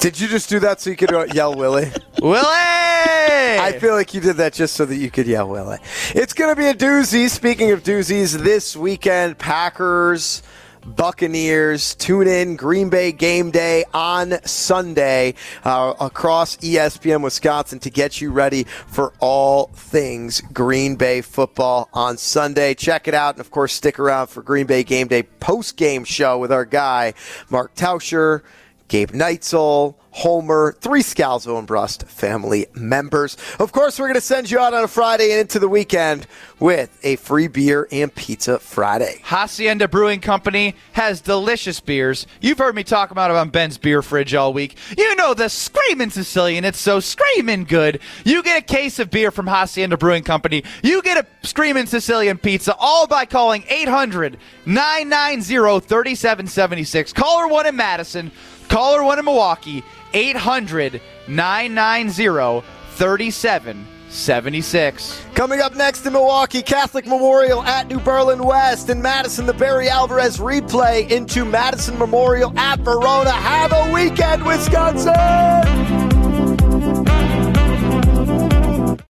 [0.00, 1.90] Did you just do that so you could uh, yell Willie?
[2.20, 2.44] Willie!
[2.44, 5.78] I feel like you did that just so that you could yell Willie.
[6.14, 7.28] It's going to be a doozy.
[7.28, 10.42] Speaking of doozies, this weekend, Packers.
[10.86, 11.94] Buccaneers.
[11.96, 18.30] Tune in Green Bay game day on Sunday uh, across ESPN Wisconsin to get you
[18.30, 22.74] ready for all things Green Bay football on Sunday.
[22.74, 23.34] Check it out.
[23.34, 26.64] And of course, stick around for Green Bay game day post game show with our
[26.64, 27.14] guy,
[27.50, 28.42] Mark Tauscher.
[28.88, 33.36] Gabe Neitzel, Homer, three Scalzo and Brust family members.
[33.58, 36.26] Of course, we're going to send you out on a Friday and into the weekend
[36.58, 39.20] with a free beer and pizza Friday.
[39.24, 42.26] Hacienda Brewing Company has delicious beers.
[42.40, 44.78] You've heard me talk about it on Ben's beer fridge all week.
[44.96, 46.64] You know the screaming Sicilian.
[46.64, 48.00] It's so screaming good.
[48.24, 50.64] You get a case of beer from Hacienda Brewing Company.
[50.82, 57.12] You get a screaming Sicilian pizza all by calling 800 990 3776.
[57.12, 58.32] Caller 1 in Madison.
[58.68, 59.82] Caller 1 in Milwaukee.
[60.12, 65.22] 800 990 3776.
[65.34, 68.88] Coming up next in Milwaukee, Catholic Memorial at New Berlin West.
[68.88, 73.32] In Madison, the Barry Alvarez replay into Madison Memorial at Verona.
[73.32, 76.05] Have a weekend, Wisconsin!